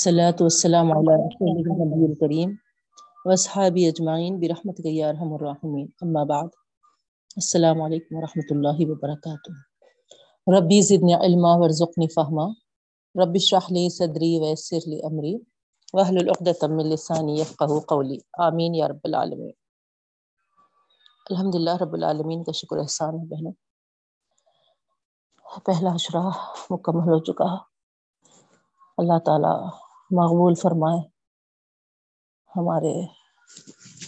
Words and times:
والصلاة 0.00 0.36
والسلام 0.40 0.92
على 0.92 1.14
رسول 1.22 1.48
النبي 1.48 2.04
الكريم 2.12 2.50
واصحابي 3.26 3.82
اجمعین 3.88 4.38
برحمتك 4.40 4.86
یا 4.86 5.08
ارحم 5.08 5.32
الراحمین 5.34 5.86
اما 6.04 6.22
بعد، 6.30 6.46
السلام 7.40 7.82
علیکم 7.86 8.16
ورحمۃ 8.16 8.52
اللہ 8.54 8.78
وبرکاتہ 8.90 9.52
ربی 10.56 10.80
زدنی 10.90 11.14
علما 11.14 11.50
ورزقنی 11.62 12.08
فہما 12.14 12.46
رب 13.14 13.36
اشرح 13.40 13.68
لي 13.78 13.82
صدری 13.96 14.30
ويسر 14.44 14.86
لي 14.92 15.00
امری 15.10 15.34
واحلل 15.94 16.30
عقدة 16.36 16.70
من 16.76 16.88
لسانی 16.92 17.34
يفقهوا 17.40 17.80
قولی 17.92 18.18
آمین 18.46 18.80
یا 18.80 18.88
رب 18.94 19.04
العالمین 19.10 19.52
الحمدللہ 21.30 21.76
رب 21.82 21.98
العالمین 22.00 22.40
کا 22.48 22.56
شکر 22.62 22.82
احسان 22.86 23.20
ہے 23.20 23.26
بہنوں. 23.34 23.52
پہلا 25.68 25.94
اشرا 26.00 26.26
مکمل 26.70 27.12
ہو 27.12 27.22
چکا 27.30 27.52
اللہ 28.98 29.18
تعالیٰ 29.30 29.54
مقبول 30.10 30.54
فرمائے 30.54 31.00
ہمارے 32.52 32.92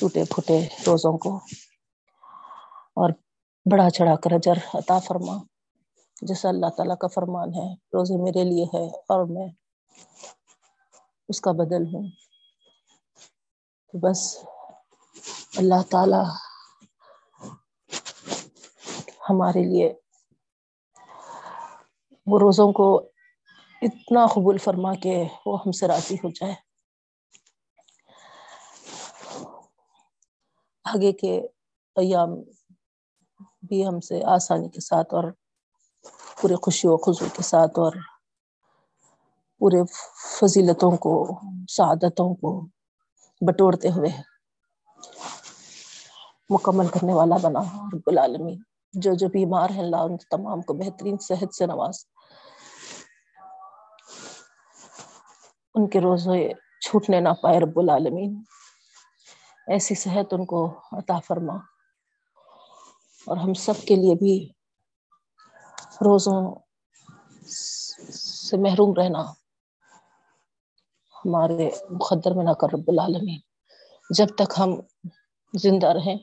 ٹوٹے 0.00 0.24
پھوٹے 0.24 0.58
روزوں 0.86 1.18
کو 1.18 1.36
اور 2.96 3.10
بڑا 3.66 3.90
چڑھا 3.90 4.14
کر 4.16 4.32
اجر 4.32 4.58
عطا 4.74 4.98
فرما، 4.98 5.36
جیسا 6.22 6.48
اللہ 6.48 6.70
تعالیٰ 6.76 6.96
کا 6.98 7.08
فرمان 7.08 7.54
ہے، 7.54 7.68
روزے 7.92 8.16
میرے 8.22 8.44
لیے 8.44 8.64
ہے 8.64 8.86
اور 9.08 9.24
میں 9.26 9.48
اس 11.28 11.40
کا 11.40 11.52
بدل 11.52 11.82
ہوں۔ 11.86 12.08
تو 13.94 13.98
بس 13.98 14.20
اللہ 15.56 15.82
تعالیٰ 15.90 16.24
ہمارے 19.30 19.62
لیے 19.64 19.92
وہ 22.26 22.38
روزوں 22.38 22.72
کو 22.72 22.86
اتنا 23.82 24.26
قبول 24.26 24.58
فرما 24.58 24.94
کے 24.94 25.24
وہ 25.46 25.58
ہم 25.60 25.72
سے 25.72 25.86
راضی 25.86 26.14
ہو 26.14 26.30
جائے۔ 26.30 26.54
آگے 30.84 31.12
کے 31.12 31.40
ایام 31.96 32.30
بھی 33.62 33.86
ہم 33.86 34.00
سے 34.00 34.24
آسانی 34.24 34.68
کے 34.68 34.80
ساتھ 34.80 35.14
اور 35.14 35.24
پورے 36.40 36.54
خوشی 36.54 36.88
و 36.88 36.96
خضو 36.96 37.24
کے 37.32 37.42
ساتھ 37.42 37.78
اور 37.78 37.92
پورے 39.58 39.82
فضیلتوں 40.40 40.96
کو، 40.96 41.40
سعادتوں 41.68 42.34
کو 42.34 42.66
بٹورتے 43.40 43.88
ہوئے 43.88 44.10
مکمل 46.50 46.88
کرنے 46.88 47.14
والا 47.14 47.36
بنا۔ 47.42 47.60
رب 47.92 48.06
العالمین، 48.06 48.62
جو 48.92 49.14
جو 49.14 49.28
بیمار 49.28 49.70
ہیں 49.70 49.82
اللہ 49.82 49.96
ان 49.96 50.16
تمام 50.16 50.62
کو 50.62 50.74
بہترین 50.74 51.16
صحت 51.18 51.54
سے 51.54 51.66
نواز۔ 51.66 52.04
ان 55.74 55.88
کے 55.88 56.00
روزے 56.00 56.52
چھوٹنے 56.80 57.20
نہ 57.20 57.28
پائے 57.42 57.60
رب 57.60 57.78
العالمین۔ 57.78 58.42
ایسی 59.66 59.94
صحت 59.94 60.34
ان 60.34 60.46
کو 60.46 60.80
عطا 60.92 61.18
فرما۔ 61.18 61.54
اور 63.26 63.36
ہم 63.36 63.54
سب 63.54 63.74
کے 63.88 63.96
لیے 63.96 64.14
بھی 64.14 64.52
روزوں 65.94 66.54
سے 68.46 68.56
محروم 68.56 68.94
رہنا 68.94 69.32
ہمارے 71.24 71.70
مقدر 71.90 72.30
میں 72.34 72.44
نہ 72.44 72.50
کر 72.50 72.66
رب 72.72 72.84
العالمین۔ 72.88 73.40
جب 74.10 74.26
تک 74.34 74.52
ہم 74.58 74.70
زندہ 75.54 75.86
رہیں 75.86 76.18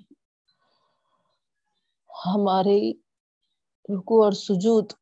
ہمارے 2.26 2.92
رکو 3.96 4.24
اور 4.24 4.32
سجود 4.32 4.94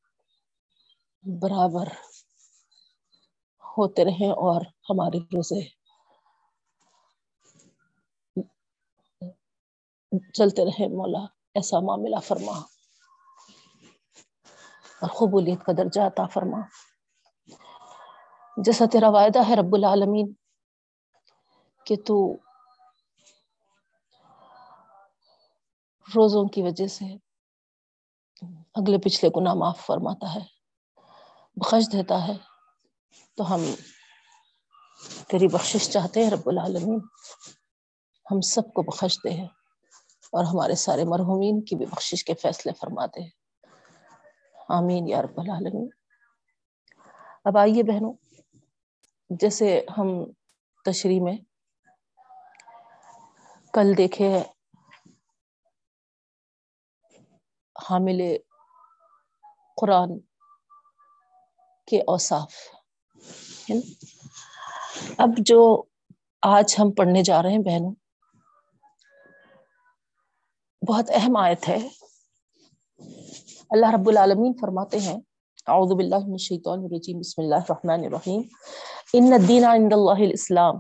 برابر 1.42 1.88
ہوتے 3.78 4.06
رہیں 4.06 4.32
اور 4.32 4.62
ہمارے 4.90 5.20
روزے 5.20 5.62
چلتے 10.34 10.66
رہے 10.66 10.88
مولا 10.88 11.26
ایسا 11.56 11.80
معاملہ 11.80 12.20
فرما 12.20 12.58
اور 15.02 15.10
قبولیت 15.10 15.64
کا 15.66 15.72
درجہ 15.78 16.02
عطا 16.02 16.26
فرما۔ 16.28 16.62
جیسا 18.58 18.86
تیرا 18.92 19.10
وعدہ 19.10 19.48
ہے 19.50 19.56
رب 19.56 19.76
العالمین 19.76 20.34
کہ 21.86 21.96
تو 22.06 22.18
روزوں 26.08 26.46
کی 26.48 26.62
وجہ 26.62 26.88
سے 26.88 27.06
اگلے 28.76 28.98
پچھلے 28.98 29.30
گناہ 29.36 29.54
معاف 29.54 29.86
فرماتا 29.86 30.36
ہے، 30.36 30.40
بخش 31.56 31.92
دیتا 31.94 32.28
ہے۔ 32.28 32.57
تو 33.38 33.56
ہم 33.56 33.62
تیری 35.28 35.48
بخشش 35.48 35.90
چاہتے 35.90 36.24
ہیں 36.24 36.32
رب 36.32 36.42
العالمین۔ 36.46 37.00
ہم 38.32 38.42
سب 38.42 38.62
کو 38.62 38.82
بخشتے 38.82 39.30
ہیں 39.30 39.48
اور 40.32 40.44
ہمارے 40.44 40.76
سارے 40.76 41.04
مرحومین 41.04 41.62
کی 41.62 41.76
بھی 41.76 41.86
بخشش 41.86 42.24
کے 42.24 42.34
فیصلے 42.34 42.72
فرماتے 42.74 43.22
ہیں۔ 43.22 43.30
آمین 44.70 45.08
یا 45.08 45.22
رب 45.22 45.40
العالمین۔ 45.40 45.90
اب 47.46 47.58
آئیے 47.58 47.84
بہنوں، 47.84 48.14
جیسے 49.30 49.86
ہم 49.98 50.08
تشریح 50.86 51.22
میں 51.22 51.38
کل 53.74 53.98
دیکھے 53.98 54.44
حامل 57.90 58.38
قرآن 59.82 60.20
کے 61.88 62.00
اوصاف۔ 62.00 62.77
اب 65.18 65.30
جو 65.38 65.84
آج 66.42 66.76
ہم 66.80 66.92
پڑھنے 66.92 67.24
جا 67.24 67.42
رہے 67.44 67.52
ہیں 67.52 67.60
بہنوں، 67.60 67.94
بہت 70.88 71.10
اہم 71.14 71.36
آیت 71.38 71.68
ہے۔ 71.70 71.78
اللہ 73.70 73.92
رب 73.94 74.08
العالمین 74.10 74.54
فرماتے 74.62 75.00
ہیں، 75.00 75.18
اعوذ 75.68 75.92
باللہ 75.98 76.20
من 76.26 76.32
الشیطان 76.32 76.80
الرجیم، 76.80 77.20
بسم 77.20 77.42
اللہ 77.42 77.56
الرحمن 77.56 78.06
الرحیم۔ 78.06 78.42
ان 79.14 79.34
الدین 79.34 79.66
عند 79.66 79.94
اللہ 79.94 80.24
الاسلام۔ 80.26 80.76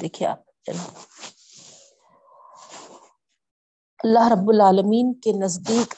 دیکھیں 0.00 0.26
آپ 0.26 0.70
اللہ 4.04 4.28
رب 4.32 4.48
العالمین 4.48 5.14
کے 5.14 5.32
نزدیک 5.32 5.94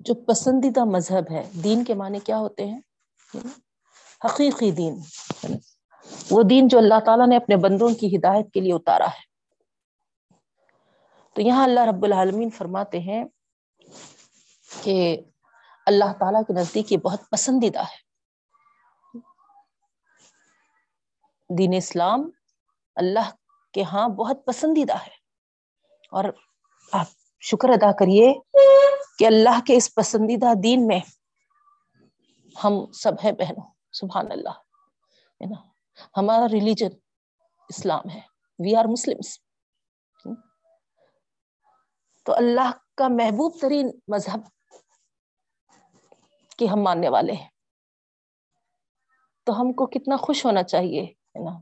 جو 0.00 0.14
پسندیدہ 0.14 0.84
مذہب 0.84 1.30
ہے، 1.30 1.42
دین 1.64 1.84
کے 1.84 1.94
معنی 1.94 2.18
کیا 2.24 2.38
ہوتے 2.38 2.66
ہیں؟ 2.66 2.80
حقیقی 4.24 4.70
دین۔ 4.70 5.00
وہ 6.30 6.42
دین 6.42 6.68
جو 6.68 6.78
اللہ 6.78 7.00
تعالیٰ 7.06 7.28
نے 7.28 7.36
اپنے 7.36 7.56
بندوں 7.56 7.88
کی 8.00 8.16
ہدایت 8.16 8.52
کے 8.52 8.60
لیے 8.60 8.74
اتارا 8.74 9.06
ہے۔ 9.06 9.28
تو 11.34 11.42
یہاں 11.42 11.64
اللہ 11.64 11.80
رب 11.80 12.04
العالمین 12.04 12.50
فرماتے 12.50 13.00
ہیں 13.00 13.24
کہ 14.82 15.16
اللہ 15.86 16.12
تعالیٰ 16.18 16.42
کے 16.42 16.52
نزدیک 16.52 16.92
یہ 16.92 16.96
بہت 16.96 17.20
پسندیدہ 17.30 17.78
ہے۔ 17.78 18.08
دین 21.58 21.74
اسلام 21.76 22.30
اللہ 22.96 23.30
کے 23.72 23.82
ہاں 23.82 24.08
بہت 24.08 24.46
پسندیدہ 24.46 24.94
ہے۔ 24.94 25.18
اور 26.10 26.24
آپ 26.92 27.06
شکر 27.40 27.68
ادا 27.68 27.92
کریے 27.92 28.34
کہ 29.18 29.26
اللہ 29.26 29.60
کے 29.66 29.76
اس 29.76 29.94
پسندیدہ 29.94 30.54
دین 30.62 30.86
میں 30.86 31.00
ہم 32.64 32.92
سب 32.92 33.12
ہیں 33.24 33.32
بہنوں۔ 33.32 33.77
سبحان 33.92 34.26
اللہ۔ 34.30 34.48
ہے 34.48 35.46
نا؟ 35.46 35.68
ہمارا 36.16 36.44
ریلیجن 36.52 36.88
اسلام 37.68 38.10
ہے۔ 38.14 38.20
وی 38.58 38.76
آر 38.76 38.84
مسلم 38.84 39.18
تو 42.24 42.34
اللہ 42.34 42.70
کا 42.96 43.08
محبوب 43.08 43.52
ترین 43.60 43.90
مذہب 44.08 44.40
کہ 46.58 46.64
ہم 46.64 46.82
ماننے 46.82 47.08
والے 47.08 47.32
ہیں۔ 47.32 47.48
تو 49.44 49.60
ہم 49.60 49.72
کو 49.72 49.86
کتنا 49.86 50.16
خوش 50.16 50.44
ہونا 50.44 50.62
چاہیے، 50.62 51.02
ہے 51.02 51.44
نا؟ 51.44 51.58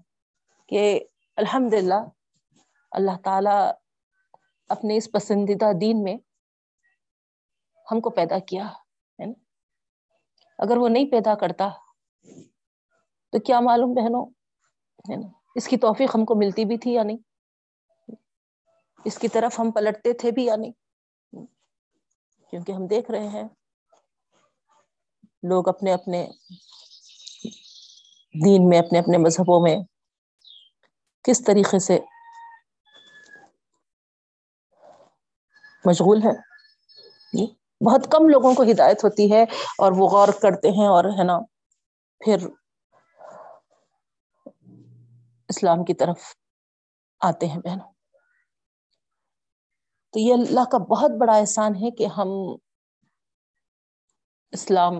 کہ 0.68 1.04
الحمد 1.36 1.74
للہ 1.74 2.04
اللہ 2.90 3.16
تعالی 3.24 3.70
اپنے 4.68 4.96
اس 4.96 5.12
پسندیدہ 5.12 5.72
دین 5.80 6.02
میں 6.02 6.16
ہم 7.92 8.00
کو 8.00 8.10
پیدا 8.10 8.38
کیا، 8.38 8.66
ہے 8.68 9.26
نا؟ 9.26 9.32
اگر 10.58 10.76
وہ 10.76 10.88
نہیں 10.88 11.10
پیدا 11.10 11.34
کرتا 11.34 11.68
تو 13.36 13.40
کیا 13.40 13.58
معلوم 13.60 13.92
بہنوں؟ 13.94 14.24
ہے 15.10 15.16
نا؟ 15.16 15.26
اس 15.54 15.66
کی 15.68 15.76
توفیق 15.76 16.14
ہم 16.14 16.24
کو 16.24 16.34
ملتی 16.34 16.64
بھی 16.64 16.76
تھی 16.78 16.92
یا 16.92 17.02
نہیں؟ 17.02 17.16
اس 19.04 19.18
کی 19.18 19.28
طرف 19.28 19.58
ہم 19.60 19.70
پلٹتے 19.70 20.12
تھے 20.12 20.30
بھی 20.30 20.44
یا 20.44 20.56
نہیں؟ 20.56 20.72
کیونکہ 22.52 22.72
ہم 22.72 22.86
دیکھ 22.86 23.10
رہے 23.10 23.28
ہیں، 23.28 23.42
لوگ 25.42 25.68
اپنے 25.68 25.92
اپنے 25.92 26.26
دین 28.34 28.68
میں، 28.68 28.78
اپنے 28.78 28.98
اپنے 28.98 29.18
مذہبوں 29.18 29.60
میں 29.60 29.76
کس 31.24 31.44
طریقے 31.44 31.78
سے 31.78 31.98
مشغول 35.84 36.22
ہے 36.22 36.32
جی، 37.32 37.46
بہت 37.80 38.12
کم 38.12 38.28
لوگوں 38.28 38.54
کو 38.54 38.62
ہدایت 38.62 39.04
ہوتی 39.04 39.32
ہے 39.32 39.42
اور 39.78 39.92
وہ 39.92 40.08
غور 40.08 40.28
کرتے 40.42 40.68
ہیں 40.68 40.86
اور 40.86 41.04
ہے 41.04 41.24
نا، 41.24 41.38
پھر 42.20 42.48
اسلام 45.48 45.84
کی 45.84 45.94
طرف 45.94 46.36
آتے 47.20 47.46
ہیں 47.46 47.58
بہنوں۔ 47.58 47.92
تو 50.12 50.18
یہ 50.18 50.34
اللہ 50.34 50.64
کا 50.64 50.78
بہت 50.78 51.10
بڑا 51.20 51.36
احسان 51.36 51.74
ہے 51.74 51.90
کہ 51.90 52.06
ہم 52.06 52.28
اسلام 54.50 54.94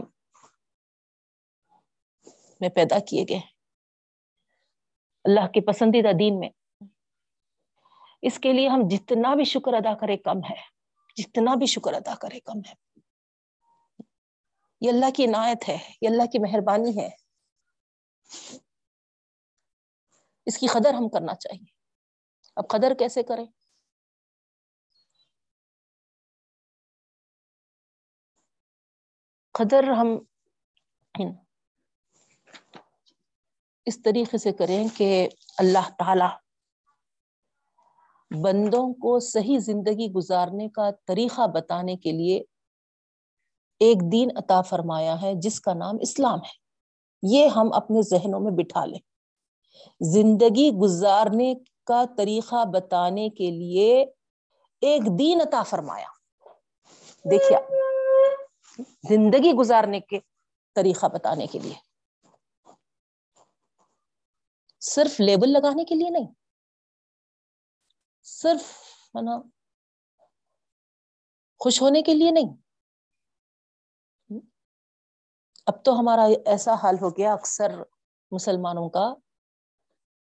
میں 2.60 2.68
پیدا 2.68 2.98
کیے 2.98 3.24
گئے 3.28 3.40
اللہ 5.24 5.46
کے 5.46 5.60
پسندیدہ 5.60 6.08
دین 6.18 6.38
میں۔ 6.38 6.48
اس 8.22 8.38
کے 8.38 8.52
لیے 8.52 8.68
ہم 8.68 8.80
جتنا 8.90 9.34
بھی 9.34 9.44
شکر 9.44 9.74
ادا 9.74 9.94
کرے 9.94 10.16
کم 10.16 10.38
ہے۔ 10.50 10.76
جتنا 11.16 11.54
بھی 11.54 11.66
شکر 11.66 11.92
ادا 11.92 12.14
کرے 12.14 12.40
کم 12.40 12.58
ہے۔ 12.58 13.00
یہ 14.80 14.90
اللہ 14.90 15.10
کی 15.16 15.24
عنایت 15.24 15.68
ہے۔ 15.68 15.78
یہ 16.02 16.08
اللہ 16.08 16.22
کی 16.22 16.38
مہربانی 16.38 17.00
ہے۔ 17.00 17.08
اس 20.46 20.58
کی 20.58 20.66
قدر 20.66 20.94
ہم 20.94 21.08
کرنا 21.08 21.34
چاہیے۔ 21.34 21.64
اب 22.56 22.68
قدر 22.68 22.92
کیسے 22.98 23.22
کریں؟ 23.22 23.46
قدر 29.52 29.84
ہم 29.84 30.08
اس 33.86 34.02
طریقے 34.02 34.38
سے 34.38 34.52
کریں 34.52 34.88
کہ 34.96 35.28
اللہ 35.58 35.88
تعالی 35.98 36.46
بندوں 38.44 38.94
کو 38.94 39.20
صحیح 39.20 39.58
زندگی 39.58 40.12
گزارنے 40.12 40.68
کا 40.68 40.90
طریقہ 41.06 41.46
بتانے 41.46 41.96
کے 41.96 42.12
لیے 42.12 42.38
ایک 43.80 44.12
دین 44.12 44.28
عطا 44.36 44.62
فرمایا 44.62 45.22
ہے، 45.22 45.32
جس 45.34 45.60
کا 45.60 45.74
نام 45.74 45.96
اسلام 46.00 46.38
ہے۔ 46.38 46.66
یہ 47.22 47.48
ہم 47.48 47.72
اپنے 47.72 48.02
ذہنوں 48.02 48.40
میں 48.40 48.52
بٹھا 48.52 48.84
لیں۔ 48.84 49.15
زندگی 50.00 50.70
گزارنے 50.82 51.54
کا 51.84 52.04
طریقہ 52.16 52.64
بتانے 52.64 53.28
کے 53.28 53.50
لیے 53.50 54.04
ایک 54.82 55.02
دین 55.18 55.40
عطا 55.40 55.62
فرمایا۔ 55.62 56.08
دیکھیے، 57.30 57.58
زندگی 59.08 59.52
گزارنے 59.52 60.00
کے 60.00 60.18
طریقہ 60.76 61.06
بتانے 61.06 61.46
کے 61.46 61.58
لیے۔ 61.58 61.74
صرف 64.80 65.20
لیبل 65.20 65.52
لگانے 65.52 65.84
کے 65.84 65.94
لیے 65.94 66.10
نہیں، 66.10 66.26
صرف 68.22 68.72
ہے 69.16 69.22
نا 69.22 69.40
خوش 71.60 71.82
ہونے 71.82 72.02
کے 72.02 72.14
لیے 72.14 72.30
نہیں۔ 72.30 72.54
اب 75.66 75.84
تو 75.84 75.92
ہمارا 76.00 76.26
ایسا 76.46 76.74
حال 76.74 76.94
ہو 77.02 77.10
گیا، 77.10 77.32
اکثر 77.32 77.82
مسلمانوں 78.32 78.88
کا 78.90 79.14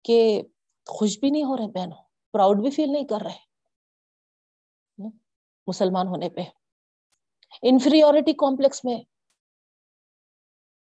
کہ 0.05 0.43
خوش 0.88 1.19
بھی 1.19 1.31
نہیں 1.31 1.44
ہو 1.44 1.56
رہے 1.56 1.69
بہنوں 1.69 2.02
پراؤڈ 2.32 2.61
بھی 2.62 2.70
فیل 2.70 2.93
نہیں 2.93 3.06
کر 3.06 3.20
رہے 3.20 3.38
مسلمان 5.67 6.06
ہونے 6.08 6.29
پہ۔ 6.29 6.41
انفیریورٹی 7.62 8.32
کمپلیکس 8.32 8.85
میں 8.85 8.99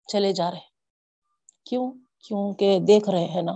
چلے 0.08 0.32
جا 0.32 0.50
رہے۔ 0.50 0.66
کیوں؟ 1.64 1.92
کیوں 2.24 2.52
کہ 2.52 2.78
دیکھ 2.88 3.08
رہے 3.10 3.24
ہیں 3.24 3.42
نا، 3.42 3.52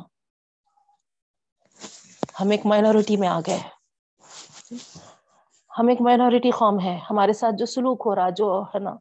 ہم 2.41 2.51
ایک 2.51 2.67
مائنورٹی 2.67 3.17
میں 3.17 3.29
آ 3.29 3.41
گئے 3.47 3.59
ہم 5.71 5.89
ایک 5.89 6.01
مائنورٹی 6.01 6.51
قوم 6.51 6.81
ہے۔ 6.85 6.97
ہمارے 7.11 7.33
ساتھ 7.33 7.55
جو 7.59 7.67
سلوک 7.67 8.03
ہو 8.07 8.15
رہا، 8.15 8.31
جو 8.31 8.63
ہے 8.75 8.79
نا 8.79 8.95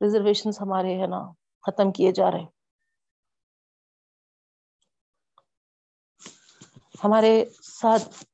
ریزرویشن 0.00 0.50
ہمارے، 0.60 1.00
ہے 1.00 1.06
نا، 1.06 1.20
ختم 1.66 1.92
کیے 1.92 2.12
جا 2.12 2.30
رہے۔ 2.30 2.55
ہمارے 7.04 7.44
ساتھ 7.62 8.24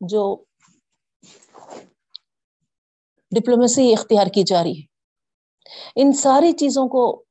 جو 0.00 0.44
ڈپلومیسی 3.30 3.92
اختیار 3.92 4.26
کی 4.26 4.42
جا 4.46 4.62
رہی 4.62 4.82
ہے۔ 4.82 4.86
ان 5.96 6.12
ساری 6.12 6.52
چیزوں 6.52 6.88
کو 6.88 7.24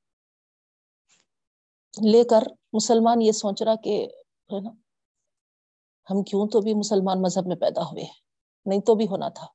لے 2.12 2.24
کر 2.24 2.42
مسلمان 2.74 3.22
یہ 3.22 3.32
سوچ 3.32 3.64
رہا 3.64 3.76
کہ 3.76 4.08
ہم 6.10 6.24
کیوں 6.24 6.48
تو 6.48 6.62
بھی 6.62 6.74
مسلمان 6.74 7.22
مذہب 7.22 7.48
میں 7.48 7.56
پیدا 7.56 7.82
ہوئے 7.82 8.04
ہیں؟ 8.04 8.22
نہیں 8.66 8.82
تو 8.82 8.96
بھی 8.96 9.06
ہونا 9.06 9.30
تھا۔ 9.30 9.48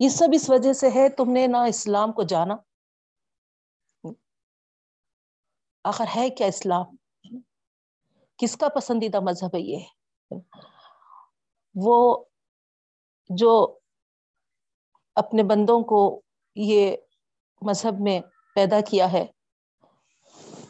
یہ 0.00 0.08
سب 0.08 0.26
اس 0.32 0.50
وجہ 0.50 0.72
سے 0.72 0.88
ہے، 0.94 1.08
تم 1.08 1.32
نے 1.32 1.46
نہ 1.46 1.56
اسلام 1.56 2.12
کو 2.12 2.22
جانا۔ 2.22 2.54
آخر 5.84 6.04
ہے 6.16 6.30
کیا 6.30 6.46
اسلام؟ 6.46 7.05
کس 8.36 8.56
کا 8.56 8.68
پسندیدہ 8.68 9.20
مذہب 9.20 9.54
ہے 9.54 9.60
یہ؟ 9.60 9.84
وہ 11.74 12.24
جو 13.30 13.78
اپنے 15.14 15.42
بندوں 15.42 15.80
کو 15.80 16.22
یہ 16.54 16.96
مذہب 17.62 17.94
میں 18.00 18.20
پیدا 18.54 18.80
کیا 18.80 19.12
ہے، 19.12 19.26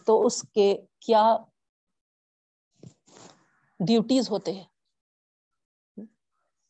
تو 0.07 0.27
اس 0.27 0.43
کے 0.43 0.77
کیا 0.99 1.37
ڈیوٹیز 3.81 4.31
ہوتے 4.31 4.53
ہیں؟ 4.53 4.65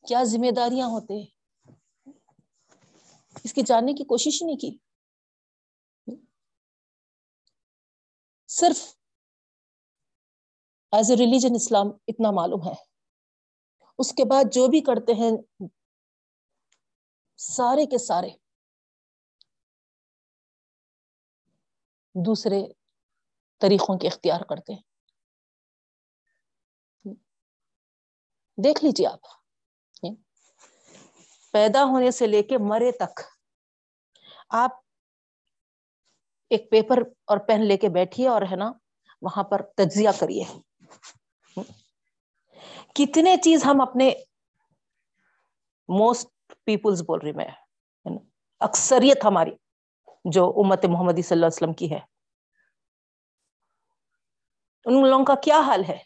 کیا 0.06 0.22
ذمہ 0.24 0.50
داریاں 0.56 0.86
ہوتے 0.86 1.14
ہیں؟ 1.14 1.26
اس 3.44 3.54
کی 3.54 3.62
جاننے 3.62 3.92
کی 3.92 4.04
کوشش 4.04 4.42
نہیں 4.42 4.56
کی۔ 4.56 4.78
صرف 8.48 8.95
ایز 10.92 11.10
اے 11.10 11.16
ریلیجن 11.16 11.54
اسلام 11.54 11.88
اتنا 12.08 12.30
معلوم 12.30 12.66
ہے 12.66 12.74
اس 13.98 14.12
کے 14.12 14.24
بعد 14.24 14.52
جو 14.52 14.66
بھی 14.66 14.80
کرتے 14.80 15.12
ہیں 15.12 15.30
سارے 17.38 17.86
کے 17.86 17.98
سارے 17.98 18.30
دوسرے 22.14 22.60
طریقوں 23.60 23.98
کے 23.98 24.06
اختیار 24.08 24.40
کرتے 24.40 24.72
ہیں 24.72 24.82
دیکھ 28.58 28.84
لیجیے 28.84 29.06
آپ 29.06 29.34
پیدا 31.54 31.84
ہونے 31.84 32.10
سے 32.10 32.26
لے 32.26 32.42
کے 32.42 32.58
مرے 32.60 32.90
تک 32.92 33.20
آپ 34.54 34.80
ایک 36.50 36.70
پیپر 36.70 37.02
اور 37.24 37.38
پین 37.38 37.66
لے 37.66 37.76
کے 37.76 37.88
بیٹھیے 37.88 38.28
اور 38.28 38.42
ہے 38.50 38.56
نا 38.56 38.72
وہاں 39.22 39.42
پر 39.42 39.62
تجزیہ 39.76 40.10
کریے 40.20 40.44
کتنے 42.96 43.36
چیز 43.36 43.64
ہم 43.64 43.80
اپنے 43.80 44.10
موسٹ 45.88 46.52
پیپلز 46.64 47.02
بول 47.02 47.20
رہی 47.22 47.32
میں 47.32 47.48
اکثریت 48.60 49.24
ہماری 49.24 49.50
جو 50.24 50.52
امت 50.56 50.84
محمدی 50.84 51.22
صلی 51.22 51.36
اللہ 51.36 51.46
علیہ 51.46 51.56
وسلم 51.56 51.72
کی 51.72 51.90
ہے۔ 51.90 52.00
ان 54.84 55.10
لوگوں 55.10 55.24
کا 55.24 55.34
کیا 55.34 55.60
حال 55.60 55.84
ہے؟ 55.84 55.98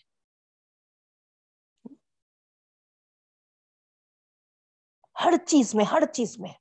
ہر 5.24 5.34
چیز 5.46 5.74
میں، 5.74 5.84
ہر 5.84 6.02
چیز 6.12 6.38
میں۔ 6.38 6.52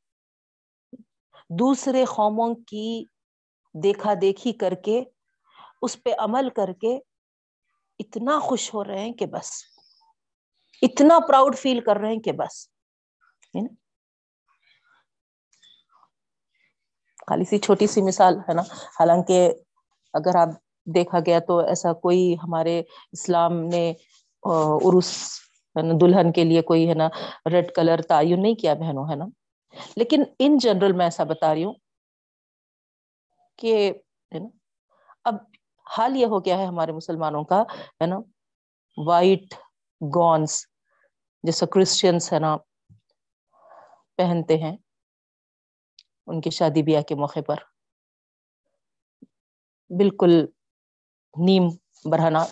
دوسرے 1.50 2.06
قوموں 2.06 2.56
کی 2.56 3.06
دیکھا 3.84 4.14
دیکھی 4.22 4.54
کر 4.54 4.74
کے، 4.86 5.04
اس 5.82 6.04
پہ 6.04 6.10
عمل 6.18 6.50
کر 6.50 6.74
کے 6.74 7.00
اتنا 8.00 8.40
خوش 8.40 8.74
ہو 8.74 8.84
رہے 8.84 9.00
ہیں 9.00 9.14
کہ 9.14 9.26
بس۔ 9.26 9.79
اتنا 10.82 11.20
پراؤڈ 11.28 11.58
فیل 11.58 11.80
کر 11.86 11.98
رہے 11.98 12.10
ہیں 12.10 12.20
کہ 12.26 12.32
بس 12.34 12.68
خالی 17.28 17.46
سی 17.46 17.58
چھوٹی 17.60 17.88
سی 17.88 18.02
مثال 18.02 18.38
ہے 18.48 18.54
نا، 18.54 18.62
حالانکہ 19.00 19.50
اگر 20.14 20.36
آپ 20.36 20.50
دیکھا 20.88 21.20
گیا 21.26 21.40
تو 21.48 21.58
ایسا 21.60 21.92
کوئی 22.06 22.34
ہمارے 22.44 22.80
اسلام 23.14 23.60
نے 23.66 23.92
عرس 24.44 25.12
دلہن 26.02 26.32
کے 26.32 26.44
لیے 26.44 26.62
کوئی، 26.70 26.88
ہے 26.90 26.94
نا، 26.94 27.08
ریڈ 27.52 27.72
کلر 27.76 28.02
تعین 28.10 28.42
نہیں 28.42 28.56
کیا 28.62 28.74
بہنوں، 28.74 29.06
ہے 29.10 29.16
نا؟ 29.16 29.26
لیکن 29.98 30.24
ان 30.40 30.58
جنرل 30.58 30.94
میں 30.98 31.06
ایسا 31.06 31.24
بتا 31.24 31.54
رہی 31.54 31.64
ہوں 31.64 31.74
کہ 33.60 33.92
اب 35.26 35.36
حال 35.88 36.16
یہ 36.18 36.26
ہو 36.26 36.40
گیا 36.46 36.58
ہے 36.58 36.66
ہمارے 36.66 36.92
مسلمانوں 36.92 37.44
کا، 37.44 37.62
ہے 38.02 38.06
نا 38.06 38.18
وائٹ 38.98 39.54
گونس 40.02 40.66
جیسا 41.44 41.66
کرسچنس 41.66 42.34
ہے 42.34 42.40
نا 42.40 42.58
پہنتے 44.16 44.58
ہیں، 44.58 44.78
ان 46.28 46.42
کی 46.42 46.50
شادی 46.50 46.84
بیاہ 46.84 47.02
کے 47.02 47.16
موقع 47.16 47.40
پر۔ 47.48 47.56
بالکل 49.90 50.46
نیم 51.38 51.64
برہنا 52.12 52.46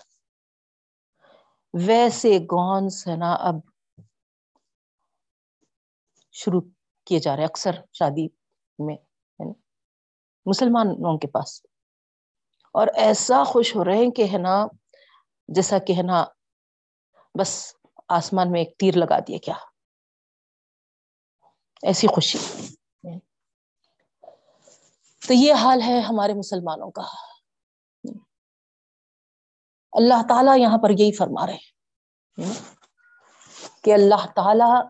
ویسے 1.74 2.38
گونس 2.40 3.08
ہے 3.08 3.16
نا 3.16 3.34
اب 3.34 3.56
شروع 6.32 6.62
کیے 7.06 7.20
جا 7.20 7.36
رہے 7.38 7.44
اکثر 7.44 7.72
شادی 7.94 8.28
میں 8.80 8.96
یعنی 9.40 9.52
مسلمانوں 10.46 11.18
کے 11.18 11.28
پاس۔ 11.28 11.62
اور 12.72 12.88
ایسا 12.96 13.44
خوش 13.44 13.76
ہو 13.76 13.86
رہے 13.86 13.98
ہیں 13.98 14.12
کہ 14.12 14.26
ہے 14.34 14.38
نا، 14.38 14.68
جیسا 15.48 15.80
کہ 15.80 15.94
ہے 15.94 16.02
نا، 16.02 16.26
بس 17.40 17.77
آسمان 18.08 18.52
میں 18.52 18.60
ایک 18.60 18.78
تیر 18.78 18.94
لگا 18.98 19.20
دیے 19.20 19.38
کیا؟ 19.38 19.56
ایسی 21.82 22.08
خوشی۔ 22.08 22.38
تو 25.28 25.34
یہ 25.34 25.54
حال 25.54 25.82
ہے 25.82 26.00
ہمارے 26.00 26.34
مسلمانوں 26.34 26.92
کا۔ 26.92 27.02
اللہ 29.92 30.28
تعالیٰ 30.30 30.58
یہاں 30.60 30.78
پر 30.78 30.90
یہی 30.90 31.12
فرما 31.12 31.48
رہے 31.48 31.58
کہ 33.82 33.94
اللہ 33.94 34.28
تعالی 34.36 34.88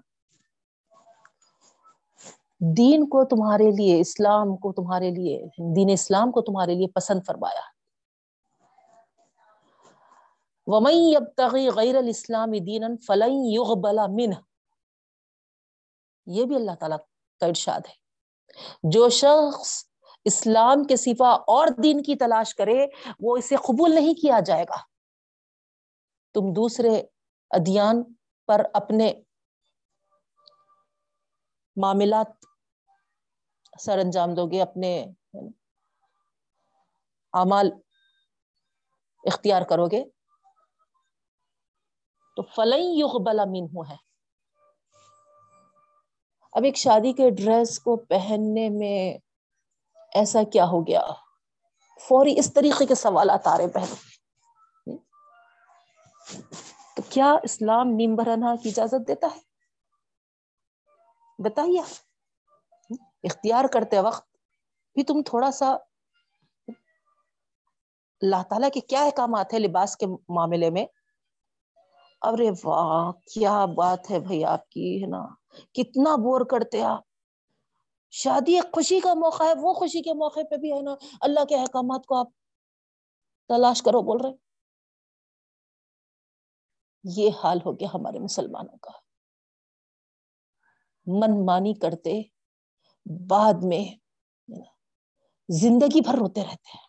دین 2.77 3.05
کو 3.05 3.25
تمہارے 3.25 3.71
لیے، 3.71 3.99
اسلام 3.99 4.55
کو 4.55 4.73
تمہارے 4.73 5.09
لیے، 5.11 5.45
دین 5.75 5.89
اسلام 5.93 6.31
کو 6.31 6.41
تمہارے 6.41 6.75
لیے 6.75 6.87
پسند 6.87 7.19
فرمایا۔ 7.27 7.76
ومئی 10.67 11.15
اب 11.15 11.23
تغی 11.37 11.69
غیر 11.69 11.95
الاسلام 11.95 12.51
دین 12.51 12.97
فلن 12.97 13.45
یغبلا 13.45 14.07
من 14.07 14.33
یہ 16.25 16.45
بھی 16.45 16.55
اللہ 16.55 16.71
تعالیٰ 16.79 16.97
کا 17.39 17.45
ارشاد 17.45 17.79
ہے۔ 17.89 17.93
جو 18.83 19.09
شخص 19.09 19.83
اسلام 20.25 20.83
کے 20.83 20.95
صفا 20.95 21.29
اور 21.29 21.67
دین 21.83 22.03
کی 22.03 22.15
تلاش 22.15 22.55
کرے، 22.55 22.87
وہ 23.19 23.37
اسے 23.37 23.55
قبول 23.55 23.95
نہیں 23.95 24.13
کیا 24.13 24.39
جائے 24.39 24.63
گا۔ 24.63 24.77
تم 26.33 26.53
دوسرے 26.53 27.01
ادیان 27.49 28.03
پر 28.47 28.61
اپنے 28.73 29.13
معاملات 31.75 32.27
سر 33.79 33.97
انجام 33.97 34.33
دو 34.33 34.47
گے، 34.47 34.61
اپنے 34.61 35.05
اعمال 37.33 37.69
اختیار 39.23 39.61
کرو 39.61 39.87
گے۔ 39.87 40.16
تو 42.37 42.43
فلئی 42.43 42.99
یقبل 42.99 43.39
امین 43.39 43.67
ہے۔ 43.91 43.95
اب 46.51 46.63
ایک 46.63 46.77
شادی 46.77 47.13
کے 47.13 47.29
ڈریس 47.29 47.79
کو 47.79 47.95
پہننے 47.95 48.69
میں 48.69 49.17
ایسا 50.13 50.43
کیا 50.53 50.65
ہو 50.65 50.87
گیا؟ 50.87 51.01
فوری 52.07 52.39
اس 52.39 52.53
طریقے 52.53 52.85
کے 52.85 52.95
سوالات 52.95 53.47
آ 53.47 53.57
رہے 53.57 53.67
پہلے 53.67 53.95
تو 56.95 57.01
کیا 57.09 57.35
اسلام 57.43 57.87
نیم 57.87 58.15
کی 58.63 58.69
اجازت 58.69 59.07
دیتا 59.07 59.27
ہے؟ 59.35 59.39
بتائیے۔ 61.43 61.81
اختیار 63.23 63.65
کرتے 63.65 63.99
وقت 63.99 64.31
بھی 64.93 65.03
تم 65.03 65.21
تھوڑا 65.25 65.51
سا 65.51 65.75
اللہ 68.21 68.43
تعالیٰ 68.49 68.69
کے 68.73 68.79
کیا 68.79 69.01
احکامات 69.01 69.53
ہیں 69.53 69.59
لباس 69.59 69.97
کے 69.97 70.05
معاملے 70.29 70.69
میں؟ 70.69 70.85
ارے 72.21 72.49
واہ، 72.63 73.11
کیا 73.11 73.65
بات 73.65 74.11
ہے 74.11 74.19
بھائی 74.19 74.43
آپ 74.43 74.69
کی، 74.69 75.03
ہے 75.03 75.07
نا؟ 75.07 75.25
کتنا 75.73 76.15
بور 76.15 76.41
کرتے 76.45 76.83
آپ۔ 76.83 77.03
شادی 78.11 78.55
ایک 78.55 78.73
خوشی 78.73 78.99
کا 78.99 79.13
موقع 79.13 79.43
ہے، 79.43 79.53
وہ 79.61 79.73
خوشی 79.73 80.01
کے 80.01 80.13
موقع 80.13 80.39
پہ 80.51 80.55
بھی 80.55 80.73
ہے 80.73 80.81
نا۔ 80.81 80.95
اللہ 81.21 81.45
کے 81.45 81.55
احکامات 81.55 82.05
کو 82.05 82.15
آپ 82.15 82.27
تلاش 83.47 83.81
کرو، 83.81 84.01
بول 84.01 84.17
رہے 84.21 84.47
یہ 87.03 87.29
حال 87.43 87.57
ہو 87.65 87.73
گیا 87.73 87.87
ہمارے 87.93 88.19
مسلمانوں 88.19 88.77
کا۔ 88.77 88.91
من 91.07 91.45
مانی 91.45 91.73
کرتے، 91.73 92.21
بعد 93.27 93.53
میں 93.63 93.95
زندگی 95.49 96.01
بھر 96.01 96.13
روتے 96.13 96.41
رہتے 96.41 96.77
ہیں۔ 96.77 96.87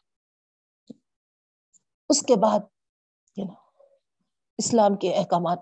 اس 2.08 2.22
کے 2.22 2.36
بعد 2.36 2.60
اسلام 4.58 4.96
کے 4.96 5.14
احکامات 5.14 5.58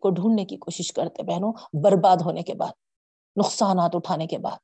کو 0.00 0.10
ڈھونڈنے 0.10 0.44
کی 0.44 0.56
کوشش 0.56 0.92
کرتے 0.92 1.22
بہنوں، 1.22 1.52
برباد 1.82 2.16
ہونے 2.24 2.42
کے 2.42 2.54
بعد، 2.54 2.72
نقصانات 3.36 3.90
اٹھانے 3.94 4.26
کے 4.26 4.38
بعد۔ 4.38 4.58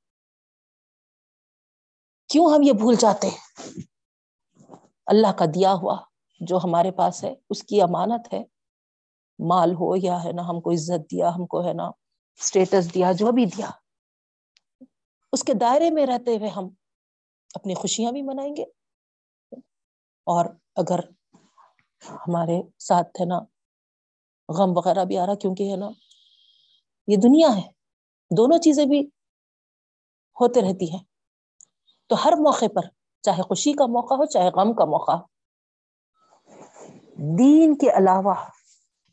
کیوں 2.29 2.55
ہم 2.55 2.63
یہ 2.63 2.73
بھول 2.73 2.95
جاتے 2.95 3.29
اللہ 5.07 5.33
کا 5.33 5.45
دیا 5.55 5.75
ہوا 5.75 5.97
جو 6.41 6.59
ہمارے 6.65 6.91
پاس 6.91 7.25
ہے، 7.25 7.35
اس 7.51 7.63
کی 7.63 7.83
امانت 7.83 8.33
ہے۔ 8.33 8.45
مال 9.49 9.75
ہو 9.75 9.97
یا 9.97 10.25
ہے 10.25 10.33
نا، 10.33 10.43
ہم 10.43 10.61
کو 10.61 10.71
عزت 10.71 11.11
دیا، 11.11 11.29
ہم 11.29 11.47
کو 11.47 11.67
ہے 11.67 11.73
نا 11.73 11.87
اسٹیٹس 12.41 12.95
دیا، 12.95 13.13
جو 13.13 13.33
بھی 13.33 13.47
دیا۔ 13.47 13.71
اس 15.33 15.45
کے 15.45 15.55
دائرے 15.55 15.91
میں 15.91 16.07
رہتے 16.07 16.37
ہوئے 16.37 16.49
ہم 16.49 16.69
اپنی 17.55 17.75
خوشیاں 17.75 18.13
بھی 18.13 18.23
منائیں 18.23 18.57
گے۔ 18.57 18.65
اور 20.27 20.45
اگر 20.77 21.01
ہمارے 22.11 22.63
ساتھ 22.79 23.21
ہے 23.21 23.27
نا، 23.27 23.39
غم 24.49 24.77
وغیرہ 24.77 25.05
بھی 25.05 25.19
آ 25.19 25.27
رہا، 25.27 25.35
کیونکہ 25.35 25.71
ہے 25.71 25.77
نا، 25.77 25.89
یہ 27.07 27.17
دنیا 27.17 27.49
ہے۔ 27.57 27.71
دونوں 28.37 28.59
چیزیں 28.59 28.87
بھی 28.87 29.01
ہوتے 30.41 30.61
رہتی 30.61 30.93
ہیں۔ 30.93 31.05
تو 32.07 32.17
ہر 32.25 32.33
موقع 32.33 32.65
پر، 32.75 32.83
چاہے 33.23 33.43
خوشی 33.43 33.73
کا 33.73 33.87
موقع 33.87 34.15
ہو، 34.15 34.25
چاہے 34.25 34.49
غم 34.49 34.75
کا 34.75 34.85
موقع 34.85 35.13
ہو، 35.13 35.27
دین 37.39 37.75
کے 37.75 37.91
علاوہ 37.91 38.35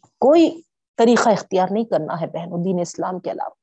کوئی 0.04 0.62
طریقہ 0.98 1.30
اختیار 1.30 1.68
نہیں 1.72 1.84
کرنا 1.84 2.22
ہے 2.22 2.28
بہنوں 2.28 2.64
دین 2.64 2.78
اسلام 2.82 3.20
کے 3.20 3.32
علاوہ۔ 3.32 3.56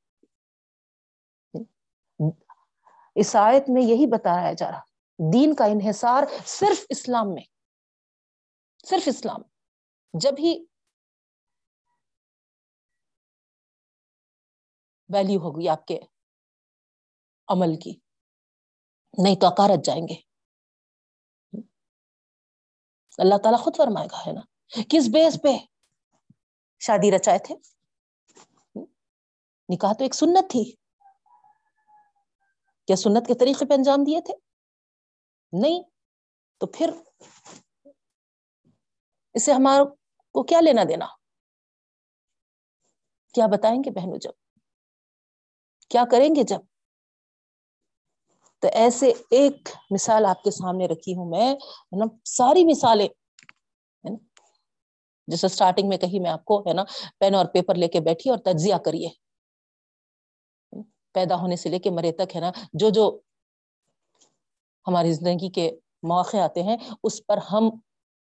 اس 3.14 3.36
آیت 3.36 3.70
میں 3.70 3.82
یہی 3.82 4.06
بتایا 4.06 4.52
جا 4.52 4.70
رہا، 4.70 4.80
دین 5.32 5.54
کا 5.54 5.64
انحصار 5.64 6.22
صرف 6.46 6.86
اسلام 6.88 7.34
میں۔ 7.34 7.55
صرف 8.88 9.02
اسلام۔ 9.06 9.42
جب 10.20 10.32
ہی 10.38 10.64
ویلیو 15.14 15.40
ہوگی 15.40 15.68
آپ 15.68 15.86
کے 15.86 16.00
عمل 17.48 17.80
کی، 17.84 17.98
نہیں 19.22 19.40
تو 19.40 19.46
اکارت 19.46 19.84
جائیں 19.84 20.02
گے۔ 20.02 20.14
اللہ 23.18 23.34
تعالیٰ 23.42 23.64
خود 23.64 23.76
فرمائے 23.76 24.08
گا، 24.12 24.20
ہے 24.26 24.32
نا؟ 24.32 24.40
کس 24.88 25.08
بیس 25.12 25.38
پہ 25.42 25.48
شادی 26.78 27.16
رچائے 27.16 27.38
تھے؟ 27.38 27.54
نکاح 29.74 29.92
تو 29.92 30.04
ایک 30.04 30.14
سنت 30.14 30.50
تھی۔ 30.50 30.74
کیا 32.86 32.96
سنت 32.96 33.26
کے 33.26 33.34
طریقے 33.34 33.68
پہ 33.68 33.74
انجام 33.74 33.98
دیے 34.06 34.20
تھے؟ 34.20 34.34
نہیں۔ 35.52 35.82
تو 36.58 36.66
پھر 36.66 36.90
اسے 39.36 39.52
ہمارا 39.52 39.84
کو 40.32 40.42
کیا 40.42 40.60
لینا 40.60 40.84
دینا؟ 40.88 41.06
کیا 43.32 43.46
بتائیں 43.46 43.84
گے 43.84 43.90
بہنوں 43.90 44.18
جب؟ 44.18 44.32
کیا 45.88 46.04
کریں 46.10 46.34
گے 46.34 46.42
جب؟ 46.42 46.60
تو 48.60 48.68
ایسے 48.72 49.12
ایک 49.30 49.68
مثال 49.90 50.26
آپ 50.26 50.42
کے 50.42 50.50
سامنے 50.50 50.86
رکھی 50.86 51.16
ہوں 51.16 51.30
میں 51.30 51.54
ساری 52.24 52.64
مثالیں 52.64 53.08
جیسے 55.28 55.46
اسٹارٹنگ 55.46 55.88
میں 55.88 55.96
کہی 55.96 56.18
میں 56.18 56.30
آپ 56.30 56.44
کو، 56.44 56.60
ہے 56.60 56.72
نا؟ 56.72 56.84
پین 57.18 57.34
اور 57.34 57.46
پیپر 57.46 57.74
لے 57.74 57.88
کے 57.88 58.00
بیٹھی 58.00 58.30
اور 58.30 58.38
تجزیہ 58.38 58.74
کریے۔ 58.84 59.08
پیدا 61.12 61.36
ہونے 61.36 61.56
سے 61.56 61.68
لے 61.68 61.78
کے 61.78 61.90
مرے 61.90 62.12
تک، 62.12 62.36
ہے 62.36 62.40
نا؟ 62.40 62.50
جو 62.72 62.90
جو 62.90 63.20
ہماری 64.86 65.12
زندگی 65.12 65.50
کے 65.50 65.70
مواقع 66.02 66.36
آتے 66.36 66.62
ہیں، 66.62 66.76
اس 67.02 67.26
پر 67.26 67.36
ہم 67.36 67.70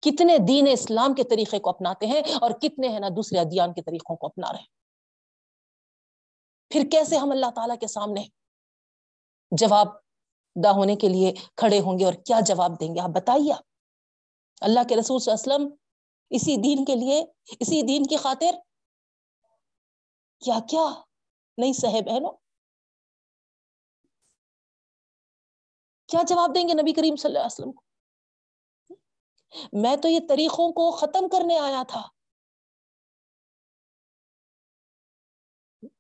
کتنے 0.02 0.38
دین 0.48 0.68
اسلام 0.72 1.14
کے 1.14 1.24
طریقے 1.24 1.60
کو 1.60 1.70
اپناتے 1.70 2.06
ہیں 2.06 2.22
اور 2.42 2.52
کتنے 2.52 2.88
ہیں 2.88 3.00
نا 3.00 3.08
دوسرے 3.10 3.40
ادیان 3.40 3.74
کے 3.74 3.82
طریقوں 3.82 4.16
کو 4.16 4.28
اپنا 4.28 4.52
رہے 4.52 4.60
ہیں۔ 4.60 4.74
پھر 6.70 6.82
کیسے 6.92 7.18
ہم 7.18 7.32
اللہ 7.32 7.52
تعالی 7.56 7.74
کے 7.80 7.88
سامنے 7.88 8.24
جواب 9.52 9.88
دا 10.64 10.72
ہونے 10.72 10.96
کے 10.96 11.10
لیے 11.10 11.34
کھڑے 11.56 11.80
ہوں 11.80 12.00
گے 12.00 12.06
اور 12.06 12.14
کیا 12.14 12.40
جواب 12.40 12.80
دیں 12.80 12.96
گے؟ 12.96 13.00
آپ 13.00 13.10
بتائیے 13.10 13.54
اللہ 14.62 14.80
کے 14.90 14.96
رسول 14.96 15.20
صلی 15.20 15.32
اللہ 15.32 15.56
علیہ 15.56 15.66
وسلم 15.66 15.76
اسی 16.30 16.56
دین 16.56 16.86
کے 16.86 16.96
لیے، 16.96 17.24
اسی 17.60 17.82
دین 17.82 18.04
کی 18.04 18.18
خاطر 18.18 18.56
کیا 20.40 20.60
کیا 20.70 20.86
نہیں 21.58 21.74
سہے 21.74 22.02
بہنوں 22.02 22.32
کیا 26.10 26.22
جواب 26.28 26.56
دیں 26.56 26.68
گے 26.68 26.74
نبی 26.74 26.94
کریم 26.94 27.16
صلی 27.16 27.30
اللہ 27.30 27.40
علیہ 27.40 27.46
وسلم 27.46 27.72
کو؟ 27.72 27.85
میں 29.74 29.96
تو 29.96 30.08
یہ 30.08 30.20
طریقوں 30.30 30.72
کو 30.72 30.92
ختم 30.92 31.30
کرنے 31.30 31.58
آیا 31.58 31.84
تھا۔ 31.88 32.02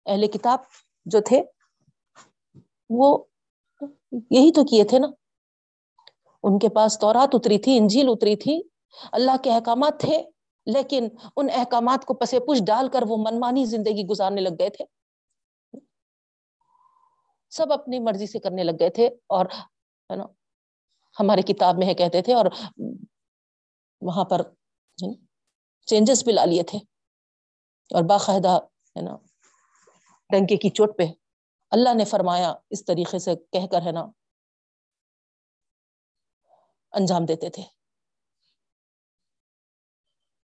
اہل 0.05 0.27
کتاب 0.27 0.59
جو 1.05 1.21
تھے، 1.21 1.41
وہ 2.89 3.23
یہی 4.31 4.51
تو 4.51 4.63
کیے 4.63 4.83
تھے 4.83 4.99
نا۔ 4.99 5.07
ان 6.43 6.59
کے 6.59 6.69
پاس 6.69 6.99
تورات 6.99 7.29
اتری 7.33 7.57
تھی، 7.59 7.77
انجیل 7.77 8.05
اتری 8.09 8.35
تھی، 8.35 8.61
اللہ 9.11 9.31
کے 9.43 9.51
احکامات 9.51 9.99
تھے، 9.99 10.23
لیکن 10.65 11.07
ان 11.37 11.47
احکامات 11.53 12.05
کو 12.05 12.13
پسے 12.13 12.39
پش 12.39 12.59
ڈال 12.67 12.89
کر 12.89 12.99
وہ 13.07 13.17
منمانی 13.17 13.65
زندگی 13.65 14.05
گزارنے 14.05 14.41
لگ 14.41 14.49
گئے 14.59 14.69
تھے۔ 14.69 14.85
سب 17.49 17.73
اپنی 17.73 17.99
مرضی 17.99 18.27
سے 18.27 18.39
کرنے 18.39 18.63
لگ 18.63 18.71
گئے 18.79 18.89
تھے 18.89 19.07
اور، 19.07 19.45
ہے 20.09 20.15
نا، 20.15 20.25
ہمارے 21.19 21.41
کتاب 21.41 21.77
میں 21.77 21.87
ہے 21.87 21.93
کہتے 21.93 22.21
تھے 22.21 22.33
اور 22.33 22.45
وہاں 24.01 24.25
پر 24.25 24.41
جی، 24.97 25.25
چینجز 25.87 26.23
بھی 26.23 26.33
لا 26.33 26.45
لیے 26.45 26.63
تھے۔ 26.63 26.77
اور 27.91 28.03
باقاعدہ 28.03 28.59
ہے 28.95 29.01
نا، 29.01 29.17
ڈنکے 30.29 30.57
کی 30.57 30.69
چوٹ 30.69 30.97
پہ 30.97 31.03
اللہ 31.71 31.93
نے 31.93 32.05
فرمایا، 32.05 32.53
اس 32.69 32.85
طریقے 32.85 33.19
سے 33.19 33.35
کہہ 33.35 33.67
کر 33.71 33.81
ہے 33.81 33.91
نا، 33.91 34.05
انجام 36.91 37.25
دیتے 37.25 37.49
تھے۔ 37.49 37.63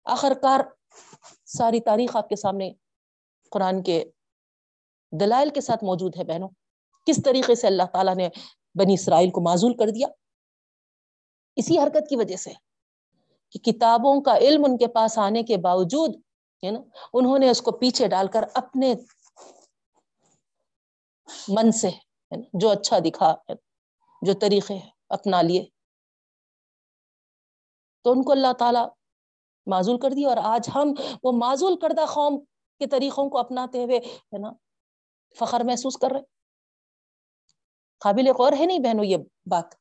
آخر 0.04 0.32
کار 0.42 0.60
ساری 1.46 1.80
تاریخ 1.80 2.16
آپ 2.16 2.28
کے 2.28 2.36
سامنے 2.36 2.72
قرآن 3.50 3.82
کے 3.82 4.04
دلائل 5.20 5.50
کے 5.50 5.60
ساتھ 5.60 5.84
موجود 5.84 6.16
ہے 6.16 6.24
بہنوں۔ 6.24 6.48
کس 7.06 7.20
طریقے 7.24 7.54
سے 7.54 7.66
اللہ 7.66 7.82
تعالیٰ 7.92 8.16
نے 8.16 8.28
بنی 8.74 8.94
اسرائیل 8.94 9.30
کو 9.30 9.40
معذول 9.40 9.76
کر 9.76 9.86
دیا؟ 9.90 10.06
اسی 11.56 11.78
حرکت 11.78 12.08
کی 12.08 12.16
وجہ 12.16 12.36
سے۔ 12.36 12.69
کہ 13.50 13.58
کتابوں 13.58 14.20
کا 14.20 14.36
علم 14.36 14.64
ان 14.64 14.76
کے 14.76 14.86
پاس 14.86 15.18
آنے 15.18 15.42
کے 15.42 15.56
باوجود 15.56 16.16
ہے 16.66 16.70
نا 16.70 16.80
انہوں 17.12 17.38
نے 17.38 17.50
اس 17.50 17.62
کو 17.62 17.72
پیچھے 17.72 18.08
ڈال 18.08 18.28
کر 18.28 18.44
اپنے 18.54 18.94
من 21.48 21.72
سے 21.72 21.90
جو 22.52 22.70
اچھا 22.70 22.98
دکھا، 22.98 23.34
جو 24.22 24.32
طریقے 24.40 24.78
اپنا 25.08 25.42
لیے۔ 25.42 25.64
تو 28.04 28.12
ان 28.12 28.22
کو 28.22 28.32
اللہ 28.32 28.52
تعالی 28.52 28.78
معذول 29.66 29.98
کر 30.00 30.10
دیا 30.10 30.28
اور 30.28 30.36
آج 30.42 30.68
ہم 30.74 30.94
وہ 31.22 31.32
معذول 31.32 31.78
کردہ 31.78 32.06
قوم 32.06 32.44
کے 32.78 32.86
طریقوں 32.86 33.30
کو 33.30 33.38
اپناتے 33.38 33.84
ہوئے 33.84 33.98
ہے 33.98 34.38
نا 34.38 34.52
فخر 35.38 35.60
محسوس 35.64 35.96
کر 35.96 36.10
رہے۔ 36.10 36.20
قابل 37.98 38.28
غور 38.38 38.52
ہے 38.52 38.66
نہیں 38.66 38.78
بہنوں 38.78 39.04
یہ 39.04 39.16
بات۔ 39.46 39.74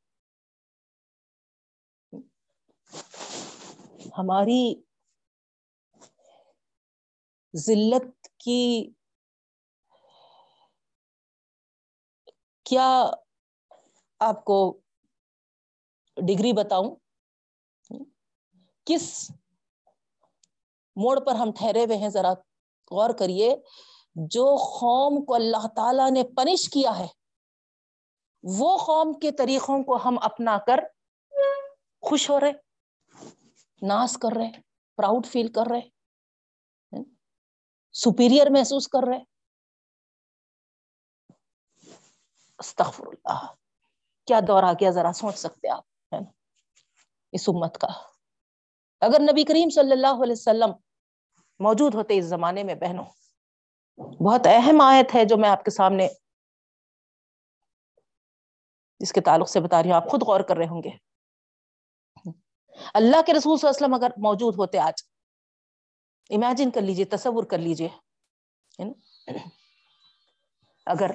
ہماری 4.20 4.82
ذلت 7.56 8.28
کی 8.38 8.94
کیا 12.64 13.12
آپ 14.20 14.44
کو 14.46 14.80
ڈگری 16.18 16.54
بتاؤں؟ 16.54 16.96
کس 18.86 19.32
موڑ 20.96 21.20
پر 21.20 21.36
ہم 21.36 21.52
ٹھہرے 21.52 21.86
ہوئے 21.86 21.98
ہیں؟ 21.98 22.10
ذرا 22.10 22.34
غور 22.92 23.10
کریے، 23.20 23.56
جو 24.16 24.56
قوم 24.80 25.26
کو 25.26 25.36
اللہ 25.36 25.68
تعالی 25.76 26.10
نے 26.10 26.24
پنش 26.24 26.70
کیا 26.70 26.98
ہے، 27.00 27.08
وہ 28.44 28.78
قوم 28.78 29.20
کے 29.20 29.32
طریقوں 29.32 29.84
کو 29.84 29.98
ہم 30.06 30.18
اپنا 30.22 30.58
کر 30.68 30.80
خوش 32.02 32.30
ہو 32.30 32.40
رہے۔ 32.40 32.69
ناس 33.82 34.18
کر 34.18 34.36
رہے 34.38 34.62
پراؤڈ 34.98 35.26
فیل 35.26 35.52
کر 35.52 35.72
رہے 35.72 37.02
سپیریئر 37.96 38.50
محسوس 38.50 38.88
کر 38.88 39.08
رہے 39.08 39.24
استغفر 42.60 43.08
اللہ 43.08 43.46
کیا 44.28 44.40
دور 44.48 44.64
آ 44.64 44.72
گیا 44.74 44.90
ذرا 44.92 45.12
سوچ 45.14 45.36
سکتے 45.36 45.70
آپ 45.70 45.84
ہے 46.12 46.20
نا 46.20 46.30
اس 47.34 47.50
امت 47.50 47.78
کا 47.78 47.88
اگر 49.02 49.22
نبی 49.22 49.44
کریم 49.44 49.70
صلی 49.70 49.92
اللہ 49.92 50.24
علیہ 50.24 50.32
وسلم 50.32 50.72
موجود 51.60 51.96
ہوتے 51.96 52.18
اس 52.18 52.26
زمانے 52.26 52.64
میں 52.64 52.76
بہنوں 52.76 53.06
بہت 54.20 54.48
اہم 54.48 54.82
آیت 54.82 55.16
ہے 55.16 55.24
جو 55.26 55.38
میں 55.38 55.50
آپ 55.50 55.64
کے 55.66 55.72
سامنے 55.72 56.08
جس 59.02 59.14
کے 59.14 59.22
تعلق 59.22 59.50
سے 59.50 59.60
بتا 59.60 59.82
رہی 59.82 59.90
ہوں 59.90 59.96
آپ 59.96 60.10
خود 60.10 60.24
غور 60.24 60.42
کر 60.42 60.58
رہے 60.58 60.68
ہوں 60.68 60.84
گے 60.84 60.90
اللہ 62.94 63.22
کے 63.26 63.34
رسول 63.34 63.58
صلی 63.58 63.68
اللہ 63.68 63.78
علیہ 63.78 63.86
وسلم 63.86 63.94
اگر 63.94 64.12
موجود 64.22 64.56
ہوتے 64.58 64.80
آج 64.80 65.04
امیجن 66.30 66.72
کر 66.72 66.82
لیجیے، 66.82 67.06
تصور 67.06 67.44
کر 67.44 67.58
لیجیے 67.58 67.90
اگر 70.88 71.12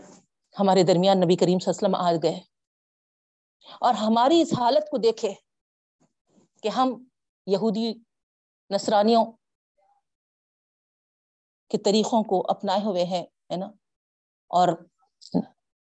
ہمارے 0.56 0.82
درمیان 0.82 1.20
نبی 1.20 1.36
کریم 1.36 1.58
صلی 1.58 1.70
اللہ 1.70 1.86
علیہ 1.86 1.96
وسلم 1.96 2.06
آ 2.06 2.12
گئے 2.22 2.40
اور 3.80 3.94
ہماری 3.94 4.40
اس 4.40 4.52
حالت 4.58 4.90
کو 4.90 4.96
دیکھے 4.98 5.32
کہ 6.62 6.68
ہم 6.68 6.92
یہودی 7.46 7.92
نصرانیوں 8.70 9.24
کے 11.70 11.78
طریقوں 11.78 12.22
کو 12.22 12.44
اپنائے 12.50 12.82
ہوئے 12.84 13.04
ہیں، 13.04 13.22
ہے 13.22 13.56
نا؟ 13.56 13.66
اور 14.50 14.68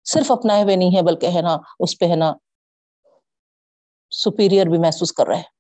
صرف 0.06 0.32
اپنائے 0.32 0.64
ہوئے 0.64 0.76
نہیں 0.76 0.96
ہے 0.96 1.02
بلکہ 1.04 1.36
ہے 1.36 1.42
نا، 1.42 1.58
اس 1.80 1.98
پہ 2.00 2.06
ہے 2.06 2.16
نا 2.16 2.32
سپیریئر 4.12 4.66
بھی 4.66 4.78
محسوس 4.78 5.12
کر 5.14 5.28
رہے 5.28 5.36
ہیں۔ 5.36 5.57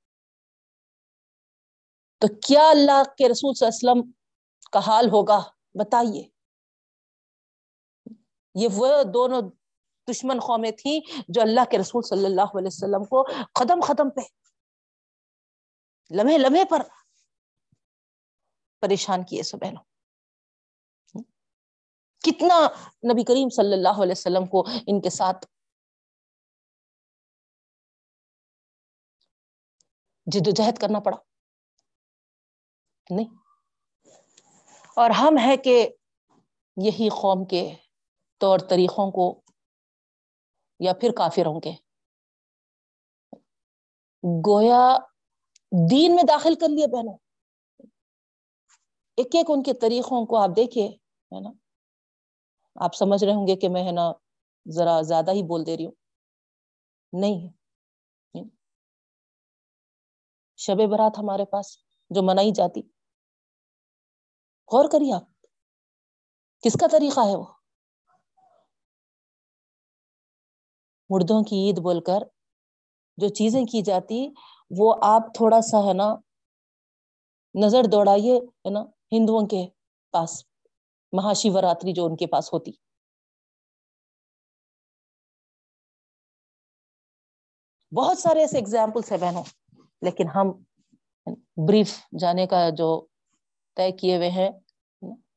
تو 2.19 2.27
کیا 2.47 2.69
اللہ 2.69 3.03
کے 3.17 3.29
رسول 3.29 3.53
صلی 3.53 3.67
اللہ 3.67 3.91
علیہ 3.91 4.01
وسلم 4.01 4.11
کا 4.71 4.79
حال 4.79 5.05
ہوگا؟ 5.05 5.39
بتائیے۔ 5.73 6.29
یہ 8.55 8.67
وہ 8.73 9.03
دونوں 9.03 9.41
دشمن 10.11 10.39
قومیں 10.39 10.71
تھیں 10.71 10.99
جو 11.27 11.41
اللہ 11.41 11.61
کے 11.71 11.77
رسول 11.77 12.03
صلی 12.03 12.25
اللہ 12.25 12.57
علیہ 12.57 12.67
وسلم 12.67 13.05
کو 13.05 13.23
قدم 13.53 13.79
قدم 13.87 14.09
پہ 14.09 14.21
لمحے 16.11 16.37
لمحے 16.37 16.65
پر 16.65 16.81
پریشان 18.81 19.25
کیے 19.25 19.43
سو 19.43 19.57
بہنوں۔ 19.57 19.83
کتنا 22.19 22.67
نبی 23.13 23.23
کریم 23.23 23.49
صلی 23.49 23.73
اللہ 23.73 24.01
علیہ 24.01 24.11
وسلم 24.11 24.45
کو 24.45 24.67
ان 24.87 25.01
کے 25.01 25.09
ساتھ 25.09 25.45
جد 30.25 30.47
و 30.47 30.51
جہد 30.51 30.77
کرنا 30.81 30.99
پڑا۔ 30.99 31.17
نہیں۔ 33.09 33.35
اور 34.95 35.09
ہم 35.09 35.37
ہے 35.45 35.57
کہ 35.57 35.89
یہی 36.83 37.09
قوم 37.09 37.45
کے 37.45 37.73
طور 38.37 38.59
طریقوں 38.59 39.11
کو 39.11 39.41
یا 40.79 40.93
پھر 40.93 41.11
کافروں 41.17 41.59
کے۔ 41.59 41.71
گویا 44.47 44.97
دین 45.91 46.15
میں 46.15 46.23
داخل 46.27 46.55
کر 46.55 46.69
لیے 46.69 46.87
بہنوں۔ 46.87 47.17
ایک 49.17 49.35
ایک 49.35 49.45
ان 49.49 49.63
کے 49.63 49.73
طریقوں 49.73 50.25
کو 50.25 50.37
آپ 50.37 50.49
دیکھیے، 50.55 50.87
ہے 51.35 51.39
نا؟ 51.39 51.49
آپ 52.75 52.95
سمجھ 52.95 53.23
رہے 53.23 53.33
ہوں 53.33 53.47
گے 53.47 53.55
کہ 53.55 53.69
میں، 53.69 53.83
ہے 53.83 53.91
نا، 53.91 54.11
ذرا 54.71 55.01
زیادہ 55.01 55.31
ہی 55.31 55.43
بول 55.43 55.65
دے 55.65 55.77
رہی 55.77 55.85
ہوں۔ 55.85 55.91
نہیں۔ 57.13 57.49
شب 60.57 60.75
برات 60.91 61.19
ہمارے 61.19 61.45
پاس 61.45 61.77
جو 62.09 62.23
منائی 62.23 62.51
جاتی۔ 62.51 62.96
غور 64.73 64.85
کریے 64.91 65.13
آپ۔ 65.13 65.23
کس 66.61 66.73
کا 66.73 66.87
طریقہ 66.91 67.19
ہے 67.19 67.35
وہ؟ 67.35 67.45
مردوں 71.09 71.43
کی 71.43 71.55
عید 71.55 71.79
بول 71.79 72.03
کر 72.03 72.19
جو 73.17 73.27
چیزیں 73.29 73.65
کی 73.65 73.81
جاتی، 73.81 74.29
وہ 74.77 74.95
آپ 75.01 75.21
تھوڑا 75.35 75.61
سا 75.61 75.77
ہے 75.77 75.93
نا، 75.93 76.15
نظر 77.65 77.81
دوڑائیے، 77.91 78.37
ہے 78.37 78.69
نا، 78.69 78.79
ہندوؤں 79.11 79.47
کے 79.47 79.67
پاس 80.11 80.43
مہا 81.11 81.33
شیوراتری 81.33 81.93
جو 81.93 82.05
ان 82.05 82.15
کے 82.15 82.27
پاس 82.27 82.53
ہوتی۔ 82.53 82.71
بہت 87.97 88.17
سارے 88.17 88.39
ایسے 88.39 88.57
ایگزامپلس 88.57 89.11
ہیں 89.11 89.19
بہنوں، 89.19 89.43
لیکن 90.01 90.27
ہم 90.35 90.51
بریف 91.67 91.97
جانے 92.19 92.47
کا 92.47 92.69
جو 92.69 93.05
طے 93.77 93.91
کیے 93.91 94.17
ہوئے 94.17 94.29
ہیں۔ 94.29 94.49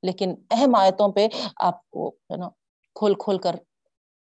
لیکن 0.03 0.35
اہم 0.50 0.74
آیتوں 0.74 1.12
پہ 1.12 1.26
آپ 1.57 1.90
کو 1.90 2.09
ہے 2.09 2.37
نا 2.37 2.48
کھول 2.94 3.14
کھول 3.14 3.38
کر 3.38 3.57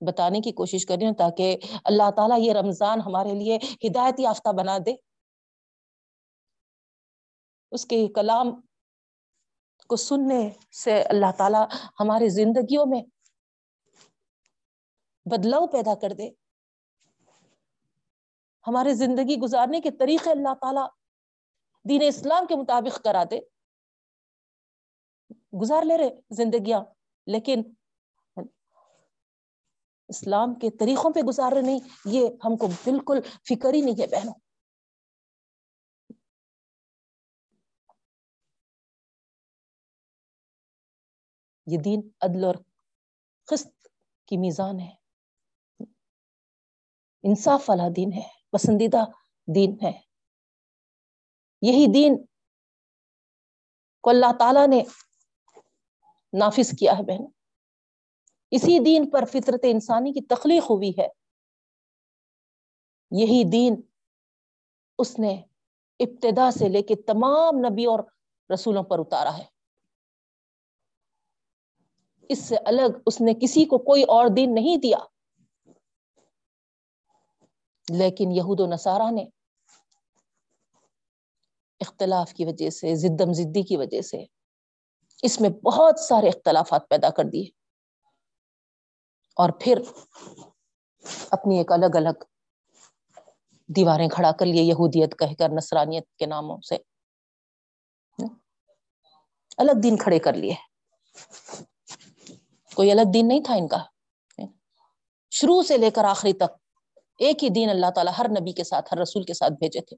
بتانے 0.01 0.41
کی 0.41 0.53
کوشش 0.53 0.87
کر 0.87 0.95
رہی 0.95 1.07
ہوں 1.07 1.15
تاکہ 1.15 1.57
اللہ 1.85 2.11
تعالیٰ 2.17 2.39
یہ 2.39 2.53
رمضان 2.53 3.01
ہمارے 3.01 3.35
لیے 3.35 3.59
ہدایت 3.87 4.21
یافتہ 4.21 4.53
بنا 4.53 4.79
دے۔ 4.87 4.95
اس 7.73 7.87
کے 7.87 8.07
کلام 8.15 8.61
کو 9.89 9.97
سننے 9.97 10.51
سے 10.85 11.03
اللہ 11.03 11.33
تعالیٰ 11.39 11.67
ہماری 12.01 12.29
زندگیوں 12.29 12.87
میں 12.87 13.03
بدلاؤ 15.27 15.67
پیدا 15.67 15.95
کر 15.95 16.13
دے۔ 16.13 16.31
ہمارے 18.67 18.95
زندگی 18.95 19.37
گزارنے 19.37 19.81
کے 19.81 19.91
طریقے 19.91 20.31
اللہ 20.31 20.55
تعالیٰ 20.55 20.87
دین 21.89 22.01
اسلام 22.07 22.47
کے 22.47 22.57
مطابق 22.57 23.05
کرا 23.05 23.25
دے۔ 23.31 23.41
گزار 25.53 25.83
لے 25.83 25.99
رہے 25.99 26.21
زندگیاں، 26.31 26.85
لیکن 27.27 27.63
اسلام 30.09 30.55
کے 30.55 30.71
طریقوں 30.71 31.11
پہ 31.13 31.21
گزار 31.21 31.53
رہے 31.53 31.61
نہیں، 31.61 31.79
یہ 32.05 32.29
ہم 32.45 32.57
کو 32.57 32.67
بالکل 32.67 33.21
فکر 33.23 33.75
ہی 33.75 33.81
نہیں 33.81 34.03
ہے 34.03 34.07
بہنوں۔ 34.07 34.35
یہ 41.67 41.79
دین 41.85 42.01
عدل 42.21 42.45
اور 42.45 42.55
قسط 43.45 43.89
کی 44.27 44.37
میزان 44.37 44.81
ہے۔ 44.81 44.95
انصاف 47.23 47.71
والا 47.71 47.89
دین 47.97 48.13
ہے، 48.13 48.29
پسندیدہ 48.51 49.05
دین 49.55 49.77
ہے۔ 49.83 50.01
یہی 51.63 51.87
دین 51.95 52.27
کو 54.01 54.11
اللہ 54.11 54.39
تعالی 54.39 54.67
نے 54.67 54.83
نافذ 56.33 56.79
کیا 56.79 56.93
ہے 56.99 57.03
بہن 57.03 57.25
اسی 58.51 58.79
دین 58.79 59.11
پر 59.11 59.25
فطرت 59.25 59.61
انسانی 59.63 60.13
کی 60.13 60.21
تخلیق 60.21 60.63
ہوئی 60.71 60.91
ہے۔ 60.99 61.09
یہی 63.11 63.45
دین 63.53 63.81
اس 64.99 65.19
نے 65.19 65.43
ابتدا 65.99 66.51
سے 66.51 66.69
لے 66.69 66.83
کے 66.83 66.95
تمام 66.97 67.59
نبی 67.59 67.85
اور 67.85 67.99
رسولوں 68.55 68.83
پر 68.83 68.99
اتارا 68.99 69.39
ہے۔ 69.39 69.45
اس 72.29 72.39
سے 72.39 72.57
الگ 72.57 72.99
اس 73.07 73.21
نے 73.21 73.35
کسی 73.35 73.65
کو 73.65 73.79
کوئی 73.79 74.03
اور 74.03 74.27
دین 74.37 74.55
نہیں 74.55 74.77
دیا۔ 74.77 74.99
لیکن 77.89 78.33
یہود 78.33 78.61
و 78.61 78.67
نصارہ 78.67 79.11
نے 79.11 79.25
اختلاف 81.81 82.35
کی 82.35 82.45
وجہ 82.45 82.71
سے، 82.71 82.95
زدم 82.95 83.33
زدی 83.33 83.63
کی 83.63 83.77
وجہ 83.77 84.01
سے 84.01 84.25
اس 85.23 85.41
میں 85.41 85.51
بہت 85.51 86.01
سارے 86.01 86.29
اختلافات 86.29 86.89
پیدا 86.89 87.11
کر 87.11 87.25
دیے۔ 87.25 87.45
اور 89.37 89.51
پھر 89.61 89.83
اپنی 91.31 91.59
ایک 91.59 91.73
الگ 91.73 91.97
الگ 91.97 92.25
دیواریں 93.69 94.09
کھڑا 94.09 94.33
کر 94.33 94.47
لیے، 94.47 94.63
یہودیت 94.63 95.19
کہہ 95.19 95.35
کر، 95.39 95.49
نصرانیت 95.49 96.17
کے 96.19 96.27
ناموں 96.27 96.59
سے۔ 96.69 96.77
الگ 99.57 99.73
دن 99.83 99.97
کھڑے 99.97 100.19
کر 100.19 100.33
لیے۔ 100.33 100.55
کوئی 102.75 102.91
الگ 102.91 103.01
دن 103.15 103.29
نہیں 103.29 103.45
تھا 103.45 103.55
ان 103.55 103.69
کا۔ 103.69 103.85
شروع 105.31 105.63
سے 105.63 105.77
لے 105.77 105.91
کر 105.91 106.05
آخری 106.05 106.33
تک 106.33 106.59
ایک 107.19 107.45
ہی 107.45 107.49
دین 107.49 107.71
اللہ 107.71 107.91
تعالیٰ 107.95 108.13
ہر 108.19 108.27
نبی 108.29 108.53
کے 108.53 108.65
ساتھ، 108.65 108.95
ہر 108.95 108.99
رسول 108.99 109.23
کے 109.23 109.35
ساتھ 109.35 109.53
بھیجے 109.53 109.81
تھے۔ 109.81 109.97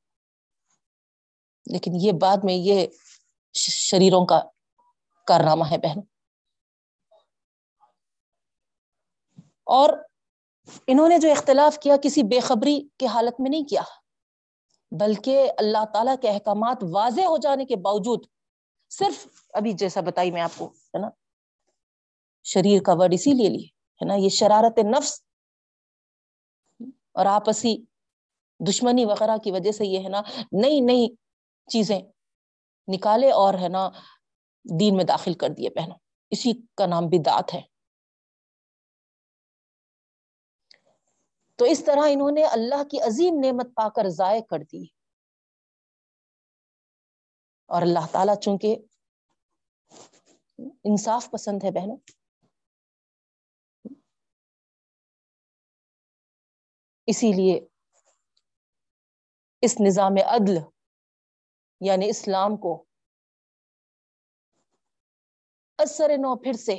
لیکن 1.67 1.91
یہ 1.95 2.13
بعد 2.13 2.37
میں 2.43 2.55
یہ 2.55 2.87
شریروں 3.53 4.27
کا 4.27 4.43
کارنامہ 5.27 5.65
ہے، 5.71 5.79
بہن۔ 5.79 6.01
اور 9.65 9.91
انہوں 10.87 11.09
نے 11.09 11.19
جو 11.19 11.31
اختلاف 11.31 11.79
کیا، 11.79 11.97
کسی 11.97 12.23
بے 12.23 12.41
خبری 12.41 12.81
کے 12.99 13.07
حالت 13.07 13.41
میں 13.41 13.51
نہیں 13.51 13.65
کیا، 13.65 13.83
بلکہ 14.93 15.53
اللہ 15.59 15.85
تعالیٰ 15.93 16.15
کے 16.23 16.29
احکامات 16.29 16.85
واضح 16.93 17.27
ہو 17.27 17.37
جانے 17.37 17.65
کے 17.65 17.77
باوجود 17.77 18.27
صرف 18.91 19.27
ابھی 19.53 19.73
جیسا 19.73 20.01
بتائی 20.01 20.31
میں 20.31 20.43
آپ 20.43 20.59
کو، 20.59 20.67
ہے 20.67 20.99
نا، 20.99 21.09
شریر 22.47 22.83
کا 22.83 22.93
ورڈ 22.93 23.15
اسی 23.15 23.33
لیے 23.33 23.49
لی 23.49 23.65
ہے 24.01 24.05
نا، 24.05 24.15
یہ 24.15 24.29
شرارت 24.29 24.79
نفس 24.79 25.21
اور 27.13 27.27
آپسی 27.27 27.77
دشمنی 28.61 29.05
وغیرہ 29.05 29.37
کی 29.37 29.51
وجہ 29.51 29.73
سے 29.73 29.87
یہ، 29.87 29.99
ہے 29.99 30.09
نا، 30.09 30.21
نئی 30.53 30.81
نئی 30.81 31.09
چیزیں 31.69 32.01
نکالے 32.89 33.31
اور، 33.33 33.55
ہے 33.55 33.69
نا 33.69 33.89
دین 34.65 34.97
میں 34.97 35.05
داخل 35.05 35.35
کر 35.35 35.49
دیے 35.49 35.71
پہنو 35.71 35.95
اسی 36.31 36.53
کا 36.75 36.87
نام 36.87 37.03
بدعت 37.07 37.55
ہے۔ 37.55 37.63
تو 41.57 41.65
اس 41.65 41.85
طرح 41.85 42.01
انہوں 42.09 42.31
نے 42.31 42.45
اللہ 42.45 42.85
کی 42.85 43.01
عظیم 43.01 43.35
نعمت 43.45 43.67
پا 43.77 43.89
کر 43.89 44.09
ضائع 44.09 44.41
کر 44.41 44.59
دی۔ 44.73 44.85
اور 47.67 47.83
اللہ 47.83 48.07
تعالیٰ 48.13 48.35
چونکہ 48.41 48.77
انصاف 50.59 51.31
پسند 51.31 51.65
ہے 51.65 51.71
بہنوں، 51.71 51.97
اسی 57.07 57.33
لیے 57.33 57.67
اس 59.61 59.77
نظام 59.87 60.13
عدل 60.27 60.59
یعنی 61.81 62.09
اسلام 62.09 62.57
کو 62.57 62.85
اثر 65.83 66.09
نو 66.09 66.37
پھر 66.37 66.53
سے 66.53 66.79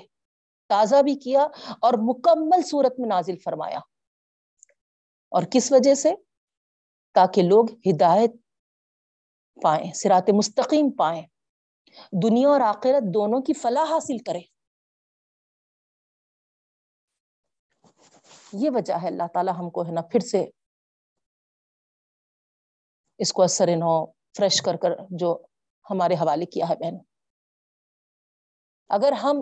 تازہ 0.70 1.02
بھی 1.04 1.16
کیا 1.16 1.48
اور 1.82 1.94
مکمل 1.98 2.62
صورت 2.62 3.00
میں 3.00 3.10
نازل 3.10 3.38
فرمایا۔ 3.38 3.80
اور 5.30 5.44
کس 5.52 5.72
وجہ 5.72 5.96
سے؟ 5.96 6.14
تاکہ 7.14 7.42
لوگ 7.42 7.66
ہدایت 7.72 8.32
پائیں 9.64 9.92
سرات 9.92 10.30
مستقیم 10.30 10.92
پائیں۔ 10.92 11.22
دنیا 12.24 12.50
اور 12.50 12.62
آخرت 12.62 13.04
دونوں 13.14 13.42
کی 13.42 13.54
فلاح 13.54 13.84
حاصل 13.84 14.18
کرے 14.18 14.40
یہ 18.54 18.70
وجہ 18.74 18.94
ہے، 18.94 19.08
اللہ 19.08 19.28
تعالیٰ 19.34 19.54
ہم 19.58 19.70
کو 19.70 19.86
ہے 19.86 19.92
نا 19.92 20.02
پھر 20.02 20.20
سے 20.20 20.46
اس 23.18 23.34
کو 23.34 23.44
اثر 23.44 23.68
نو 23.68 24.06
فریش 24.06 24.62
کر 24.62 24.76
کر 24.76 24.90
جو 25.10 25.44
ہمارے 25.90 26.14
حوالے 26.14 26.46
کیا 26.46 26.70
ہے 26.70 26.76
بہن۔ 26.76 27.13
اگر 28.90 29.12
ہم 29.12 29.36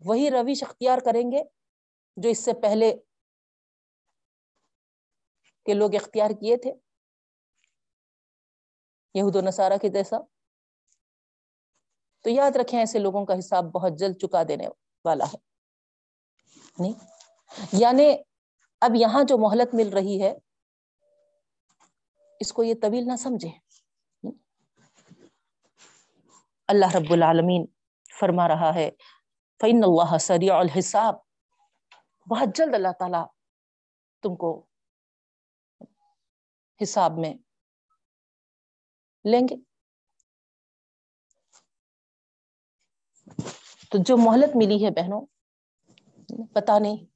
وہی 0.00 0.30
رویش 0.30 0.62
اختیار 0.62 0.98
کریں 0.98 1.32
گے 1.32 1.42
جو 2.16 2.28
اس 2.28 2.44
سے 2.44 2.52
پہلے 2.52 2.94
کے 5.66 5.74
لوگ 5.74 5.94
اختیار 5.94 6.30
کیے 6.30 6.56
تھے، 6.56 6.72
یہود 9.14 9.36
و 9.36 9.40
نصارہ 9.40 9.76
کے 9.82 9.88
جیسا 9.88 10.16
تو 12.20 12.30
یاد 12.30 12.56
رکھیں 12.56 12.78
ایسے 12.78 12.98
لوگوں 12.98 13.26
کا 13.26 13.38
حساب 13.38 13.64
بہت 13.64 13.98
جلد 13.98 14.16
چکا 14.16 14.42
دینے 14.48 14.66
والا 15.04 15.24
ہے۔ 15.24 15.36
نہیں؟ 16.78 16.92
یعنی 17.72 18.16
اب 18.80 18.90
یہاں 18.94 19.24
جو 19.28 19.38
مہلت 19.38 19.74
مل 19.74 19.88
رہی 19.92 20.22
ہے، 20.22 20.34
اس 22.40 22.52
کو 22.52 22.64
یہ 22.64 22.74
طویل 22.82 23.04
نہ 23.06 23.16
سمجھے 23.16 23.63
اللہ 26.68 26.94
رب 26.94 27.12
العالمین 27.12 27.66
فرما 28.20 28.48
رہا 28.48 28.74
ہے 28.74 28.90
فعن 29.60 29.80
اللہ 29.82 30.18
سریع 30.18 30.54
الحساب۔ 30.54 31.14
بہت 32.30 32.56
جلد 32.56 32.74
اللہ 32.74 32.92
تعالی 32.98 33.22
تم 34.22 34.36
کو 34.36 34.66
حساب 36.82 37.12
میں 37.18 37.34
لیں 39.24 39.40
گے۔ 39.40 39.56
تو 43.90 43.98
جو 44.06 44.16
مہلت 44.16 44.56
ملی 44.56 44.84
ہے 44.84 44.90
بہنوں 44.90 45.26
پتا 46.54 46.78
نہیں 46.78 47.06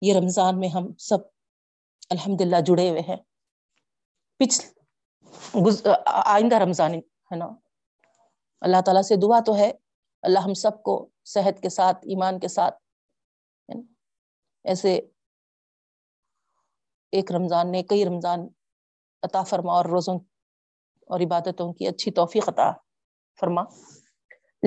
یہ 0.00 0.14
رمضان 0.14 0.60
میں 0.60 0.68
ہم 0.68 0.94
سب 0.98 1.18
الحمد 2.10 2.40
للہ 2.40 2.60
جڑے 2.66 2.90
ہوئے 2.90 3.00
ہیں۔ 3.00 3.16
پچھ 4.36 4.60
آئندہ 6.06 6.56
رمضان 6.56 6.94
ہے 6.94 7.36
نا۔ 7.36 7.63
اللہ 8.64 8.80
تعالیٰ 8.84 9.02
سے 9.02 9.16
دعا 9.16 9.40
تو 9.46 9.56
ہے۔ 9.56 9.72
اللہ 10.22 10.38
ہم 10.38 10.54
سب 10.54 10.82
کو 10.82 11.08
صحت 11.24 11.62
کے 11.62 11.68
ساتھ، 11.68 11.96
ایمان 11.96 12.40
کے 12.40 12.48
ساتھ 12.48 12.74
ایسے 14.64 14.94
ایک 17.10 17.32
رمضان 17.32 17.72
نے 17.72 17.82
کئی 17.82 18.04
رمضان 18.04 18.48
عطا 19.22 19.42
فرما 19.42 19.72
اور 19.72 19.84
روزوں 19.84 20.18
اور 21.06 21.20
عبادتوں 21.20 21.72
کی 21.72 21.86
اچھی 21.86 22.10
توفیق 22.10 22.48
عطا 22.48 22.72
فرما۔ 23.40 23.62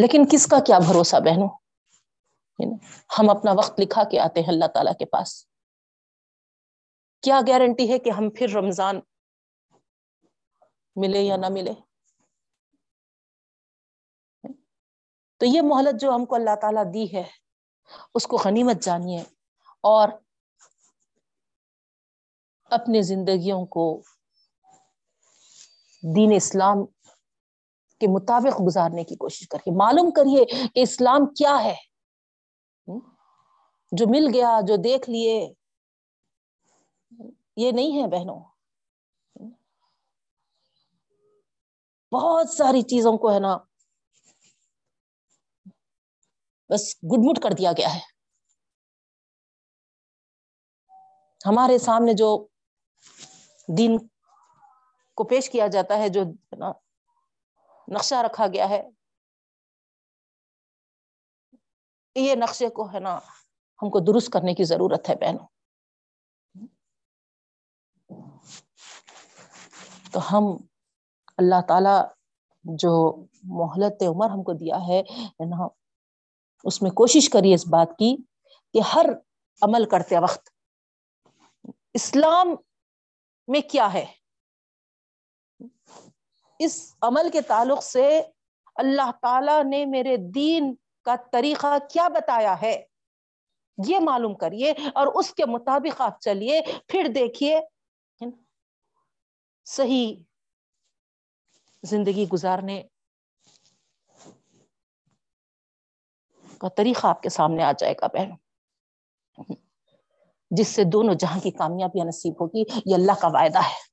لیکن 0.01 0.25
کس 0.31 0.47
کا 0.47 0.59
کیا 0.59 0.79
بھروسہ 0.79 1.15
بہنوں؟ 1.15 1.49
ہم 3.19 3.29
اپنا 3.29 3.51
وقت 3.51 3.79
لکھا 3.79 4.03
کے 4.03 4.19
آتے 4.19 4.41
ہیں 4.41 4.49
اللہ 4.49 4.65
تعالیٰ 4.65 4.93
کے 4.99 5.05
پاس۔ 5.05 5.45
کیا 7.21 7.39
گارنٹی 7.47 7.91
ہے 7.91 7.99
کہ 7.99 8.09
ہم 8.09 8.29
پھر 8.29 8.49
رمضان 8.49 8.99
ملے 10.95 11.21
یا 11.21 11.37
نہ 11.37 11.45
ملے؟ 11.49 11.71
تو 15.37 15.45
یہ 15.45 15.61
مہلت 15.61 16.01
جو 16.01 16.11
ہم 16.11 16.25
کو 16.25 16.35
اللہ 16.35 16.55
تعالیٰ 16.61 16.93
دی 16.93 17.13
ہے، 17.13 17.23
اس 18.15 18.27
کو 18.27 18.37
غنیمت 18.45 18.81
جانیے 18.81 19.23
اور 19.83 20.09
اپنے 22.63 23.01
زندگیوں 23.01 23.65
کو 23.65 24.01
دین 26.15 26.31
اسلام 26.35 26.85
کے 27.99 28.07
مطابق 28.07 28.61
گزارنے 28.67 29.03
کی 29.03 29.15
کوشش 29.15 29.47
کریے۔ 29.47 29.77
معلوم 29.77 30.11
کریے 30.11 30.45
کہ 30.45 30.79
اسلام 30.79 31.33
کیا 31.33 31.63
ہے۔ 31.63 31.75
جو 33.91 34.05
مل 34.09 34.27
گیا، 34.33 34.59
جو 34.67 34.75
دیکھ 34.75 35.09
لیے، 35.09 35.53
یہ 37.55 37.71
نہیں 37.71 38.01
ہے 38.01 38.07
بہنوں۔ 38.07 38.39
بہت 42.11 42.49
ساری 42.49 42.81
چیزوں 42.81 43.17
کو 43.17 43.33
ہے 43.33 43.39
نا 43.39 43.57
بس 46.69 46.83
گڈ 47.03 47.21
مٹ 47.25 47.43
کر 47.43 47.51
دیا 47.57 47.71
گیا 47.77 47.93
ہے۔ 47.95 47.99
ہمارے 51.41 51.77
سامنے 51.77 52.13
جو 52.13 52.29
دین 53.77 53.97
کو 55.17 55.23
پیش 55.23 55.49
کیا 55.49 55.67
جاتا 55.67 55.97
ہے، 55.97 56.09
جو 56.09 56.23
نقشہ 57.87 58.15
رکھا 58.15 58.47
گیا 58.47 58.69
ہے، 58.69 58.81
یہ 62.15 62.35
نقشے 62.35 62.69
کو 62.69 62.93
ہے 62.93 62.99
نا 62.99 63.17
ہم 63.79 63.89
کو 63.89 63.99
درست 63.99 64.29
کرنے 64.33 64.53
کی 64.53 64.63
ضرورت 64.63 65.09
ہے 65.09 65.15
بہنوں۔ 65.15 65.47
تو 70.11 70.19
ہم 70.31 70.43
اللہ 71.37 71.61
تعالی 71.67 71.97
جو 72.63 72.91
محلت 73.43 74.03
عمر 74.07 74.29
ہم 74.29 74.43
کو 74.43 74.53
دیا 74.53 74.77
ہے 74.87 75.01
نا 75.45 75.67
اس 76.67 76.81
میں 76.81 76.91
کوشش 76.91 77.29
کریے 77.29 77.55
اس 77.55 77.67
بات 77.67 77.89
کی 77.99 78.15
کہ 78.73 78.79
ہر 78.95 79.05
عمل 79.61 79.85
کرتے 79.85 80.17
وقت 80.19 80.49
اسلام 81.93 82.55
میں 83.47 83.61
کیا 83.61 83.93
ہے؟ 83.93 84.05
اس 86.59 86.95
عمل 87.01 87.29
کے 87.33 87.41
تعلق 87.41 87.83
سے 87.83 88.21
اللہ 88.75 89.11
تعالی 89.21 89.69
نے 89.69 89.85
میرے 89.85 90.17
دین 90.17 90.73
کا 91.05 91.15
طریقہ 91.31 91.77
کیا 91.91 92.07
بتایا 92.07 92.61
ہے؟ 92.61 92.85
یہ 93.77 93.99
معلوم 93.99 94.35
کریے 94.35 94.73
اور 94.95 95.07
اس 95.07 95.33
کے 95.33 95.45
مطابق 95.45 96.01
آپ 96.01 96.21
چلیے، 96.21 96.61
پھر 96.87 97.07
دیکھیے 97.15 97.59
صحیح 99.65 100.15
زندگی 101.83 102.27
گزارنے 102.27 102.83
کا 106.59 106.67
طریقہ 106.69 107.07
آپ 107.07 107.21
کے 107.21 107.29
سامنے 107.29 107.63
آ 107.63 107.71
جائے 107.79 107.93
گا 108.01 108.07
بہن 108.07 108.31
جس 110.51 110.67
سے 110.67 110.83
دونوں 110.83 111.15
جہاں 111.15 111.39
کی 111.39 111.51
کامیابیاں 111.51 112.05
نصیب 112.05 112.33
ہوگی، 112.41 112.63
یہ 112.85 112.95
اللہ 112.95 113.11
کا 113.21 113.27
وعدہ 113.27 113.59
ہے۔ 113.59 113.87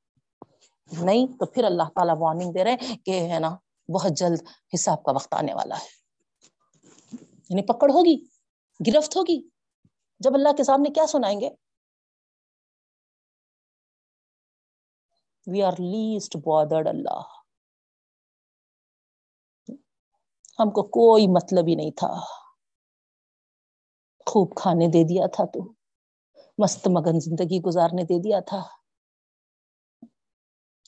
نہیں 1.05 1.27
تو 1.27 1.47
پھر 1.47 1.65
اللہ 1.65 1.83
تعالیٰ 1.83 2.15
وارننگ 2.19 2.53
دے 2.53 2.65
رہے 2.65 2.77
کہ 3.07 3.33
ہے 3.33 3.39
نا، 3.39 3.57
بہت 3.95 4.11
جلد 4.17 4.43
حساب 4.75 5.03
کا 5.03 5.13
وقت 5.13 5.35
آنے 5.35 5.55
والا 5.55 5.79
ہے۔ 5.79 6.05
یعنی 7.51 7.63
پکڑ 7.63 7.91
ہوگی، 7.91 8.25
گرفت 8.87 9.17
ہوگی۔ 9.17 9.49
جب 10.19 10.31
اللہ 10.35 10.49
کے 10.57 10.65
سامنے 10.65 10.91
کیا 10.91 11.07
سنائیں 11.07 11.41
گے؟ 11.41 11.51
وی 15.47 15.63
آر 15.63 15.73
لیسٹ 15.73 16.37
بادرڈ 16.37 16.89
اللہ۔ 16.89 17.21
ہم 20.59 20.71
کو 20.71 20.83
کوئی 20.83 21.27
مطلب 21.27 21.69
ہی 21.69 21.75
نہیں 21.75 21.91
تھا۔ 21.91 22.44
خوب 24.27 24.57
کھانے 24.57 24.87
دے 24.87 25.05
دیا 25.05 25.27
تھا 25.27 25.45
تو۔ 25.45 25.73
مست 26.59 26.89
مگن 26.89 27.21
زندگی 27.21 27.61
گزارنے 27.61 28.03
دے 28.03 28.21
دیا 28.23 28.41
تھا۔ 28.41 28.63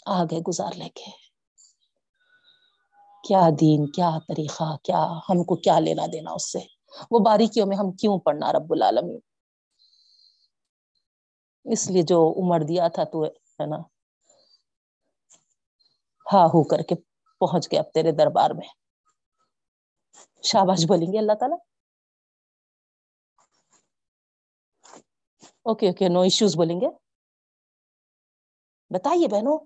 آگے 0.06 0.38
گزار 0.38 0.72
لے 0.76 0.88
کے۔ 0.88 1.10
کیا 3.28 3.48
دین، 3.60 3.86
کیا 3.90 4.10
طریقہ، 4.28 4.76
کیا 4.76 5.06
ہم 5.28 5.44
کو 5.44 5.56
کیا 5.56 5.78
لینا 5.78 6.02
دینا 6.12 6.30
اس 6.30 6.52
سے؟ 6.52 6.58
وہ 7.10 7.18
باریکیوں 7.18 7.66
میں 7.66 7.76
ہم 7.76 7.92
کیوں 7.92 8.18
پڑھنا 8.18 8.52
رب 8.52 8.72
العالمین؟ 8.72 9.18
اس 11.64 11.90
لیے 11.90 12.02
جو 12.02 12.34
عمر 12.38 12.60
دیا 12.60 12.88
تھا 12.88 13.04
تو 13.04 13.24
ہے 13.24 13.66
نا۔ 13.66 13.76
ہاں 16.32 16.46
ہو 16.46 16.64
کر 16.64 16.78
کے 16.78 16.94
پہنچ 17.40 17.72
گئے 17.72 17.78
اب 17.78 17.92
تیرے 17.94 18.12
دربار 18.12 18.50
میں۔ 18.50 18.68
شاباش 20.42 20.86
بولیں 20.86 21.12
گے 21.12 21.18
اللہ 21.18 21.32
تعالیٰ؟ 21.32 21.58
اوکے 25.66 25.86
اوکے 25.88 26.08
نو 26.08 26.20
ایشوز 26.20 26.52
بولیں 26.56 26.80
گے 26.80 26.88
بتائیے 28.90 29.28
بہنوں 29.28 29.58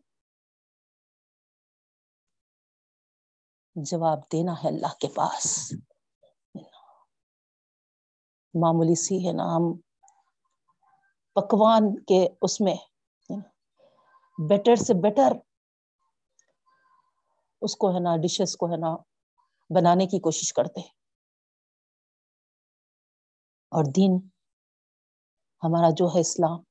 جواب 3.76 4.20
دینا 4.32 4.52
ہے 4.52 4.68
اللہ 4.68 4.94
کے 5.00 5.08
پاس 5.14 5.46
معمولی 8.54 8.94
سی 8.94 9.18
ہے 9.26 9.32
نا 9.32 9.44
ہم 9.56 9.70
پکوان 11.36 11.94
کے 12.04 12.26
اس 12.42 12.60
میں 12.60 12.74
بیٹر 14.38 14.76
سے 14.76 14.94
بیٹر 15.02 15.36
اس 17.62 17.76
کو 17.76 17.94
ہے 17.94 18.00
نا 18.00 18.16
ڈشز 18.16 18.56
کو 18.56 18.66
ہے 18.66 18.76
نا 18.76 18.96
بنانے 19.70 20.06
کی 20.06 20.18
کوشش 20.20 20.52
کرتے 20.52 20.80
اور 23.72 23.84
دین 23.92 24.18
ہمارا 25.64 25.90
جو 25.90 26.06
ہے 26.06 26.20
اسلام، 26.20 26.62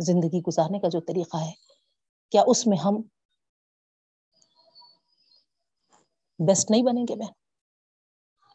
زندگی 0.00 0.40
گزارنے 0.40 0.78
کا 0.78 0.88
جو 0.88 1.00
طریقہ 1.00 1.36
ہے، 1.36 1.52
کیا 2.30 2.42
اس 2.46 2.66
میں 2.66 2.78
ہم 2.78 3.02
بیسٹ 6.38 6.70
نہیں 6.70 6.82
بنیں 6.82 7.04
گے 7.08 7.16
بہن؟ 7.16 7.32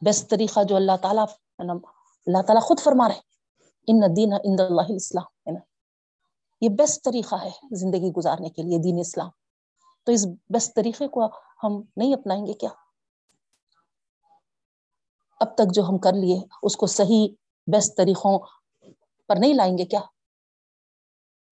بیسٹ 0.02 0.30
طریقہ 0.30 0.64
جو 0.64 0.76
اللہ 0.76 0.92
تعالیٰ 1.02 1.26
اللہ 1.60 2.42
تعالیٰ 2.42 2.62
خود 2.62 2.80
فرما 2.80 3.10
رہے 3.10 3.20
ان 3.88 4.16
دین 4.16 4.34
ان 4.34 4.56
اللہ 4.60 4.96
اسلام 4.96 5.24
ہے 5.24 5.52
نا۔ 5.52 5.60
یہ 6.62 6.70
بیسٹ 6.70 7.04
طریقہ 7.04 7.36
ہے 7.36 7.50
زندگی 7.72 8.12
گزارنے 8.12 8.50
کے 8.50 8.62
لیے 8.62 8.78
دین 8.78 9.00
اسلام۔ 9.00 9.30
تو 10.04 10.12
اس 10.12 10.26
بیسٹ 10.50 10.76
طریقے 10.76 11.08
کو 11.08 11.26
ہم 11.64 11.82
نہیں 11.96 12.14
اپنائیں 12.14 12.46
گے 12.46 12.54
کیا؟ 12.54 12.70
اب 15.40 15.56
تک 15.56 15.74
جو 15.74 15.84
ہم 15.84 15.98
کر 15.98 16.14
لیے، 16.14 16.40
اس 16.64 16.76
کو 16.76 16.88
صحیح 16.88 17.28
بیسٹ 17.68 17.98
طریقوں 17.98 18.40
پر 19.32 19.38
نہیں 19.40 19.54
لائیں 19.54 19.78
گے 19.78 19.86
کیا؟ 19.86 20.00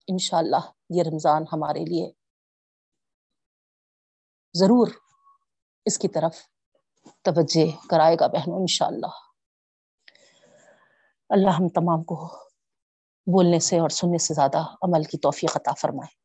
انشاءاللہ 0.07 0.71
یہ 0.89 1.03
رمضان 1.03 1.43
ہمارے 1.53 1.79
لیے 1.79 2.11
ضرور 4.53 4.87
اس 5.85 5.99
کی 5.99 6.07
طرف 6.07 6.37
توجہ 7.21 7.87
کرائے 7.87 8.15
گا 8.19 8.27
بہنوں، 8.27 8.59
انشاءاللہ۔ 8.59 9.07
اللہ 11.29 11.49
ہم 11.49 11.69
تمام 11.69 12.03
کو 12.03 12.27
بولنے 13.25 13.59
سے 13.59 13.79
اور 13.79 13.89
سننے 13.89 14.17
سے 14.17 14.33
زیادہ 14.33 14.57
عمل 14.57 15.03
کی 15.03 15.17
توفیق 15.17 15.57
عطا 15.57 15.71
فرمائے۔ 15.73 16.15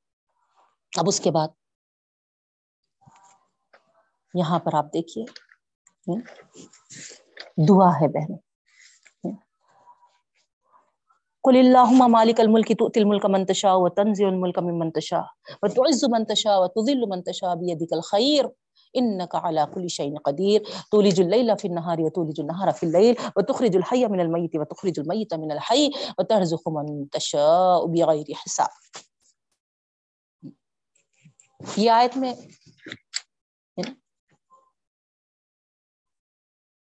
اب 0.99 1.05
اس 1.09 1.21
کے 1.21 1.31
بعد 1.31 1.49
یہاں 4.35 4.59
پر 4.59 4.75
آپ 4.75 4.85
دیکھیے۔ 4.85 5.25
دعا 7.69 8.01
ہے 8.01 8.09
بہن 8.09 8.54
قل 11.45 11.57
اللهم 11.57 12.11
مالك 12.13 12.41
الملك 12.41 12.79
تؤتي 12.79 13.01
الملك 13.01 13.27
من 13.27 13.47
تشاء 13.47 13.77
وتنزع 13.79 14.29
الملك 14.29 14.59
ممن 14.59 14.93
تشاء 14.93 15.27
وتعز 15.63 16.05
من 16.05 16.27
تشاء 16.27 16.63
وتذل 16.63 17.01
من 17.09 17.25
تشاء 17.25 17.55
بيدك 17.55 17.93
الخير 17.93 18.51
انك 18.97 19.35
على 19.35 19.67
كل 19.75 19.91
شيء 19.91 20.19
قدير 20.19 20.63
تولج 20.91 21.21
الليل 21.21 21.59
في 21.59 21.65
النهار 21.69 22.01
وتولج 22.01 22.41
النهار 22.41 22.73
في 22.73 22.83
الليل 22.83 23.17
وتخرج 23.37 23.77
الحي 23.77 24.07
من 24.09 24.21
الميت 24.21 24.57
وتخرج 24.57 25.01
الميت 25.01 25.35
من 25.35 25.53
الحي 25.53 25.91
وترزق 26.19 26.69
من 26.69 27.11
تشاء 27.11 27.87
بغير 27.87 28.25
حساب 28.35 28.69
یہ 31.77 31.91
آیت 31.91 32.17
میں 32.17 32.33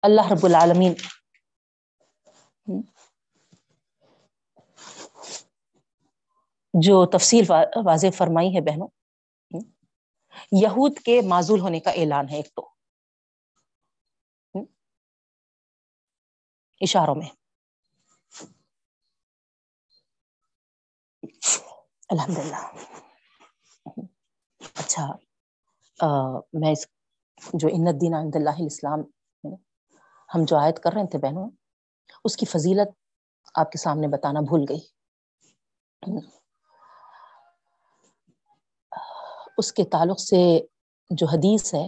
اللہ 0.02 0.32
رب 0.32 0.46
العالمین 0.46 0.94
جو 6.82 7.06
تفصیل 7.06 7.46
واضح 7.86 8.08
فرمائی 8.14 8.56
ہے 8.56 8.62
بہنوں۔ 8.62 8.88
یہود 10.52 11.00
کے 11.00 11.22
معذول 11.22 11.60
ہونے 11.60 11.80
کا 11.80 11.92
اعلان 11.92 12.30
ہے 12.30 12.36
ایک 12.36 12.54
تو۔ 12.56 12.70
اشاروں 16.82 17.16
میں۔ 17.16 17.30
الحمد 22.10 22.38
للہ 22.38 22.72
اچھا 24.76 25.08
میں 26.54 26.72
اس 26.72 26.88
جو 27.54 27.68
ان 27.72 27.88
الدین 27.88 28.14
عند 28.14 28.36
اللہ 28.36 28.50
الاسلام 28.50 29.00
ہم 30.36 30.46
جو 30.46 30.58
آیت 30.58 30.84
کر 30.84 30.94
رہے 30.94 31.10
تھے 31.12 31.20
بہنوں، 31.20 31.50
اس 32.24 32.38
کی 32.38 32.46
فضیلت 32.46 32.90
آپ 33.56 33.72
کے 33.72 33.78
سامنے 33.78 34.08
بتانا 34.08 34.40
بھول 34.40 34.66
گئی۔ 34.70 34.80
اس 39.58 39.72
کے 39.74 39.84
تعلق 39.92 40.20
سے 40.20 40.42
جو 41.12 41.28
حدیث 41.28 41.74
ہے، 41.74 41.88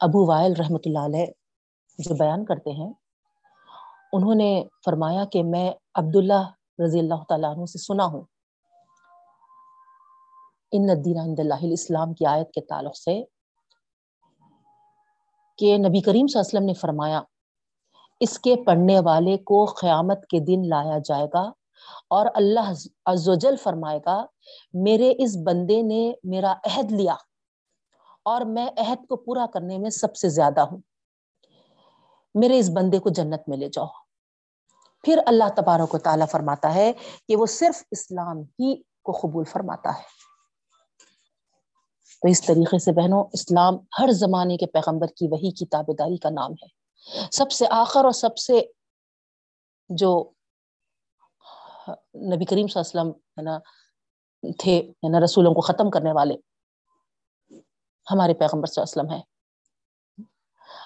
ابو 0.00 0.26
وائل 0.26 0.52
رحمۃ 0.58 0.86
اللہ 0.86 1.06
علیہ 1.06 1.26
جو 1.98 2.14
بیان 2.14 2.44
کرتے 2.44 2.70
ہیں، 2.72 2.92
انہوں 4.12 4.34
نے 4.34 4.52
فرمایا 4.84 5.24
کہ 5.32 5.42
میں 5.44 5.70
عبداللہ 5.94 6.42
رضی 6.84 6.98
اللہ 6.98 7.22
تعالیٰ 7.28 7.50
عنہ 7.54 7.64
سے 7.64 7.78
سنا 7.78 8.04
ہوں۔ 8.04 8.22
ان 10.72 10.90
الدین 10.90 11.18
عند 11.18 11.38
اللہ 11.40 11.62
الاسلام 11.64 12.14
کی 12.14 12.26
آیت 12.26 12.50
کے 12.52 12.60
تعلق 12.68 12.96
سے 12.96 13.22
کہ 15.58 15.76
نبی 15.78 16.00
کریم 16.00 16.26
صلی 16.26 16.38
اللہ 16.38 16.40
علیہ 16.40 16.48
وسلم 16.48 16.66
نے 16.66 16.74
فرمایا، 16.80 17.20
اس 18.20 18.38
کے 18.38 18.54
پڑھنے 18.66 18.98
والے 19.04 19.36
کو 19.50 19.64
قیامت 19.80 20.26
کے 20.30 20.40
دن 20.46 20.68
لایا 20.68 20.98
جائے 21.04 21.26
گا 21.34 21.50
اور 22.08 22.26
اللہ 22.34 22.70
عز 23.06 23.28
و 23.28 23.34
جل 23.42 23.56
فرمائے 23.62 23.98
گا 24.06 24.16
میرے 24.72 25.12
اس 25.18 25.36
بندے 25.44 25.82
نے 25.82 26.12
میرا 26.24 26.54
عہد 26.64 26.92
لیا 26.92 27.14
اور 28.22 28.40
میں 28.40 28.66
عہد 28.76 29.06
کو 29.06 29.16
پورا 29.16 29.46
کرنے 29.46 29.78
میں 29.78 29.90
سب 29.90 30.16
سے 30.16 30.28
زیادہ 30.28 30.60
ہوں۔ 30.60 30.78
میرے 32.34 32.58
اس 32.58 32.70
بندے 32.70 32.98
کو 32.98 33.10
جنت 33.10 33.48
میں 33.48 33.56
لے 33.56 33.68
جاؤ۔ 33.68 33.86
پھر 35.02 35.18
اللہ 35.26 35.44
تبارک 35.56 35.94
و 35.94 35.98
تعالیٰ 35.98 36.26
فرماتا 36.28 36.74
ہے 36.74 36.92
کہ 37.28 37.36
وہ 37.36 37.46
صرف 37.46 37.82
اسلام 37.90 38.38
ہی 38.38 38.82
کو 39.02 39.12
قبول 39.12 39.44
فرماتا 39.44 39.98
ہے۔ 39.98 40.20
تو 42.22 42.28
اس 42.28 42.46
طریقے 42.46 42.78
سے 42.78 42.92
بہنوں، 42.92 43.24
اسلام 43.32 43.74
ہر 43.98 44.10
زمانے 44.10 44.56
کے 44.56 44.66
پیغمبر 44.66 45.06
کی 45.06 45.28
وہی 45.28 45.50
کی 45.50 45.66
تابے 45.66 45.94
داری 45.94 46.16
کا 46.16 46.30
نام 46.30 46.52
ہے۔ 46.52 46.80
سب 47.32 47.50
سے 47.50 47.66
آخر 47.70 48.04
اور 48.04 48.12
سب 48.12 48.36
سے 48.36 48.60
جو 49.88 50.30
نبی 52.14 52.44
کریم 52.44 52.66
صلی 52.66 52.82
اللہ 52.82 53.00
علیہ 53.00 53.10
وسلم 53.10 53.10
ہے 53.10 53.42
نا 53.42 53.58
تھے 54.42 54.72
یعنی 54.72 54.90
ہے 54.90 55.08
نا 55.08 55.24
رسولوں 55.24 55.54
کو 55.54 55.60
ختم 55.60 55.90
کرنے 55.90 56.12
والے۔ 56.12 56.34
ہمارے 58.10 58.34
پیغمبر 58.34 58.66
صلی 58.66 58.82
اللہ 58.82 59.00
علیہ 59.00 59.02
وسلم 59.02 59.16
ہے 59.16 59.22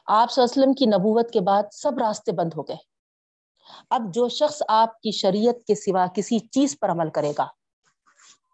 آپ 0.07 0.31
صلی 0.31 0.43
اللہ 0.43 0.53
علیہ 0.53 0.63
وسلم 0.63 0.73
کی 0.73 0.87
نبوت 0.87 1.31
کے 1.31 1.41
بعد 1.41 1.63
سب 1.73 1.99
راستے 1.99 2.33
بند 2.33 2.51
ہو 2.57 2.63
گئے۔ 2.63 2.77
اب 3.91 4.03
جو 4.15 4.29
شخص 4.29 4.63
آپ 4.69 5.01
کی 5.01 5.11
شریعت 5.11 5.67
کے 5.67 5.75
سوا 5.75 6.07
کسی 6.15 6.39
چیز 6.39 6.79
پر 6.81 6.91
عمل 6.91 7.11
کرے 7.11 7.33
گا، 7.39 7.47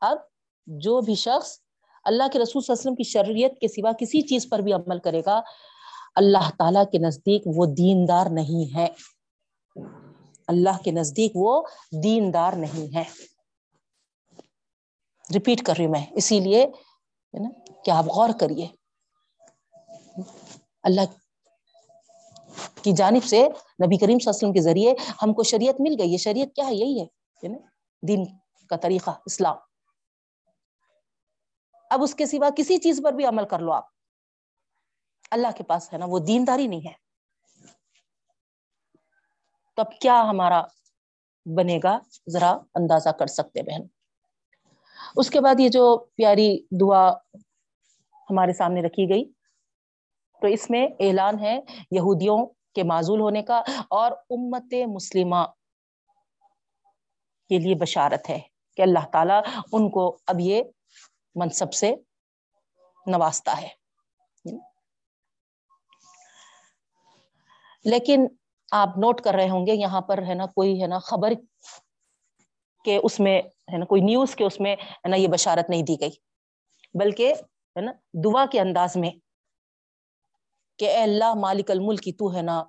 اب 0.00 0.18
جو 0.66 1.00
بھی 1.00 1.14
شخص 1.14 1.60
اللہ 2.04 2.22
کے 2.32 2.38
رسول 2.38 2.62
صلی 2.62 2.72
اللہ 2.72 2.80
علیہ 2.80 2.90
وسلم 2.90 2.94
کی 2.94 3.02
شریعت 3.02 3.60
کے 3.60 3.68
سوا 3.68 3.92
کسی 3.92 4.20
چیز 4.20 4.48
پر 4.48 4.58
بھی 4.58 4.72
عمل 4.72 4.98
کرے 4.98 5.22
گا، 5.26 5.40
اللہ 6.14 6.50
تعالی 6.58 6.78
کے 6.92 6.98
نزدیک 6.98 7.42
وہ 7.46 7.66
دیندار 7.66 8.26
نہیں 8.30 8.76
ہے۔ 8.76 8.86
اللہ 10.48 10.82
کے 10.84 10.90
نزدیک 10.90 11.32
وہ 11.34 11.62
دیندار 12.04 12.52
نہیں 12.52 12.96
ہے۔ 12.96 13.04
ریپیٹ 15.34 15.66
کر 15.66 15.74
رہی 15.78 15.84
ہوں 15.84 15.92
میں۔ 15.92 16.06
اسی 16.10 16.40
لیے 16.40 16.66
نا 17.32 17.48
کہ 17.84 17.90
آپ 17.90 18.04
غور 18.04 18.28
کریے۔ 18.40 18.68
اللہ 20.82 21.00
کی 22.82 22.92
جانب 22.92 23.24
سے 23.24 23.38
نبی 23.38 23.98
کریم 23.98 23.98
صلی 23.98 24.06
اللہ 24.06 24.08
علیہ 24.08 24.28
وسلم 24.28 24.52
کے 24.52 24.60
ذریعے 24.60 24.94
ہم 25.22 25.34
کو 25.34 25.42
شریعت 25.42 25.74
مل 25.78 25.94
گئی۔ 25.98 26.12
یہ 26.12 26.16
شریعت 26.16 26.56
کیا 26.56 26.66
ہے؟ 26.66 26.74
یہی 26.74 27.00
ہے 27.00 27.06
دین 28.08 28.24
کا 28.68 28.76
طریقہ، 28.76 29.10
اسلام۔ 29.26 29.56
اب 31.90 32.02
اس 32.02 32.14
کے 32.14 32.26
سوا 32.26 32.48
کسی 32.56 32.76
چیز 32.76 33.00
پر 33.04 33.12
بھی 33.12 33.24
عمل 33.24 33.48
کر 33.48 33.58
لو 33.58 33.72
آپ۔ 33.72 33.84
اللہ 35.30 35.48
کے 35.56 35.64
پاس 35.64 35.92
ہے 35.92 35.98
نا، 35.98 36.06
وہ 36.08 36.18
دینداری 36.18 36.66
نہیں 36.66 36.88
ہے۔ 36.88 36.92
تب 39.76 40.00
کیا 40.00 40.22
ہمارا 40.30 40.62
بنے 41.56 41.80
گا؟ 41.84 41.98
ذرا 42.28 42.50
اندازہ 42.50 43.08
کر 43.08 43.26
سکتے 43.26 43.62
بہن۔ 43.62 43.99
اس 45.16 45.30
کے 45.30 45.40
بعد 45.40 45.60
یہ 45.60 45.68
جو 45.68 45.98
پیاری 46.16 46.58
دعا 46.80 47.10
ہمارے 48.30 48.52
سامنے 48.52 48.82
رکھی 48.82 49.08
گئی، 49.10 49.24
تو 50.40 50.46
اس 50.46 50.70
میں 50.70 50.86
اعلان 51.00 51.38
ہے 51.38 51.60
یہودیوں 51.90 52.46
کے 52.74 52.82
معذول 52.82 53.20
ہونے 53.20 53.42
کا 53.42 53.62
اور 53.90 54.12
امت 54.12 54.74
مسلمہ 54.94 55.44
کے 57.48 57.58
لیے 57.58 57.74
بشارت 57.74 58.30
ہے 58.30 58.38
کہ 58.76 58.82
اللہ 58.82 59.06
تعالیٰ 59.12 59.42
ان 59.72 59.90
کو 59.90 60.18
اب 60.26 60.40
یہ 60.40 60.62
منصب 61.34 61.72
سے 61.72 61.94
نوازتا 63.06 63.60
ہے۔ 63.62 63.68
لیکن 67.84 68.26
آپ 68.72 68.88
نوٹ 68.88 69.20
کر 69.20 69.34
رہے 69.34 69.48
ہوں 69.48 69.66
گے، 69.66 69.74
یہاں 69.74 70.00
پر 70.00 70.22
ہے 70.28 70.34
نا، 70.34 70.46
کوئی 70.46 70.82
ہے 70.82 70.86
نا 70.86 70.98
خبر 70.98 71.32
کہ 72.84 72.98
اس 73.02 73.20
میں، 73.20 73.42
ہے 73.42 73.78
نا، 73.78 73.84
کوئی 73.84 74.02
نیوز 74.02 74.34
کے 74.34 74.44
اس 74.44 74.60
میں، 74.60 74.74
ہے 74.74 75.08
نا، 75.08 75.16
یہ 75.16 75.28
بشارت 75.28 75.70
نہیں 75.70 75.82
دی 75.82 76.00
گئی۔ 76.00 76.10
بلکہ، 76.94 77.34
ہے 77.76 77.80
نا، 77.80 77.92
دعا 78.24 78.46
کے 78.46 78.60
انداز 78.60 78.96
میں 78.96 79.10
کہ 80.78 80.88
اے 80.90 81.02
اللہ 81.02 81.34
مالک 81.34 81.70
الملک 81.70 82.00
کی 82.00 82.12
تو 82.12 82.34
ہے 82.34 82.42
نا، 82.42 82.64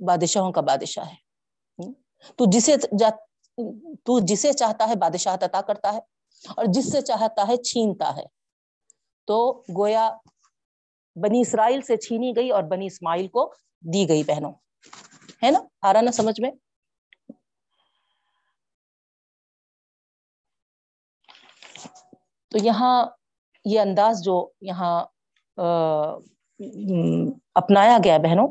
بادشاہوں 0.00 0.52
کا 0.52 0.60
بادشاہ 0.60 1.06
ہے۔ 1.06 1.24
تو 2.36 2.44
جسے 2.50 2.76
تو 4.04 4.18
جسے 4.20 4.52
چاہتا 4.52 4.88
ہے 4.88 4.94
بادشاہ 4.94 5.34
عطا 5.34 5.60
کرتا 5.60 5.92
ہے، 5.92 5.98
اور 6.48 6.64
جس 6.68 6.92
سے 6.92 7.00
چاہتا 7.00 7.48
ہے 7.48 7.56
چھینتا 7.56 8.16
ہے۔ 8.16 8.24
تو 9.26 9.62
گویا 9.78 10.10
بنی 11.16 11.40
اسرائیل 11.40 11.80
سے 11.80 11.96
چھینی 11.96 12.32
گئی 12.36 12.50
اور 12.50 12.62
بنی 12.62 12.86
اسماعیل 12.86 13.28
کو 13.28 13.52
دی 13.94 14.08
گئی 14.08 14.22
بہنوں۔ 14.22 14.52
ہے 15.42 15.50
نا؟ 15.50 15.58
آ 15.82 15.92
رہا 15.92 16.00
نا 16.00 16.12
سمجھ 16.12 16.40
میں؟ 16.40 16.50
تو 22.56 22.64
یہاں 22.64 23.06
یہ 23.64 23.80
انداز 23.80 24.24
جو 24.24 24.50
یہاں 24.60 25.04
اپنایا 27.54 27.98
گیا 28.04 28.18
بہنوں 28.18 28.48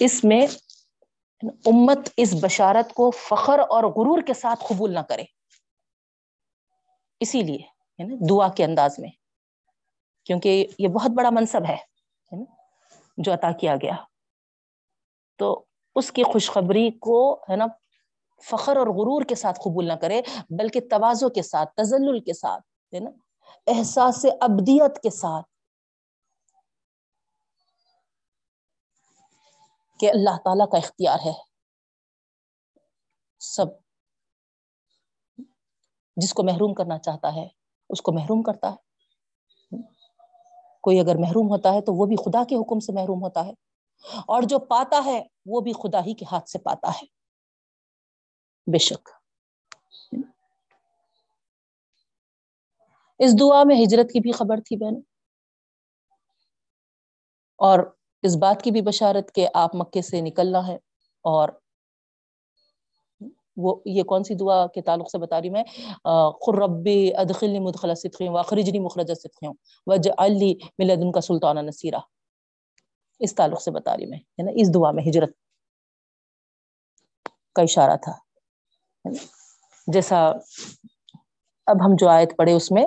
اس 0.00 0.24
میں 0.24 0.46
امت 1.66 1.98
اس 2.16 2.34
بشارت 2.42 2.94
کو 2.94 3.10
فخر 3.10 3.58
اور 3.58 3.84
غرور 3.84 4.22
کے 4.26 4.34
ساتھ 4.34 4.64
قبول 4.68 4.94
نہ 4.94 5.00
کرے۔ 5.00 5.24
اسی 7.20 7.42
لیے 7.42 7.62
دعا 8.30 8.48
کے 8.48 8.64
انداز 8.64 8.98
میں۔ 8.98 9.10
کیونکہ 10.24 10.66
یہ 10.78 10.88
بہت 10.88 11.10
بڑا 11.10 11.30
منصب 11.30 11.60
ہے 11.68 11.76
جو 13.16 13.34
عطا 13.34 13.52
کیا 13.52 13.76
گیا۔ 13.76 13.94
تو 15.36 15.64
اس 15.94 16.12
کی 16.12 16.22
خوشخبری 16.22 16.90
کو، 16.90 17.34
ہے 17.34 17.56
نا 17.56 17.64
فخر 18.50 18.76
اور 18.76 18.86
غرور 18.86 19.22
کے 19.22 19.34
ساتھ 19.34 19.60
قبول 19.60 19.88
نہ 19.88 19.92
کرے، 19.92 20.22
بلکہ 20.50 20.80
توازو 20.80 21.28
کے 21.28 21.42
ساتھ 21.42 21.74
تزل 21.76 22.20
کے 22.20 22.32
ساتھ، 22.32 22.94
ہے 22.94 23.00
نا؟ 23.00 23.10
احساس 23.66 24.26
ابدیت 24.40 25.02
کے 25.02 25.10
ساتھ۔ 25.10 25.46
کہ 30.00 30.10
اللہ 30.10 30.36
تعالی 30.44 30.70
کا 30.72 30.78
اختیار 30.78 31.18
ہے۔ 31.24 31.32
سب 33.38 33.66
جس 36.16 36.34
کو 36.34 36.42
محروم 36.42 36.74
کرنا 36.74 36.98
چاہتا 36.98 37.34
ہے، 37.34 37.48
اس 37.88 38.02
کو 38.02 38.12
محروم 38.12 38.42
کرتا 38.42 38.70
ہے۔ 38.70 38.76
کوئی 40.80 41.00
اگر 41.00 41.14
محروم 41.14 41.48
ہوتا 41.48 41.72
ہے 41.72 41.80
تو 41.80 41.92
وہ 41.94 42.06
بھی 42.06 42.16
خدا 42.16 42.44
کے 42.44 42.56
حکم 42.56 42.78
سے 42.78 42.92
محروم 42.92 43.22
ہوتا 43.22 43.44
ہے۔ 43.44 43.50
اور 44.26 44.42
جو 44.42 44.58
پاتا 44.58 45.02
ہے، 45.04 45.22
وہ 45.46 45.60
بھی 45.60 45.72
خدا 45.72 46.00
ہی 46.00 46.14
کے 46.14 46.24
ہاتھ 46.32 46.50
سے 46.50 46.58
پاتا 46.58 46.88
ہے۔ 46.88 47.23
بے 48.66 48.78
شک 48.78 49.08
اس 53.20 53.40
دعا 53.40 53.62
میں 53.64 53.76
ہجرت 53.76 54.12
کی 54.12 54.20
بھی 54.20 54.32
خبر 54.32 54.60
تھی 54.64 54.76
بہن 54.76 54.94
اور 57.58 57.78
اس 58.22 58.36
بات 58.36 58.62
کی 58.62 58.70
بھی 58.70 58.80
بشارت 58.80 59.34
کہ 59.34 59.48
آپ 59.54 59.74
مکے 59.74 60.02
سے 60.02 60.20
نکلنا 60.20 60.66
ہے۔ 60.66 60.74
اور 61.24 61.48
وہ 63.56 63.74
یہ 63.84 64.02
کون 64.02 64.24
سی 64.24 64.34
دعا 64.34 64.66
کے 64.66 64.82
تعلق 64.82 65.10
سے 65.10 65.18
بتا 65.18 65.40
رہی 65.40 65.50
میں؟ 65.50 65.62
خربی 66.46 67.14
ادخلنی 67.14 67.58
مدخل 67.58 67.94
صدقیوں 67.94 68.34
واخرجنی 68.34 68.78
مخرج 68.78 69.12
صدقیوں 69.14 69.54
وجعل 69.86 70.38
لی 70.38 70.54
من 70.78 71.12
کا 71.12 71.20
سلطان 71.20 71.66
نصیرہ 71.66 72.00
اس 73.20 73.34
تعلق 73.34 73.62
سے 73.62 73.70
بتا 73.70 73.96
رہی 73.96 74.06
میں 74.06 74.18
ہے 74.18 74.42
نا 74.42 74.50
اس 74.54 74.74
دعا 74.74 74.90
میں 74.90 75.04
ہجرت 75.08 75.30
کا 77.56 77.62
اشارہ 77.62 77.96
تھا۔ 77.96 78.23
جیسا 79.86 80.16
اب 81.66 81.76
ہم 81.84 81.94
جو 81.98 82.08
آیت 82.08 82.36
پڑھے 82.36 82.52
اس 82.52 82.70
میں 82.70 82.86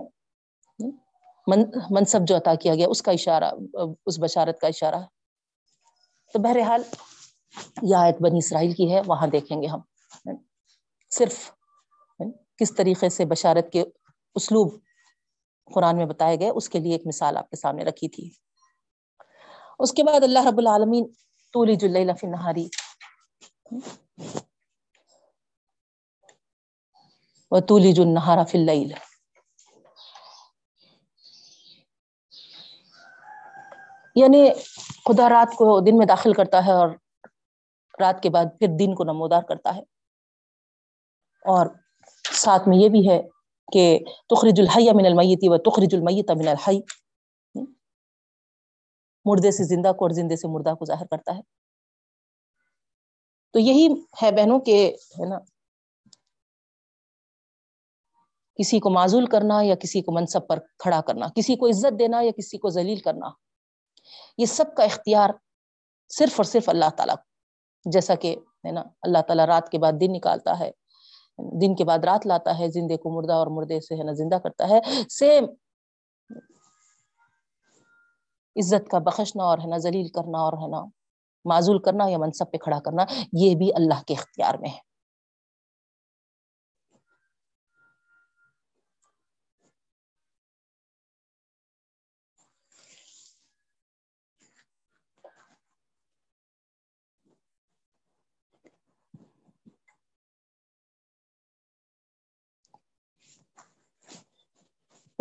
منصب 1.91 2.19
جو 2.27 2.37
عطا 2.37 2.55
کیا 2.55 2.75
گیا، 2.75 2.87
اس 2.89 3.01
کا 3.01 3.11
اشارہ، 3.11 3.51
اس 4.05 4.19
بشارت 4.19 4.59
کا 4.59 4.67
اشارہ۔ 4.67 5.01
تو 6.33 6.39
بہرحال 6.39 6.83
یہ 7.81 7.95
آیت 7.95 8.21
بنی 8.21 8.37
اسرائیل 8.37 8.73
کی 8.73 8.93
ہے، 8.93 9.01
وہاں 9.05 9.27
دیکھیں 9.27 9.61
گے 9.61 9.67
ہم۔ 9.67 9.79
صرف 11.09 11.51
کس 12.59 12.75
طریقے 12.75 13.09
سے 13.09 13.25
بشارت 13.25 13.71
کے 13.73 13.83
اسلوب 14.35 14.73
قرآن 15.73 15.97
میں 15.97 16.05
بتائے 16.05 16.39
گئے، 16.39 16.49
اس 16.49 16.69
کے 16.69 16.79
لیے 16.79 16.91
ایک 16.91 17.07
مثال 17.07 17.37
آپ 17.37 17.49
کے 17.49 17.55
سامنے 17.55 17.83
رکھی 17.83 18.09
تھی۔ 18.09 18.29
اس 19.79 19.91
کے 19.93 20.03
بعد 20.03 20.23
اللہ 20.23 20.47
رب 20.47 20.57
العالمین 20.57 21.05
تولی 21.53 21.75
جلیل 21.75 22.11
فی 22.19 22.27
نہاری 22.27 22.67
و 27.51 27.59
تولی 27.59 27.93
جن 27.93 28.13
نہارا 28.13 28.43
فی 28.43 28.57
اللیل 28.57 28.93
یعنی 34.15 34.49
خدا 35.05 35.29
رات 35.29 35.55
کو 35.55 35.79
دن 35.79 35.97
میں 35.97 36.05
داخل 36.05 36.33
کرتا 36.33 36.65
ہے 36.65 36.71
اور 36.71 36.89
رات 38.01 38.23
کے 38.23 38.29
بعد 38.29 38.45
پھر 38.59 38.67
دن 38.79 38.95
کو 38.95 39.03
نمودار 39.03 39.41
کرتا 39.41 39.75
ہے۔ 39.75 39.81
اور 41.45 41.67
ساتھ 42.31 42.69
میں 42.69 42.77
یہ 42.77 42.89
بھی 42.89 43.09
ہے 43.09 43.21
کہ 43.71 43.99
تخرج 44.29 44.59
الحی 44.59 44.91
من 44.93 45.05
المیتی 45.05 45.49
و 45.49 45.57
تخرج 45.57 45.95
المیت 45.95 46.31
من 46.31 46.47
الحی۔ 46.47 46.79
مردے 49.25 49.51
سے 49.51 49.63
زندہ 49.63 49.91
کو 49.91 50.05
اور 50.05 50.09
زندے 50.09 50.35
سے 50.35 50.47
مردہ 50.47 50.73
کو 50.73 50.85
ظاہر 50.85 51.05
کرتا 51.05 51.35
ہے۔ 51.35 51.41
تو 53.53 53.59
یہی 53.59 53.87
ہے 54.23 54.31
بہنوں 54.31 54.59
کے 54.59 54.95
ہے 55.19 55.25
نا 55.25 55.39
کسی 58.59 58.79
کو 58.79 58.89
معذول 58.89 59.25
کرنا 59.25 59.61
یا 59.61 59.75
کسی 59.75 60.01
کو 60.01 60.11
منصب 60.11 60.47
پر 60.47 60.59
کھڑا 60.79 61.01
کرنا، 61.01 61.27
کسی 61.35 61.55
کو 61.55 61.67
عزت 61.67 61.99
دینا 61.99 62.21
یا 62.21 62.31
کسی 62.37 62.57
کو 62.57 62.69
ذلیل 62.69 62.99
کرنا۔ 62.99 63.29
یہ 64.37 64.45
سب 64.45 64.65
کا 64.77 64.83
اختیار 64.83 65.29
صرف 66.09 66.33
اور 66.37 66.43
صرف 66.43 66.69
اللہ 66.69 66.89
تعالیٰ 66.89 67.15
جیسا 67.85 68.15
کہ 68.15 68.35
ہے 68.65 68.71
نا، 68.71 68.83
اللہ 69.01 69.17
تعالیٰ 69.17 69.45
رات 69.45 69.69
کے 69.69 69.79
بعد 69.79 69.93
دن 70.01 70.11
نکالتا 70.11 70.59
ہے، 70.59 70.71
دن 71.61 71.75
کے 71.75 71.83
بعد 71.85 71.99
رات 71.99 72.27
لاتا 72.27 72.59
ہے، 72.59 72.67
زندے 72.67 72.97
کو 72.97 73.09
مردہ 73.09 73.33
اور 73.33 73.47
مردے 73.47 73.79
سے 73.79 73.95
ہے 73.95 74.03
نا 74.03 74.11
زندہ 74.11 74.35
کرتا 74.35 74.69
ہے۔ 74.69 74.79
سیم 75.09 75.45
عزت 78.55 78.89
کا 78.89 78.97
بخشنا 78.97 79.43
اور 79.43 79.57
ہے 79.57 79.67
نا 79.67 79.77
ذلیل 79.77 80.07
کرنا 80.07 80.39
اور 80.39 80.53
ہے 80.53 80.67
نا 80.67 80.85
معذول 81.45 81.79
کرنا 81.79 82.07
یا 82.07 82.17
منصب 82.17 82.51
پہ 82.51 82.57
کھڑا 82.57 82.79
کرنا، 82.79 83.03
یہ 83.33 83.55
بھی 83.55 83.73
اللہ 83.75 84.03
کے 84.07 84.13
اختیار 84.13 84.55
میں 84.55 84.69
ہے۔ 84.69 84.86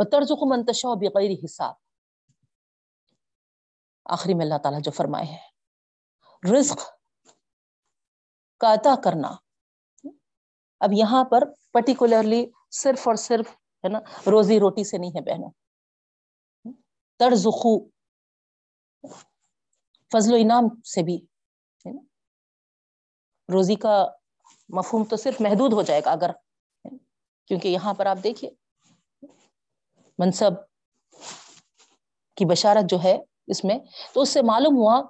طرز 0.05 0.29
کو 0.29 0.57
منتشا 0.57 0.95
بغیر 0.95 1.31
حساب۔ 1.45 1.75
آخری 4.05 4.35
میں 4.35 4.45
اللہ 4.45 4.59
تعالیٰ 4.59 4.81
جو 4.81 4.91
فرمائے 4.91 5.25
ہیں، 5.25 5.49
رزق 6.53 6.79
کا 8.59 8.75
عطا 8.75 8.95
کرنا۔ 9.05 9.35
اب 10.81 10.91
یہاں 10.93 11.25
پر 11.25 11.43
پرٹیکولرلی 11.73 12.47
صرف 12.71 13.09
اور 13.09 13.15
صرف 13.15 13.49
ہے 13.51 13.89
نا، 13.89 13.99
روزی 14.31 14.61
روٹی 14.61 14.85
سے 14.85 14.99
نہیں 14.99 15.11
ہے 15.11 15.21
بہنوں۔ 15.21 15.51
طرز 17.19 17.45
خو 17.45 17.89
فضل 20.13 20.33
و 20.33 20.37
انعام 20.41 20.81
سے 20.81 21.03
بھی 21.03 21.27
روزی 23.53 23.75
کا 23.75 24.07
مفہوم 24.69 25.05
تو 25.05 25.17
صرف 25.17 25.41
محدود 25.41 25.73
ہو 25.73 25.83
جائے 25.83 26.01
گا 26.05 26.13
اگر 26.13 26.31
کیونکہ 27.47 27.69
یہاں 27.69 27.95
پر 27.95 28.07
آپ 28.07 28.17
دیکھیے 28.23 28.51
منصب 30.19 30.51
کی 32.37 32.45
بشارت 32.45 32.91
جو 32.91 32.97
ہے 33.05 33.19
اس 33.47 33.65
میں، 33.65 33.79
تو 34.15 34.21
اس 34.21 34.29
سے 34.29 34.43
معلوم 34.43 34.77
ہوا 34.77 35.03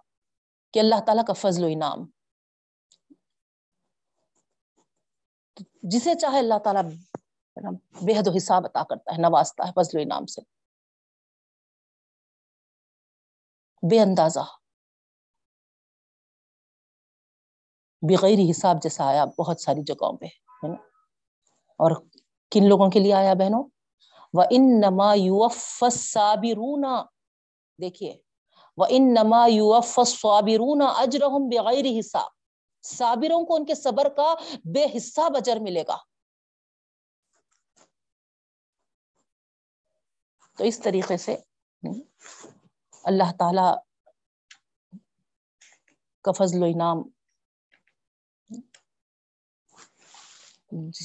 کہ 0.73 0.79
اللہ 0.79 1.01
تعالیٰ 1.07 1.25
کا 1.25 1.33
فضل 1.33 1.65
و 1.65 1.67
انعام۔ 1.71 1.99
جسے 5.83 6.15
چاہے 6.15 6.39
اللہ 6.39 6.59
تعالیٰ 6.65 6.83
بے 8.03 8.13
حد 8.13 8.27
و 8.27 8.37
حساب 8.37 8.65
عطا 8.65 8.83
کرتا 8.85 9.13
ہے، 9.13 9.17
نوازتا 9.17 9.69
ہے 9.69 9.73
فضل 9.73 9.99
و 9.99 10.03
انعام 10.03 10.27
سے۔ 10.27 10.41
بے 13.91 14.01
اندازہ۔ 14.01 14.41
بغیر 18.03 18.39
حساب 18.51 18.77
جیسا 18.83 19.05
آیا 19.05 19.25
بہت 19.25 19.61
ساری 19.61 19.83
جگہوں 19.83 20.19
پہ 20.19 20.27
اور 21.79 22.03
کن 22.51 22.69
لوگوں 22.69 22.91
کے 22.91 22.99
لیے 23.01 23.15
آیا 23.15 23.35
بہنوں؟ 23.35 23.76
وہ 24.33 24.43
ان 24.51 24.81
نما 24.81 25.15
یو 25.15 25.49
صابرون 25.93 26.85
دیکھیے 27.81 28.17
وہ 28.77 28.87
ان 28.89 29.15
نما 29.15 29.47
یو 29.47 29.81
صابرون 30.07 30.83
اجرحم 30.97 31.49
بغیر 31.49 31.85
حساب۔ 32.01 32.31
صابروں 32.83 33.47
کو 33.47 33.55
ان 33.55 33.65
کے 33.65 33.75
صبر 33.75 34.09
کا 34.09 34.35
بے 34.65 34.87
حساب 34.97 35.37
اجر 35.37 35.57
ملے 35.61 35.83
گا۔ 35.83 35.97
تو 40.59 40.65
اس 40.65 40.81
طریقے 40.81 41.17
سے 41.17 41.37
اللہ 43.05 43.33
تعالی 43.39 43.75
کا 46.23 46.33
فضل 46.33 46.63
و 46.63 46.67
انعام 46.67 47.03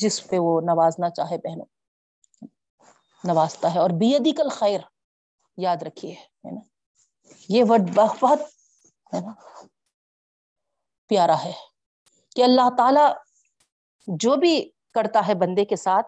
جس 0.02 0.28
پہ 0.28 0.36
وہ 0.40 0.62
نوازنا 0.62 1.10
چاہے 1.10 1.38
بہنوں۔ 1.38 1.81
نوازتا 3.24 3.74
ہے 3.74 3.80
اور 3.80 3.90
بیدی 3.90 4.32
کل 4.32 4.50
خیر 4.50 4.80
یاد 5.58 5.78
رکھیے، 5.82 6.14
ہے 6.14 6.52
نا؟ 6.52 6.62
یہ 7.50 7.64
ورڈ 7.70 7.82
بہت، 7.96 8.40
ہے 9.14 9.20
نا؟ 9.20 9.66
پیارا 11.08 11.44
ہے 11.44 11.52
کہ 12.36 12.42
اللہ 12.42 12.70
تعالی 12.78 13.14
جو 14.08 14.36
بھی 14.36 14.70
کرتا 14.94 15.28
ہے 15.28 15.36
بندے 15.36 15.66
کے 15.66 15.76
ساتھ 15.76 16.08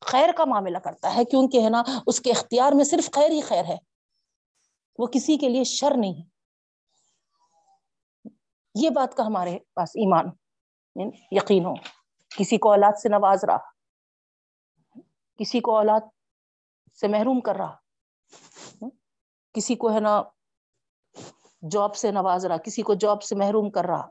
خیر 0.00 0.28
کا 0.36 0.44
معاملہ 0.44 0.78
کرتا 0.78 1.14
ہے، 1.14 1.24
کیونکہ، 1.24 1.64
ہے 1.64 1.70
نا، 1.70 1.82
اس 2.06 2.20
کے 2.20 2.30
اختیار 2.30 2.72
میں 2.72 2.84
صرف 2.84 3.10
خیر 3.12 3.30
ہی 3.30 3.40
خیر 3.40 3.64
ہے۔ 3.64 3.76
وہ 4.98 5.06
کسی 5.06 5.36
کے 5.36 5.48
لیے 5.48 5.64
شر 5.64 5.90
نہیں 5.96 6.14
ہے۔ 6.14 6.22
یہ 8.74 8.90
بات 8.90 9.16
کا 9.16 9.26
ہمارے 9.26 9.58
پاس 9.74 9.88
ایمان 9.94 10.26
یقین 11.32 11.64
ہو۔ 11.64 11.74
کسی 12.38 12.58
کو 12.58 12.70
اولاد 12.70 12.92
سے 13.00 13.08
نواز 13.08 13.44
رہا، 13.44 13.56
کسی 15.38 15.60
کو 15.60 15.76
اولاد 15.76 16.00
سے 17.00 17.08
محروم 17.08 17.40
کر 17.40 17.54
رہا۔ 17.56 17.76
کسی 19.52 19.74
کو 19.74 19.94
ہے 19.94 20.00
نا 20.00 20.22
جاب 21.70 21.96
سے 21.96 22.10
نواز 22.10 22.46
رہا، 22.46 22.56
کسی 22.56 22.82
کو 22.82 22.94
جاب 22.94 23.22
سے 23.22 23.34
محروم 23.34 23.70
کر 23.70 23.84
رہا۔ 23.84 24.10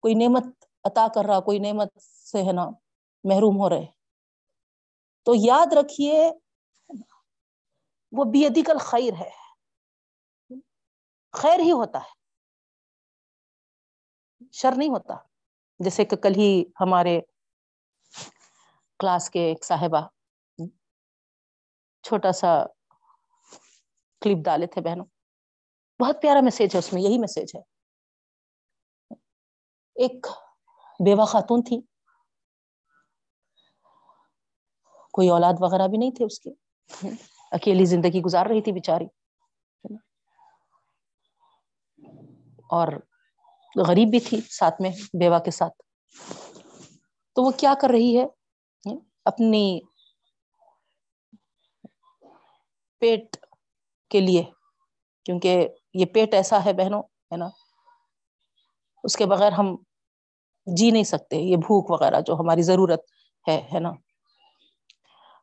کوئی 0.00 0.14
نعمت 0.14 0.64
عطا 0.84 1.06
کر 1.14 1.24
رہا، 1.26 1.40
کوئی 1.40 1.58
نعمت 1.58 2.02
سے 2.02 2.38
ہے 2.38 2.52
نا 2.52 2.64
محروم 3.24 3.56
ہو 3.56 3.68
رہے۔ 3.68 3.86
تو 5.22 5.32
یاد 5.34 5.72
رکھیے، 5.72 6.30
وہ 8.12 8.24
بیدیکل 8.24 8.78
خیر 8.80 9.12
ہے۔ 9.12 9.30
خیر 11.32 11.60
ہی 11.60 11.72
ہوتا 11.72 11.98
ہے، 11.98 12.16
شر 14.52 14.72
نہیں 14.76 14.88
ہوتا۔ 14.88 15.14
جیسے 15.78 16.04
کہ 16.04 16.16
کل 16.16 16.32
ہی 16.36 16.64
ہمارے 16.80 17.20
کلاس 18.98 19.30
کے 19.30 19.40
ایک 19.40 19.64
صاحبہ 19.64 20.06
چھوٹا 22.02 22.32
سا 22.32 22.64
کلپ 24.20 24.44
ڈالے 24.44 24.66
تھے 24.66 24.80
بہنوں۔ 24.80 25.04
بہت 26.02 26.22
پیارا 26.22 26.40
میسج 26.40 26.74
ہے 26.74 26.78
اس 26.78 26.92
میں، 26.92 27.02
یہی 27.02 27.18
میسج 27.18 27.56
ہے۔ 27.56 27.60
ایک 29.94 30.26
بیوہ 31.04 31.24
خاتون 31.24 31.62
تھی۔ 31.62 31.80
کوئی 35.12 35.28
اولاد 35.28 35.52
وغیرہ 35.60 35.86
بھی 35.88 35.98
نہیں 35.98 36.10
تھے 36.10 36.24
اس 36.24 36.40
کے 36.40 36.50
اکیلی 37.50 37.84
زندگی 37.84 38.20
گزار 38.20 38.46
رہی 38.46 38.62
تھی 38.62 38.72
بیچاری۔ 38.72 39.06
اور 42.70 42.88
غریب 43.88 44.08
بھی 44.10 44.20
تھی 44.20 44.40
ساتھ 44.40 44.82
میں 44.82 44.90
بیوہ 45.20 45.38
کے 45.38 45.50
ساتھ۔ 45.50 45.82
تو 47.34 47.42
وہ 47.42 47.50
کیا 47.50 47.74
کر 47.82 47.88
رہی 47.90 48.18
ہے؟ 48.18 48.45
اپنی 49.26 49.80
پیٹ 52.98 53.36
کے 54.10 54.20
لیے، 54.20 54.44
کیونکہ 55.24 55.68
یہ 55.94 56.06
پیٹ 56.06 56.34
ایسا 56.34 56.64
ہے 56.64 56.72
بہنوں، 56.72 57.02
ہے 57.02 57.36
نا؟ 57.36 57.48
اس 59.04 59.16
کے 59.16 59.26
بغیر 59.26 59.52
ہم 59.52 59.76
جی 60.66 60.90
نہیں 60.90 61.04
سکتے، 61.04 61.36
یہ 61.36 61.56
بھوک 61.56 61.90
وغیرہ 61.90 62.20
جو 62.20 62.34
ہماری 62.34 62.62
ضرورت 62.62 63.00
ہے 63.48 63.68
ہے 63.74 63.80
نا؟ 63.80 63.92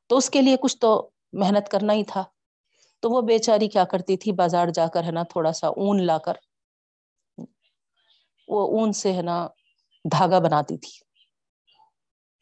تو 0.08 0.18
اس 0.18 0.30
کے 0.30 0.42
لیے 0.42 0.58
کچھ 0.58 0.78
تو 0.78 1.10
محنت 1.34 1.70
کرنا 1.70 1.94
ہی 1.94 2.04
تھا۔ 2.04 2.24
تو 3.00 3.10
وہ 3.10 3.22
بیچاری 3.22 3.68
کیا 3.68 3.84
کرتی 3.84 4.18
تھی؟ 4.18 4.32
بازار 4.32 4.68
جا 4.68 4.88
کر، 4.88 5.04
ہے 5.04 5.12
نا، 5.12 5.24
تھوڑا 5.24 5.54
سا 5.54 5.68
اون 5.68 6.04
لا 6.04 6.18
کر، 6.18 6.34
وہ 8.48 8.80
اون 8.80 8.94
سے، 8.94 9.14
ہے 9.14 9.22
نا، 9.22 9.48
دھاگا 10.12 10.40
بناتی 10.40 10.78
تھی۔ 10.78 11.03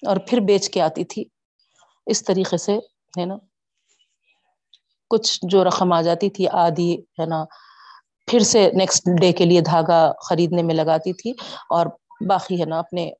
اور 0.07 0.17
پھر 0.27 0.39
بیچ 0.39 0.69
کے 0.69 0.81
آتی 0.81 1.03
تھی۔ 1.03 1.25
اس 2.05 2.23
طریقے 2.23 2.57
سے، 2.57 2.77
ہے 3.19 3.25
نا، 3.25 3.35
کچھ 5.09 5.39
جو 5.41 5.63
رقم 5.63 5.93
آ 5.93 6.01
جاتی 6.01 6.29
تھی، 6.29 6.47
آدھی، 6.47 7.01
ہے 7.19 7.25
نا، 7.25 7.45
پھر 8.27 8.39
سے 8.39 8.71
نیکسٹ 8.73 9.09
ڈے 9.21 9.31
کے 9.31 9.45
لیے 9.45 9.61
دھاگا 9.61 10.11
خریدنے 10.29 10.63
میں 10.63 10.75
لگاتی 10.75 11.13
تھی 11.13 11.31
اور 11.69 11.85
باقی، 12.27 12.59
ہے 12.59 12.65
نا، 12.65 12.79
اپنے 12.79 13.11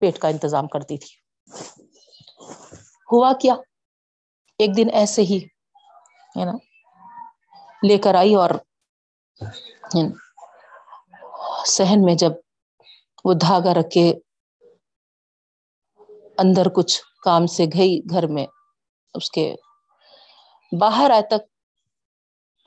پیٹ 0.00 0.18
کا 0.18 0.28
انتظام 0.28 0.68
کرتی 0.68 0.98
تھی۔ 0.98 1.10
ہوا 3.12 3.32
کیا؟ 3.40 3.54
ایک 4.58 4.76
دن 4.76 4.86
ایسے 4.92 5.22
ہی، 5.22 5.38
ہے 6.36 6.44
نا، 6.44 6.52
لے 7.86 7.98
کر 7.98 8.14
آئی 8.14 8.34
اور 8.34 8.50
سہن 11.66 12.04
میں 12.04 12.14
جب 12.14 12.32
وہ 13.24 13.34
دھاگا 13.34 13.74
رکھ 13.74 13.90
کے 13.90 14.14
اندر 16.38 16.68
کچھ 16.68 17.00
کام 17.22 17.46
سے 17.46 17.64
گئی 17.64 18.00
گھر 18.10 18.26
میں، 18.26 18.46
اس 19.14 19.30
کے 19.30 19.54
باہر 20.72 21.10
آئے 21.10 21.22
تک 21.22 21.48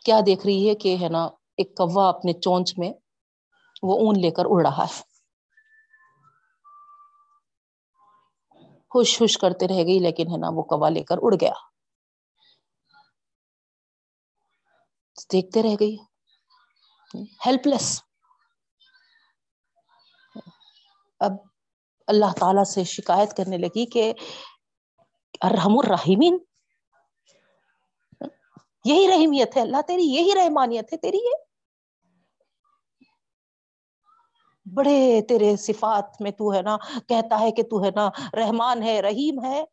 کیا 0.05 0.19
دیکھ 0.25 0.45
رہی 0.45 0.69
ہے 0.69 0.75
کہ 0.75 0.95
ہے 1.01 1.09
نا، 1.09 1.25
ایک 1.57 1.77
کوا 1.77 2.09
اپنے 2.09 2.33
چونچ 2.33 2.73
میں 2.77 2.91
وہ 3.83 3.99
اون 3.99 4.21
لے 4.21 4.31
کر 4.31 4.43
اڑ 4.45 4.65
رہا 4.67 4.83
ہے۔ 4.83 5.01
خوش 8.91 9.17
خوش 9.19 9.37
کرتے 9.37 9.67
رہ 9.67 9.83
گئی، 9.83 9.99
لیکن 9.99 10.27
ہے 10.27 10.37
نا 10.37 10.49
وہ 10.53 10.63
کوا 10.63 10.89
لے 10.89 11.03
کر 11.03 11.17
اڑ 11.21 11.35
گیا۔ 11.41 11.53
دیکھتے 15.33 15.63
رہ 15.63 15.75
گئی۔ 15.79 15.97
ہیلپ 17.45 17.67
لیس 17.67 18.01
اب 21.19 21.33
اللہ 22.07 22.33
تعالی 22.39 22.65
سے 22.65 22.83
شکایت 22.83 23.37
کرنے 23.37 23.57
لگی 23.57 23.85
کہ 23.85 24.13
ارحم 25.41 25.79
الرحیمین۔ 25.79 26.37
یہی 28.85 29.07
رحیمیت 29.07 29.57
ہے۔ 29.57 29.61
اللہ 29.61 29.81
تیری 29.87 30.01
یہی 30.01 30.31
رحمانیت 30.35 30.93
ہے۔ 30.93 30.97
تیری 30.97 31.17
یہ۔ 31.17 31.45
بڑے 34.73 35.21
تیرے 35.29 35.55
صفات 35.55 36.21
میں 36.21 36.31
تو 36.31 36.53
ہے 36.53 36.61
نا، 36.61 36.77
کہتا 37.07 37.39
ہے 37.39 37.51
کہ 37.51 37.63
تو 37.63 37.83
ہے 37.83 37.89
نا 37.95 38.09
رحمان 38.33 38.83
ہے، 38.83 39.01
رحیم 39.01 39.43
ہے۔ 39.43 39.63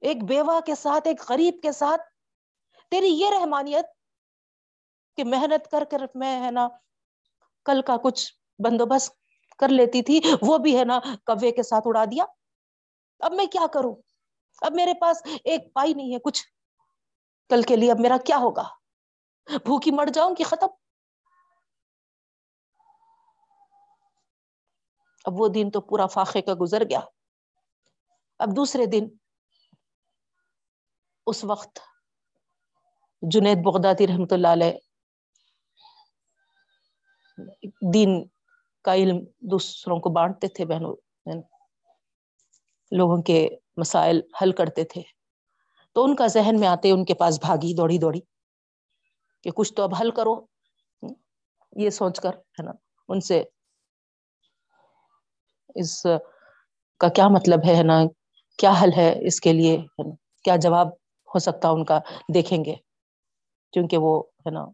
ایک 0.00 0.24
بیوہ 0.24 0.60
کے 0.60 0.74
ساتھ، 0.74 1.08
ایک 1.08 1.20
غریب 1.28 1.54
کے 1.62 1.72
ساتھ 1.72 2.00
تیری 2.90 3.06
یہ 3.06 3.26
رحمانیت 3.40 3.86
کہ 5.16 5.24
محنت 5.24 5.70
کر 5.70 5.84
کر 5.90 5.98
میں 6.14 6.40
ہے 6.40 6.50
نا 6.50 6.68
کل 7.64 7.82
کا 7.82 7.96
کچھ 7.96 8.39
بندوبست 8.64 9.14
کر 9.58 9.68
لیتی 9.68 10.02
تھی، 10.02 10.20
وہ 10.42 10.58
بھی 10.58 10.78
ہے 10.78 10.84
نا 10.84 10.98
کوے 11.26 11.52
کے 11.52 11.62
ساتھ 11.62 11.84
اڑا 11.86 12.04
دیا۔ 12.04 12.24
اب 13.18 13.32
میں 13.32 13.46
کیا 13.46 13.66
کروں؟ 13.74 13.94
اب 14.62 14.72
میرے 14.72 14.94
پاس 15.00 15.22
ایک 15.44 15.74
پائی 15.74 15.94
نہیں 15.94 16.14
ہے 16.14 16.18
کچھ۔ 16.18 16.46
کل 17.48 17.62
کے 17.62 17.76
لیے 17.76 17.90
اب 17.90 18.00
میرا 18.00 18.16
کیا 18.26 18.36
ہوگا؟ 18.36 18.62
بھوکی 19.46 19.90
مر 19.90 20.06
جاؤں 20.14 20.34
کہ 20.34 20.44
ختم۔ 20.44 20.66
اب 25.24 25.40
وہ 25.40 25.48
دن 25.48 25.70
تو 25.70 25.80
پورا 25.80 26.06
فاقے 26.06 26.42
کا 26.42 26.52
گزر 26.60 26.82
گیا۔ 26.90 27.00
اب 28.38 28.56
دوسرے 28.56 28.86
دن، 28.86 29.08
اس 31.26 31.44
وقت 31.44 31.78
جنید 33.22 33.58
بغدادی 33.64 34.06
رحمت 34.06 34.32
اللہ 34.32 34.48
علیہ، 34.48 34.72
دین 37.94 38.28
کا 38.82 38.94
علم 38.94 39.24
دوسروں 39.40 39.98
کو 40.00 40.10
بانٹتے 40.10 40.48
تھے، 40.48 40.64
بہنوں 40.64 40.96
یعنی 41.26 41.40
لوگوں 42.96 43.22
کے 43.22 43.48
مسائل 43.76 44.20
حل 44.42 44.52
کرتے 44.52 44.84
تھے۔ 44.84 45.02
تو 45.92 46.04
ان 46.04 46.16
کا 46.16 46.26
ذہن 46.26 46.60
میں 46.60 46.68
آتے 46.68 46.90
ان 46.90 47.04
کے 47.04 47.14
پاس 47.14 47.40
بھاگی، 47.40 47.74
دوڑی 47.74 47.98
دوڑی 47.98 48.20
کہ 49.42 49.50
کچھ 49.50 49.74
تو 49.74 49.82
اب 49.82 49.94
حل 50.00 50.10
کرو۔ 50.10 50.46
یہ 51.76 51.90
سوچ 51.90 52.20
کر، 52.20 52.30
ہے 52.30 52.62
نا، 52.62 52.72
ان 53.08 53.20
سے 53.20 53.42
اس 55.74 56.06
کا 56.98 57.08
کیا 57.08 57.28
مطلب 57.28 57.58
ہے 57.68 57.82
نا، 57.82 58.00
کیا 58.58 58.72
حل 58.82 58.90
ہے 58.96 59.26
اس 59.26 59.40
کے 59.40 59.52
لیے 59.52 59.78
کیا 60.44 60.56
جواب 60.56 60.88
ہو 61.34 61.38
سکتا 61.38 61.68
ان 61.68 61.84
کا 61.84 61.98
دیکھیں 62.34 62.64
گے۔ 62.64 62.74
کیونکہ 63.72 63.98
وہ، 63.98 64.22
ہے 64.22 64.50
نا، 64.50 64.66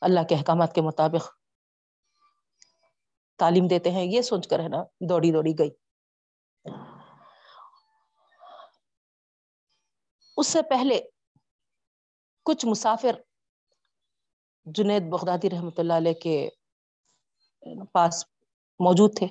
اللہ 0.00 0.20
کے 0.28 0.34
احکامات 0.34 0.74
کے 0.74 0.80
مطابق 0.80 1.39
تعلیم 3.40 3.66
دیتے 3.66 3.90
ہیں، 3.90 4.04
یہ 4.04 4.22
سوچ 4.22 4.48
کر 4.48 4.60
ہے 4.60 4.68
نا، 4.68 4.82
دوڑی 5.08 5.32
دوڑی 5.32 5.52
گئی۔ 5.58 5.70
اس 10.36 10.46
سے 10.46 10.62
پہلے 10.70 11.00
کچھ 12.46 12.66
مسافر 12.66 13.20
جنید 14.66 15.02
بغدادی 15.10 15.50
رحمت 15.50 15.78
اللہ 15.78 15.92
علیہ 15.92 16.12
کے 16.22 16.48
پاس 17.92 18.24
موجود 18.80 19.16
تھے۔ 19.16 19.26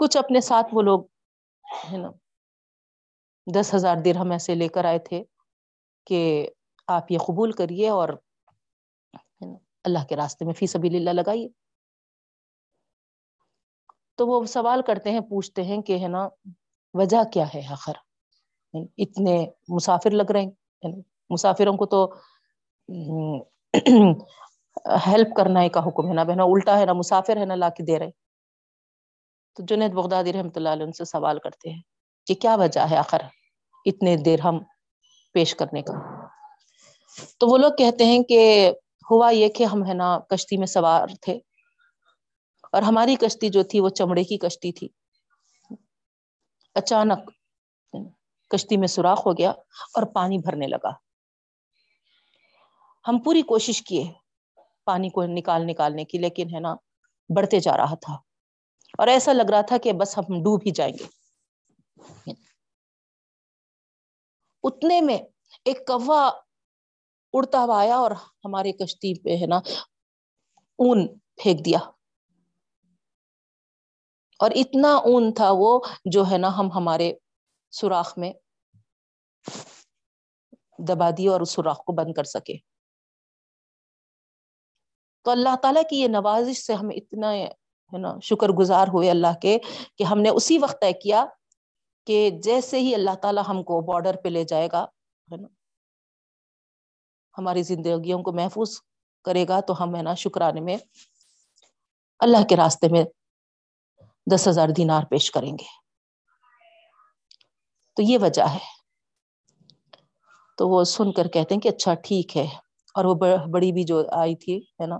کچھ 0.00 0.16
اپنے 0.16 0.40
ساتھ 0.40 0.66
وہ 0.72 0.82
لوگ 0.82 1.04
ہے 1.92 1.96
نا، 1.96 2.10
دس 3.46 3.74
ہزار 3.74 3.96
دیر 4.04 4.16
ہم 4.16 4.30
ایسے 4.30 4.54
لے 4.54 4.68
کر 4.68 4.84
آئے 4.84 4.98
تھے 4.98 5.22
کہ 6.06 6.20
آپ 6.86 7.10
یہ 7.10 7.18
قبول 7.18 7.52
کریے 7.52 7.88
اور 7.88 8.08
اللہ 9.84 10.04
کے 10.08 10.16
راستے 10.16 10.44
میں، 10.44 10.54
فی 10.54 10.66
سبیل 10.66 10.94
اللہ 10.96 11.10
لگائیے۔ 11.10 11.48
تو 14.18 14.26
وہ 14.26 14.44
سوال 14.46 14.82
کرتے 14.82 15.10
ہیں، 15.10 15.20
پوچھتے 15.20 15.62
ہیں 15.62 15.80
کہ 15.82 15.98
ہے 15.98 16.08
نا، 16.08 16.28
وجہ 16.94 17.22
کیا 17.32 17.44
ہے 17.54 17.60
آخر؟ 17.70 17.92
یعنی 18.74 19.02
اتنے 19.02 19.46
مسافر 19.68 20.10
لگ 20.10 20.30
رہے 20.30 20.40
ہیں 20.40 20.50
یعنی 20.82 21.00
مسافروں 21.30 21.76
کو 21.76 21.86
تو 21.86 22.04
ہیلپ 25.06 25.34
کرنا 25.36 25.68
کا 25.68 25.80
حکم 25.86 26.08
ہے 26.08 26.14
نا 26.14 26.22
بہنا 26.22 26.42
الٹا 26.42 26.78
ہے 26.78 26.84
نا، 26.84 26.92
مسافر 26.92 27.36
ہے 27.36 27.44
نا، 27.44 27.54
لا 27.54 27.68
کے 27.68 27.84
دے 27.84 27.98
رہے۔ 27.98 28.10
تو 29.56 29.62
جنید 29.66 29.92
بغدادی 29.92 30.32
رحمۃ 30.32 30.56
اللہ 30.56 30.68
علیہ 30.68 30.84
ان 30.84 30.92
سے 30.92 31.04
سوال 31.04 31.38
کرتے 31.38 31.70
ہیں 31.70 31.80
کہ 32.26 32.34
کیا 32.34 32.54
وجہ 32.54 32.86
ہے 32.90 32.96
آخر 32.96 33.22
اتنے 33.86 34.16
دیر 34.16 34.40
ہم 34.40 34.58
پیش 35.34 35.54
کرنے 35.54 35.82
کا؟ 35.82 35.92
تو 37.38 37.46
وہ 37.46 37.58
لوگ 37.58 37.72
کہتے 37.78 38.04
ہیں 38.04 38.22
کہ 38.22 38.40
ہوا 39.10 39.30
یہ 39.30 39.48
کہ 39.48 39.64
ہم 39.64 39.86
ہے 39.88 39.94
نا 39.94 40.18
کشتی 40.18 40.56
میں 40.56 40.66
سوار 40.66 41.08
تھے۔ 41.20 41.38
اور 42.72 42.82
ہماری 42.82 43.16
کشتی 43.16 43.48
جو 43.48 43.62
تھی 43.62 43.80
وہ 43.80 43.88
چمڑے 43.88 44.24
کی 44.24 44.38
کشتی 44.38 44.72
تھی۔ 44.72 44.88
اچانک 46.74 47.30
کشتی 48.50 48.76
میں 48.76 48.88
سوراخ 48.88 49.26
ہو 49.26 49.32
گیا 49.32 49.50
اور 49.94 50.02
پانی 50.14 50.38
بھرنے 50.38 50.66
لگا۔ 50.66 50.90
ہم 53.08 53.18
پوری 53.18 53.42
کوشش 53.42 53.82
کیے 53.82 54.04
پانی 54.84 55.08
کو 55.08 55.22
نکال 55.26 55.66
نکالنے 55.66 56.04
کی، 56.04 56.18
لیکن 56.18 56.54
ہے 56.54 56.60
نا 56.60 56.74
بڑھتے 57.36 57.60
جا 57.60 57.76
رہا 57.76 57.94
تھا۔ 57.94 58.14
اور 58.98 59.08
ایسا 59.08 59.32
لگ 59.32 59.50
رہا 59.50 59.60
تھا 59.60 59.78
کہ 59.78 59.92
بس 59.92 60.18
ہم 60.18 60.22
ڈوب 60.22 60.62
ہی 60.66 60.70
جائیں 60.70 60.94
گے۔ 61.00 61.04
اتنے 64.62 65.00
میں 65.00 65.18
ایک 65.64 65.86
کوا 65.86 66.30
اڑتا 67.32 67.64
ہوا 67.64 67.78
آیا 67.78 67.96
اور 67.96 68.10
ہماری 68.44 68.72
کشتی 68.72 69.14
پہ 69.22 69.36
ہے 69.40 69.46
نا، 69.46 69.56
اون 70.78 71.06
پھینک 71.42 71.64
دیا۔ 71.64 71.78
اور 74.40 74.50
اتنا 74.54 74.94
اون 74.94 75.32
تھا 75.34 75.50
وہ 75.50 75.80
جو 76.04 76.24
ہے 76.30 76.38
نا 76.38 76.56
ہم 76.56 76.72
ہمارے 76.72 77.12
سوراخ 77.70 78.18
میں 78.18 78.32
دبا 80.88 81.10
دیے 81.10 81.28
اور 81.28 81.40
اس 81.40 81.50
سوراخ 81.50 81.78
کو 81.78 81.92
بند 81.92 82.12
کر 82.12 82.24
سکے۔ 82.24 82.56
تو 85.22 85.30
اللہ 85.30 85.56
تعالیٰ 85.56 85.82
کی 85.90 86.00
یہ 86.00 86.08
نوازش 86.08 86.56
سے 86.56 86.74
ہم 86.74 86.88
اتنا 86.96 87.32
ہے 87.32 87.98
نا 87.98 88.18
شکر 88.22 88.48
گزار 88.48 88.88
ہوئے 88.88 89.10
اللہ 89.10 89.38
کے 89.42 89.58
کہ 89.98 90.04
ہم 90.04 90.20
نے 90.20 90.28
اسی 90.28 90.58
وقت 90.58 90.80
طے 90.80 90.92
کیا 90.92 91.26
کہ 92.06 92.30
جیسے 92.30 92.78
ہی 92.80 92.94
اللہ 92.94 93.14
تعالیٰ 93.14 93.42
ہم 93.48 93.62
کو 93.62 93.80
بارڈر 93.80 94.16
پہ 94.24 94.28
لے 94.28 94.44
جائے 94.44 94.68
گا، 94.72 94.84
ہے 95.28 95.36
نا 95.36 95.48
ہماری 97.38 97.62
زندگیوں 97.62 98.22
کو 98.22 98.32
محفوظ 98.32 98.80
کرے 99.24 99.44
گا 99.48 99.60
تو 99.60 99.82
ہم 99.82 99.96
ہے 99.96 100.02
نا 100.02 100.14
شکرانے 100.14 100.60
میں 100.60 100.76
اللہ 102.18 102.44
کے 102.48 102.56
راستے 102.56 102.88
میں 102.88 103.04
دس 104.34 104.48
ہزار 104.48 104.68
دینار 104.68 105.02
پیش 105.10 105.30
کریں 105.30 105.52
گے۔ 105.52 105.82
تو 107.96 108.02
یہ 108.02 108.18
وجہ 108.22 108.42
ہے۔ 108.42 108.58
تو 110.56 110.68
وہ 110.68 110.84
سن 110.84 111.12
کر 111.12 111.28
کہتے 111.28 111.54
ہیں 111.54 111.60
کہ 111.60 111.68
اچھا 111.68 111.94
ٹھیک 111.94 112.36
ہے۔ 112.36 112.46
اور 112.94 113.04
وہ 113.04 113.14
بڑی 113.50 113.72
بھی 113.72 113.84
جو 113.84 114.02
آئی 114.12 114.36
تھی 114.36 114.58
ہے 114.58 114.86
نا، 114.86 114.98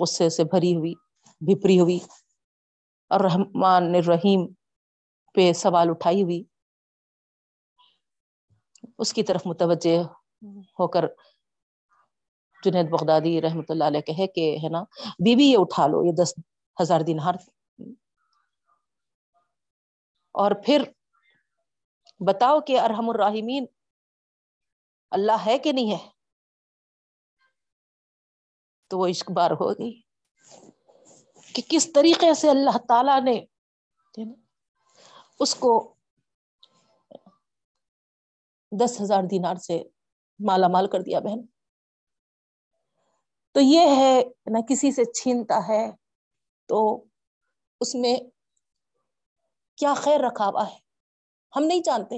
غصے 0.00 0.28
سے 0.28 0.44
بھری 0.44 0.76
ہوئی، 0.76 0.94
بھپری 1.40 1.80
ہوئی۔ 1.80 1.98
اور 3.08 3.20
رحمان 3.20 3.94
رحیم 3.94 4.46
پہ 5.34 5.52
سوال 5.52 5.90
اٹھائی 5.90 6.22
ہوئی۔ 6.22 6.42
اس 8.98 9.12
کی 9.12 9.22
طرف 9.22 9.42
متوجہ 9.44 10.21
ہو 10.42 10.88
کر 10.88 11.04
جنید 12.64 12.90
بغدادی 12.90 13.42
رحمت 13.42 13.70
اللہ 13.70 13.84
علیہ 13.84 14.00
کہے 14.00 14.26
کہ 14.26 14.56
ہے 14.64 14.68
نا، 14.68 14.82
بیوی 15.18 15.44
یہ 15.44 15.56
اٹھا 15.58 15.86
لو، 15.86 16.04
یہ 16.04 16.12
دس 16.22 16.34
ہزار 16.82 17.00
دن 17.00 17.18
اور 20.34 20.50
پھر 20.64 20.82
بتاؤ 22.26 22.60
کہ 22.60 22.80
ارحم 22.80 23.10
الراحمین، 23.10 23.66
اللہ 25.10 25.46
ہے 25.46 25.58
کہ 25.58 25.72
نہیں 25.72 25.92
ہے؟ 25.92 26.08
تو 28.90 28.98
وہ 28.98 29.06
عشق 29.06 29.30
بار 29.30 29.50
ہو 29.50 29.72
گئی۔ 29.72 30.00
کہ 31.54 31.62
کس 31.68 31.92
طریقے 31.92 32.34
سے 32.34 32.50
اللہ 32.50 32.78
تعالی 32.88 33.20
نے 33.20 33.40
اس 35.40 35.54
کو 35.54 35.94
دس 38.72 39.00
ہزار 39.00 39.22
دینار 39.30 39.54
سے 39.54 39.82
مالا 40.46 40.68
مال 40.68 40.86
کر 40.86 41.00
دیا 41.00 41.20
بہن۔ 41.20 41.46
تو 43.52 43.60
یہ 43.60 43.80
ہے، 43.80 44.22
نہ 44.46 44.58
کسی 44.68 44.92
سے 44.92 45.04
چھینتا 45.04 45.68
ہے، 45.68 45.90
تو 46.66 47.04
اس 47.80 47.94
میں 47.94 48.16
کیا 49.76 49.94
خیر 49.94 50.20
رکھا 50.20 50.46
ہوا 50.46 50.70
ہے؟ 50.70 50.78
ہم 51.56 51.64
نہیں 51.64 51.80
جانتے۔ 51.80 52.16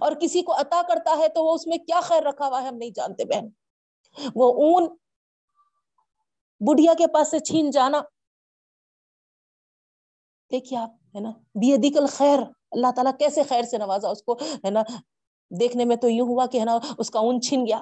اور 0.00 0.12
کسی 0.20 0.42
کو 0.42 0.60
عطا 0.60 0.82
کرتا 0.88 1.18
ہے 1.18 1.28
تو 1.28 1.44
وہ 1.44 1.54
اس 1.54 1.66
میں 1.66 1.78
کیا 1.78 2.00
خیر 2.00 2.22
رکھا 2.22 2.46
ہوا 2.46 2.62
ہے 2.62 2.68
ہم 2.68 2.74
نہیں 2.74 2.90
جانتے 2.90 3.24
بہن۔ 3.24 3.48
وہ 4.34 4.52
اون 4.52 4.96
بڑھیا 6.68 6.94
کے 6.98 7.06
پاس 7.06 7.30
سے 7.30 7.38
چھین 7.38 7.70
جانا۔ 7.70 8.00
دیکھیے 10.52 10.78
آپ، 10.78 10.90
ہے 11.14 11.20
نا؟ 11.20 11.30
بی 11.30 12.06
خیر۔ 12.06 12.38
اللہ 12.70 12.86
تعالیٰ 12.96 13.12
کیسے 13.18 13.42
خیر 13.42 13.62
سے 13.62 13.78
نوازا 13.78 14.08
اس 14.08 14.22
کو، 14.22 14.32
ہے 14.32 14.70
نا؟ 14.70 14.80
دیکھنے 15.50 15.84
میں 15.84 15.96
تو 15.96 16.08
یوں 16.08 16.26
ہوا 16.26 16.46
کہ 16.46 16.60
ہے 16.60 16.64
نا 16.64 16.78
اس 16.98 17.10
کا 17.10 17.18
اون 17.18 17.40
چھن 17.40 17.66
گیا۔ 17.66 17.80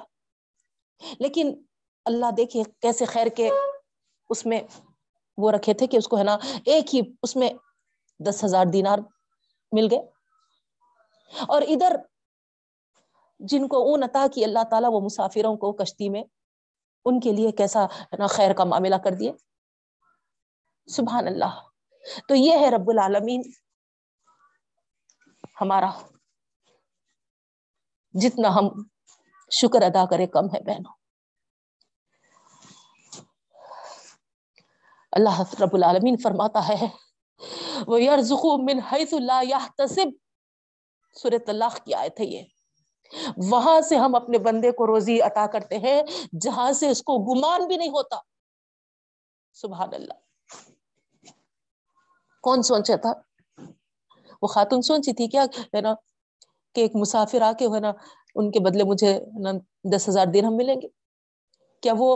لیکن 1.19 1.61
اللہ 2.05 2.25
دیکھیے 2.37 2.63
کیسے 2.81 3.05
خیر 3.05 3.27
کے 3.27 3.49
اس 4.29 4.45
میں 4.45 4.61
وہ 5.37 5.51
رکھے 5.51 5.73
تھے 5.73 5.87
کہ 5.87 5.97
اس 5.97 6.07
کو 6.07 6.17
ہے 6.17 6.23
نا 6.23 6.37
ایک 6.65 6.95
ہی 6.95 7.01
اس 7.23 7.35
میں 7.35 7.49
دس 8.19 8.43
ہزار 8.43 8.65
دینار 8.65 8.99
مل 9.71 9.87
گئے۔ 9.91 9.99
اور 11.47 11.61
ادھر 11.61 11.95
جن 13.39 13.67
کو 13.67 13.77
اون 13.77 14.03
عطا 14.03 14.25
کی 14.33 14.43
اللہ 14.43 14.63
تعالیٰ 14.69 14.89
وہ 14.93 14.99
مسافروں 14.99 15.57
کو 15.57 15.71
کشتی 15.71 16.09
میں 16.09 16.23
ان 17.05 17.19
کے 17.19 17.31
لیے 17.31 17.51
کیسا 17.51 17.85
نا 18.19 18.27
خیر 18.27 18.53
کا 18.53 18.63
معاملہ 18.63 18.95
کر 18.95 19.11
دیے۔ 19.11 19.31
سبحان 20.87 21.27
اللہ۔ 21.27 21.59
تو 22.27 22.35
یہ 22.35 22.51
ہے 22.51 22.69
رب 22.69 22.89
العالمین 22.89 23.41
ہمارا۔ 25.61 26.08
جتنا 28.13 28.55
ہم 28.55 28.67
شکر 29.51 29.81
ادا 29.81 30.05
کرے 30.05 30.27
کم 30.27 30.45
ہے 30.45 30.61
بہنوں۔ 30.63 30.93
اللہ 35.11 35.39
رب 35.39 35.73
العالمین 35.73 36.17
فرماتا 36.17 36.67
ہے 36.67 36.87
وہ 37.87 38.01
یرزقو 38.01 38.57
من 38.57 38.79
حیث 38.91 39.13
لا 39.13 39.41
یحتسب 39.43 40.07
سورۃ 41.13 41.47
اللہ 41.47 41.77
کی 41.85 41.93
آیت 41.93 42.19
ہے 42.19 42.25
یہ۔ 42.25 42.43
وہاں 43.37 43.81
سے 43.81 43.97
ہم 43.97 44.15
اپنے 44.15 44.37
بندے 44.37 44.71
کو 44.71 44.87
روزی 44.87 45.21
عطا 45.21 45.47
کرتے 45.47 45.77
ہیں، 45.77 46.03
جہاں 46.41 46.71
سے 46.71 46.89
اس 46.89 47.03
کو 47.03 47.17
گمان 47.17 47.67
بھی 47.67 47.77
نہیں 47.77 47.89
ہوتا۔ 47.89 48.15
سبحان 49.53 49.93
اللہ۔ 49.93 50.13
کون 52.41 52.61
سوچا 52.61 52.95
تھا؟ 52.95 53.11
وہ 54.41 54.47
خاتون 54.47 54.81
سوچی 54.81 55.13
تھی 55.13 55.27
کیا؟ 55.27 55.43
ہے 55.43 55.81
نا 55.81 55.93
کہ 56.75 56.81
ایک 56.81 56.95
مسافر 56.95 57.41
آ 57.41 57.51
کے 57.59 57.67
ہے 57.67 57.79
نا، 57.79 57.91
ان 58.35 58.51
کے 58.51 58.59
بدلے 58.59 58.83
مجھے 58.83 59.19
دس 59.95 60.09
ہزار 60.09 60.25
دن 60.25 60.45
ہم 60.45 60.55
ملیں 60.55 60.75
گے۔ 60.81 60.87
کیا 61.83 61.93
وہ 61.97 62.15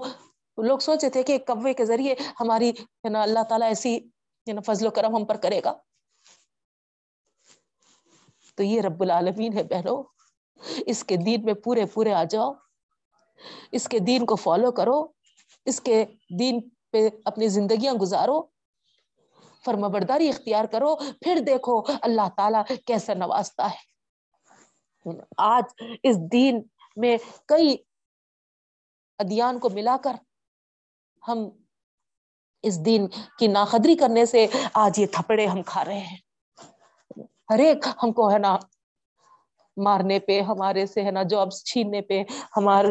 لوگ 0.57 0.79
سوچے 0.79 1.09
تھے 1.09 1.23
کہ 1.23 1.37
کبے 1.37 1.73
کے 1.73 1.85
ذریعے 1.85 2.15
ہماری 2.39 2.69
ہے 2.69 3.09
نا 3.09 3.21
اللہ 3.21 3.43
تعالیٰ 3.49 3.67
ایسی 3.67 3.97
ہے 4.47 4.53
نا 4.53 4.61
فضل 4.61 4.87
و 4.87 4.91
کرم 4.91 5.15
ہم 5.15 5.25
پر 5.25 5.37
کرے 5.37 5.61
گا۔ 5.63 5.73
تو 8.57 8.63
یہ 8.63 8.81
رب 8.81 9.01
العالمین 9.01 9.53
ہے 9.53 9.63
بہنوں، 9.63 10.03
اس 10.85 11.03
کے 11.03 11.15
دین 11.15 11.45
میں 11.45 11.53
پورے 11.53 11.85
پورے 11.85 12.13
آ 12.13 12.23
جاؤ۔ 12.23 12.53
اس 13.71 13.87
کے 13.87 13.99
دین 13.99 14.25
کو 14.25 14.35
فالو 14.35 14.71
کرو۔ 14.71 15.07
اس 15.65 15.81
کے 15.81 16.05
دین 16.39 16.59
پہ 16.91 17.09
اپنی 17.25 17.47
زندگیاں 17.47 17.93
گزارو۔ 17.93 18.41
فرما 19.65 19.87
برداری 19.87 20.29
اختیار 20.29 20.65
کرو۔ 20.65 20.95
پھر 20.95 21.39
دیکھو 21.47 21.81
اللہ 22.01 22.27
تعالیٰ 22.37 22.63
کیسا 22.85 23.13
نوازتا 23.13 23.65
ہے۔ 23.65 23.92
آج 25.37 25.83
اس 26.03 26.17
دین 26.31 26.61
میں 26.95 27.17
کئی 27.45 27.77
ادیان 29.19 29.59
کو 29.59 29.69
ملا 29.69 29.97
کر 30.03 30.15
ہم 31.27 31.49
اس 32.63 32.85
دین 32.85 33.07
کی 33.39 33.47
ناقدری 33.47 33.95
کرنے 33.95 34.25
سے 34.25 34.47
آج 34.73 34.99
یہ 34.99 35.05
تھپڑے 35.05 35.45
ہم 35.45 35.61
کھا 35.63 35.85
رہے 35.85 35.99
ہیں۔ 35.99 36.17
ہر 37.49 37.59
ایک 37.59 37.87
ہم 38.03 38.11
کو 38.11 38.31
ہے 38.31 38.37
نا 38.37 38.57
مارنے 39.77 40.19
پہ، 40.19 40.41
ہمارے 40.41 40.85
سے 40.85 41.03
ہے 41.03 41.11
نا 41.11 41.23
جابس 41.23 41.63
چھیننے 41.65 42.01
پہ، 42.01 42.23
ہمار، 42.57 42.85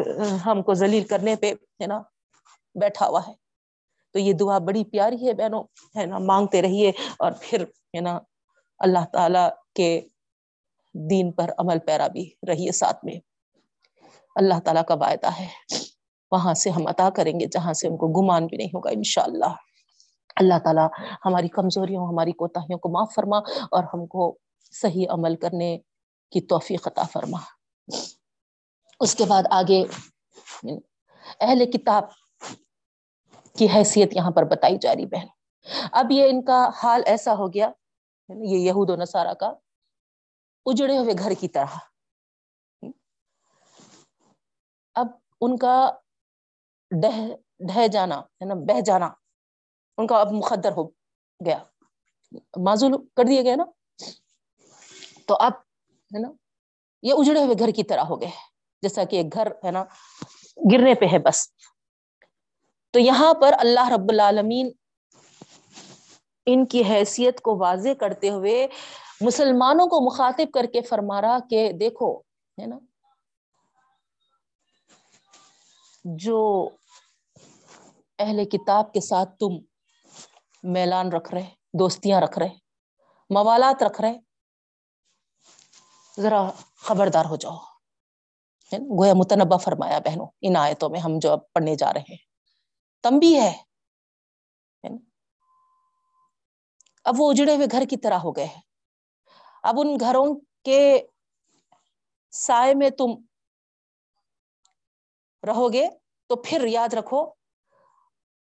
ہم 0.45 0.61
کو 0.61 0.73
ذلیل 0.73 1.03
کرنے 1.03 1.35
پہ 1.35 1.51
ہے 1.51 1.87
نا 1.87 2.01
بیٹھا 2.75 3.07
ہوا 3.07 3.21
ہے۔ 3.27 3.33
تو 4.11 4.19
یہ 4.19 4.33
دعا 4.33 4.57
بڑی 4.57 4.83
پیاری 4.83 5.27
ہے 5.27 5.33
بہنوں، 5.33 5.63
ہے 5.99 6.05
نا، 6.05 6.17
مانگتے 6.17 6.61
رہیے 6.61 6.91
اور 7.19 7.31
پھر 7.41 7.63
ہے 7.63 7.99
نا 7.99 8.19
اللہ 8.79 9.05
تعالی 9.13 9.45
کے 9.75 10.01
دین 10.93 11.31
پر 11.31 11.49
عمل 11.57 11.79
پیرا 11.79 12.07
بھی 12.07 12.29
رہیے 12.47 12.71
ساتھ 12.71 13.05
میں۔ 13.05 13.15
اللہ 14.35 14.59
تعالیٰ 14.65 14.83
کا 14.87 14.93
وعدہ 14.93 15.29
ہے۔ 15.39 15.47
وہاں 16.31 16.53
سے 16.53 16.69
ہم 16.69 16.87
عطا 16.87 17.09
کریں 17.09 17.39
گے، 17.39 17.45
جہاں 17.45 17.73
سے 17.73 17.87
ان 17.87 17.97
کو 17.97 18.07
گمان 18.07 18.45
بھی 18.45 18.57
نہیں 18.57 18.67
ہوگا 18.67 18.89
انشاءاللہ۔ 18.89 19.53
اللہ 20.35 20.59
تعالیٰ 20.63 20.87
ہماری 21.25 21.47
کمزوریوں، 21.47 22.07
ہماری 22.07 22.31
کوتاہیوں 22.31 22.79
کو 22.79 22.89
معاف 22.89 23.13
فرما 23.15 23.37
اور 23.71 23.83
ہم 23.93 24.05
کو 24.05 24.37
صحیح 24.71 25.05
عمل 25.09 25.35
کرنے 25.35 25.77
کی 26.31 26.41
توفیق 26.41 26.87
عطا 26.87 27.03
فرما۔ 27.03 27.37
اس 28.99 29.15
کے 29.15 29.25
بعد 29.25 29.43
آگے 29.49 29.83
اہل 31.41 31.71
کتاب 31.71 32.03
کی 33.57 33.67
حیثیت 33.75 34.15
یہاں 34.15 34.31
پر 34.31 34.43
بتائی 34.43 34.77
جا 34.77 34.95
رہی 34.95 35.05
بہن 35.05 35.27
اب 35.91 36.11
یہ 36.11 36.29
ان 36.29 36.43
کا 36.43 36.69
حال 36.83 37.01
ایسا 37.05 37.33
ہو 37.33 37.53
گیا 37.53 37.71
یعنی 38.29 38.51
یہ 38.51 38.57
یہود 38.57 38.89
و 38.89 38.95
نصارہ 38.95 39.33
کا 39.33 39.53
اجڑے 40.65 40.97
ہوئے 40.97 41.13
گھر 41.19 41.31
کی 41.39 41.47
طرح۔ 41.47 41.77
اب 44.95 45.07
ان 45.41 45.57
کا 45.57 45.91
ڈہ 47.01 47.35
ڈہ 47.59 47.87
جانا، 47.87 48.19
ہے 48.19 48.45
نا، 48.45 48.53
بہ 48.53 48.81
جانا، 48.81 49.09
ان 49.97 50.07
کا 50.07 50.21
اب 50.21 50.31
مقدر 50.31 50.71
ہو 50.71 50.87
گیا۔ 51.45 51.63
معذول 52.65 52.91
کر 53.15 53.23
دیا 53.23 53.41
گیا 53.41 53.55
نا۔ 53.55 53.63
تو 55.27 55.35
اب، 55.39 55.51
ہے 55.89 56.19
نا، 56.19 56.29
یہ 57.01 57.13
اجڑے 57.17 57.43
ہوئے 57.43 57.55
گھر 57.59 57.71
کی 57.71 57.83
طرح 57.83 58.01
ہو 58.01 58.21
گئے۔ 58.21 58.29
جیسا 58.81 59.03
کہ 59.03 59.15
ایک 59.15 59.33
گھر، 59.33 59.47
ہے 59.65 59.71
نا، 59.71 59.83
گرنے 60.73 60.93
پہ 60.95 61.05
ہے 61.05 61.19
بس۔ 61.19 61.47
تو 62.91 62.99
یہاں 62.99 63.33
پر 63.33 63.53
اللہ 63.59 63.89
رب 63.89 64.09
العالمین 64.09 64.71
ان 66.45 66.65
کی 66.65 66.83
حیثیت 66.83 67.41
کو 67.41 67.57
واضح 67.57 67.93
کرتے 67.99 68.29
ہوئے 68.29 68.67
مسلمانوں 69.21 69.87
کو 69.87 70.05
مخاطب 70.05 70.51
کر 70.53 70.65
کے 70.73 70.81
فرما 70.81 71.21
رہا 71.21 71.37
کہ 71.49 71.71
دیکھو، 71.71 72.19
ہے 72.61 72.65
نا؟ 72.65 72.79
جو 76.03 76.69
اہل 78.19 78.45
کتاب 78.45 78.93
کے 78.93 78.99
ساتھ 79.01 79.29
تم 79.39 79.49
میلان 80.63 81.11
رکھ 81.11 81.33
رہے، 81.33 81.49
دوستیاں 81.73 82.21
رکھ 82.21 82.39
رہے، 82.39 82.49
موالات 83.29 83.83
رکھ 83.83 84.01
رہے، 84.01 84.13
ذرا 86.21 86.49
خبردار 86.75 87.25
ہو 87.25 87.35
جاؤ۔ 87.35 87.57
گویا 88.73 89.13
متنبع 89.13 89.57
فرمایا 89.57 89.99
بہنوں، 89.99 90.27
ان 90.41 90.55
آیتوں 90.55 90.89
میں 90.89 90.99
ہم 90.99 91.11
جو 91.21 91.31
اب 91.31 91.39
پڑھنے 91.53 91.75
جا 91.75 91.93
رہے 91.93 92.01
ہیں۔ 92.01 92.17
تم 93.03 93.19
بھی 93.19 93.39
ہے۔ 93.39 93.63
اب 97.03 97.13
وہ 97.17 97.31
اجڑے 97.31 97.55
ہوئے 97.55 97.67
گھر 97.71 97.83
کی 97.89 97.97
طرح 97.97 98.17
ہو 98.17 98.31
گئے 98.31 98.45
ہیں۔ 98.45 98.61
اب 99.63 99.79
ان 99.79 99.97
گھروں 99.99 100.25
کے 100.65 101.07
سائے 102.31 102.73
میں 102.73 102.89
تم 102.89 103.11
رہو 105.43 105.73
گے 105.73 105.87
تو 106.27 106.35
پھر 106.35 106.65
یاد 106.67 106.93
رکھو، 106.93 107.25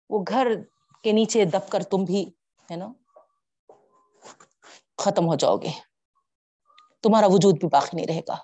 وہ 0.09 0.23
گھر 0.27 0.47
کے 1.03 1.11
نیچے 1.11 1.45
دب 1.45 1.69
کر 1.69 1.83
تم 1.83 2.03
بھی 2.03 2.29
ہے 2.71 2.75
نا 2.75 2.87
ختم 4.97 5.25
ہو 5.27 5.35
جاؤ 5.35 5.57
گے۔ 5.57 5.71
تمہارا 7.03 7.27
وجود 7.27 7.59
بھی 7.59 7.67
باقی 7.67 7.97
نہیں 7.97 8.07
رہے 8.07 8.21
گا۔ 8.27 8.35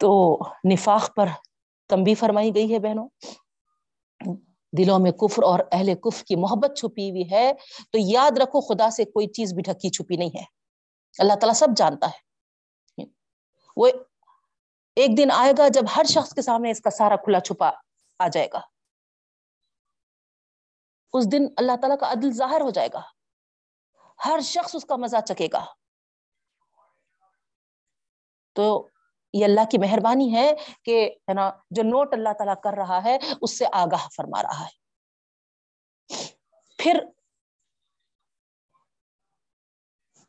تو 0.00 0.38
نفاق 0.72 1.14
پر 1.16 1.28
تمبی 1.88 2.14
فرمائی 2.14 2.54
گئی 2.54 2.74
ہے 2.74 2.78
بہنوں۔ 2.78 3.08
دلوں 4.78 4.98
میں 4.98 5.12
کفر 5.12 5.42
اور 5.42 5.58
اہل 5.72 5.94
کف 5.94 6.24
کی 6.24 6.36
محبت 6.36 6.78
چھپی 6.78 7.10
ہوئی 7.10 7.30
ہے، 7.30 7.52
تو 7.92 7.98
یاد 8.00 8.38
رکھو 8.38 8.60
خدا 8.60 8.90
سے 8.90 9.04
کوئی 9.04 9.26
چیز 9.26 9.54
بھی 9.54 9.62
ڈھکی 9.62 9.90
چھپی 9.90 10.16
نہیں 10.16 10.28
ہے۔ 10.28 10.44
اللہ 11.18 11.32
تعالیٰ 11.32 11.54
سب 11.54 11.68
جانتا 11.76 12.06
ہے۔ 12.06 12.32
وہ 13.76 13.88
ایک 14.96 15.18
دن 15.18 15.28
آئے 15.34 15.52
گا 15.58 15.68
جب 15.68 15.82
ہر 15.96 16.04
شخص 16.04 16.34
کے 16.34 16.42
سامنے 16.42 16.70
اس 16.70 16.80
کا 16.80 16.90
سارا 16.90 17.16
کھلا 17.16 17.40
چھپا 17.40 17.70
آ 18.18 18.28
جائے 18.28 18.48
گا۔ 18.52 18.60
اس 21.12 21.32
دن 21.32 21.46
اللہ 21.56 21.72
تعالیٰ 21.80 21.98
کا 21.98 22.12
عدل 22.12 22.32
ظاہر 22.32 22.60
ہو 22.60 22.70
جائے 22.70 22.88
گا۔ 22.92 23.00
ہر 24.24 24.40
شخص 24.40 24.74
اس 24.74 24.84
کا 24.84 24.96
مزہ 24.96 25.16
چکے 25.28 25.48
گا۔ 25.52 25.64
تو 28.52 28.88
یہ 29.32 29.44
اللہ 29.44 29.60
کی 29.70 29.78
مہربانی 29.78 30.34
ہے 30.34 30.52
کہ 30.84 31.10
ہے 31.28 31.34
نا 31.34 31.50
جو 31.70 31.82
نوٹ 31.82 32.14
اللہ 32.14 32.28
تعالیٰ 32.38 32.54
کر 32.64 32.72
رہا 32.72 33.04
ہے، 33.04 33.18
اس 33.42 33.58
سے 33.58 33.64
آگاہ 33.72 34.08
فرما 34.16 34.42
رہا 34.42 34.66
ہے۔ 34.66 34.82
پھر 36.78 37.04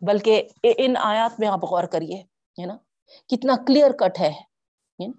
بلکہ 0.02 0.48
ان 0.64 0.98
آیات 0.98 1.40
میں 1.40 1.48
آپ 1.48 1.64
غور 1.64 1.84
کریے، 1.84 2.22
ہے 2.62 2.66
نا، 2.66 2.78
کتنا 3.28 3.54
کلیئر 3.68 3.92
کٹ 3.92 4.20
ہے۔ 4.20 4.32
یعنی 5.00 5.14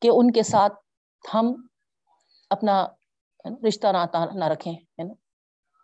کہ 0.00 0.10
ان 0.12 0.30
کے 0.30 0.42
ساتھ 0.42 0.74
ہم 1.34 1.66
اپنا 2.50 2.86
رشتہ 3.68 3.86
ناتا 3.86 4.24
نہ 4.24 4.44
رکھیں، 4.44 4.72
ہے 4.72 5.02
نا، 5.02 5.14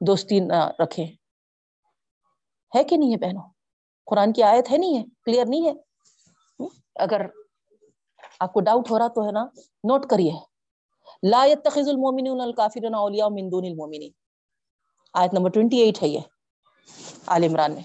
دوستی 0.06 0.40
نہ 0.40 0.70
رکھیں۔ 0.78 1.06
ہے 2.76 2.84
کہ 2.84 2.96
نہیں 2.96 3.12
ہے 3.12 3.16
بہنوں؟ 3.16 3.50
قرآن 4.06 4.32
کی 4.32 4.42
آیت 4.42 4.70
ہے 4.70 4.76
نہیں 4.76 4.98
ہے 4.98 5.04
کلیئر 5.24 5.44
نہیں 5.48 5.66
ہے؟ 5.66 5.91
اگر 6.94 7.20
آپ 8.40 8.52
کو 8.52 8.60
ڈاؤٹ 8.60 8.90
ہو 8.90 8.98
رہا 8.98 9.08
تو 9.08 9.26
ہے 9.26 9.32
نا 9.32 9.44
نوٹ 9.84 10.06
کریے۔ 10.10 10.32
لا 11.22 11.44
يتخذ 11.44 11.88
المؤمنون 11.88 12.40
الكافرون 12.40 12.94
اولیاء 12.94 13.26
من 13.26 13.52
دون 13.52 13.64
المؤمنین۔ 13.64 14.10
آیت 15.14 15.34
نمبر 15.34 15.50
28 15.50 16.02
ہے 16.02 16.08
یہ، 16.08 16.18
آل 17.26 17.44
عمران 17.44 17.74
میں۔ 17.74 17.82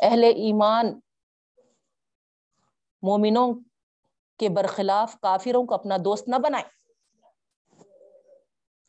اہل 0.00 0.24
ایمان 0.24 1.00
مومنوں 3.02 3.54
کے 4.38 4.48
برخلاف 4.48 5.16
کافروں 5.20 5.64
کو 5.64 5.74
اپنا 5.74 5.96
دوست 6.04 6.28
نہ 6.28 6.36
بنائیں۔ 6.36 6.68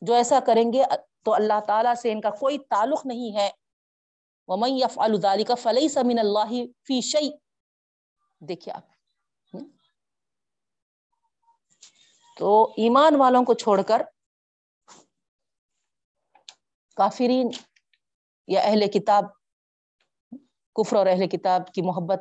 جو 0.00 0.14
ایسا 0.14 0.38
کریں 0.46 0.72
گے 0.72 0.82
تو 1.24 1.34
اللہ 1.34 1.60
تعالیٰ 1.66 1.94
سے 1.94 2.12
ان 2.12 2.20
کا 2.20 2.30
کوئی 2.30 2.58
تعلق 2.58 3.06
نہیں 3.06 3.36
ہے۔ 3.36 3.50
وَمَن 4.46 4.70
يَفْعَلُ 4.70 5.20
ذَلِكَ 5.20 5.52
فَلَيْسَ 5.54 5.98
مِنَ 6.04 6.20
اللَّهِ 6.20 6.66
فِي 6.86 7.00
شَيْءٍ۔ 7.00 7.43
دیکھیں 8.40 8.74
آپ۔ 8.74 8.82
تو 12.36 12.64
ایمان 12.76 13.16
والوں 13.16 13.44
کو 13.44 13.54
چھوڑ 13.54 13.82
کر 13.82 14.02
کافرین 16.96 17.48
یا 18.48 18.60
اہل 18.60 18.86
کتاب، 18.86 19.24
کفر 20.76 20.96
اور 20.96 21.06
اہل 21.06 21.28
کتاب 21.28 21.72
کی 21.72 21.82
محبت 21.82 22.20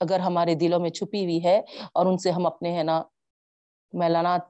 اگر 0.00 0.20
ہمارے 0.20 0.54
دلوں 0.54 0.80
میں 0.80 0.90
چھپی 0.90 1.24
ہوئی 1.24 1.44
ہے 1.44 1.58
اور 1.92 2.06
ان 2.06 2.18
سے 2.18 2.30
ہم 2.30 2.46
اپنے، 2.46 2.78
ہے 2.78 2.82
نا، 2.82 3.02
میلانات 3.92 4.40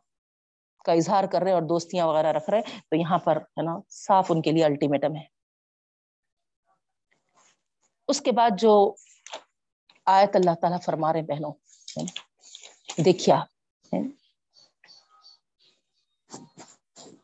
کا 0.84 0.92
اظہار 0.92 1.24
کر 1.24 1.40
رہے 1.40 1.50
ہیں 1.50 1.59
اور 1.59 1.68
دوستیاں 1.68 2.07
وغیرہ 2.07 2.32
رکھ 2.32 2.50
رہے 2.50 2.59
ہیں، 2.59 2.80
تو 2.80 2.96
یہاں 2.96 3.18
پر، 3.18 3.36
ہے 3.36 3.62
نا، 3.62 3.76
صاف 3.88 4.26
ان 4.30 4.42
کے 4.42 4.53
لیے 4.53 4.64
الٹیمیٹم 4.64 5.16
ہے۔ 5.16 5.24
اس 8.09 8.20
کے 8.20 8.32
بعد 8.32 8.50
جو 8.59 8.94
آیت 10.05 10.36
اللہ 10.36 10.55
تعالیٰ 10.61 10.78
فرما 10.80 11.12
رہے 11.12 11.22
بہنوں۔ 11.22 11.53
دیکھیا 13.05 13.44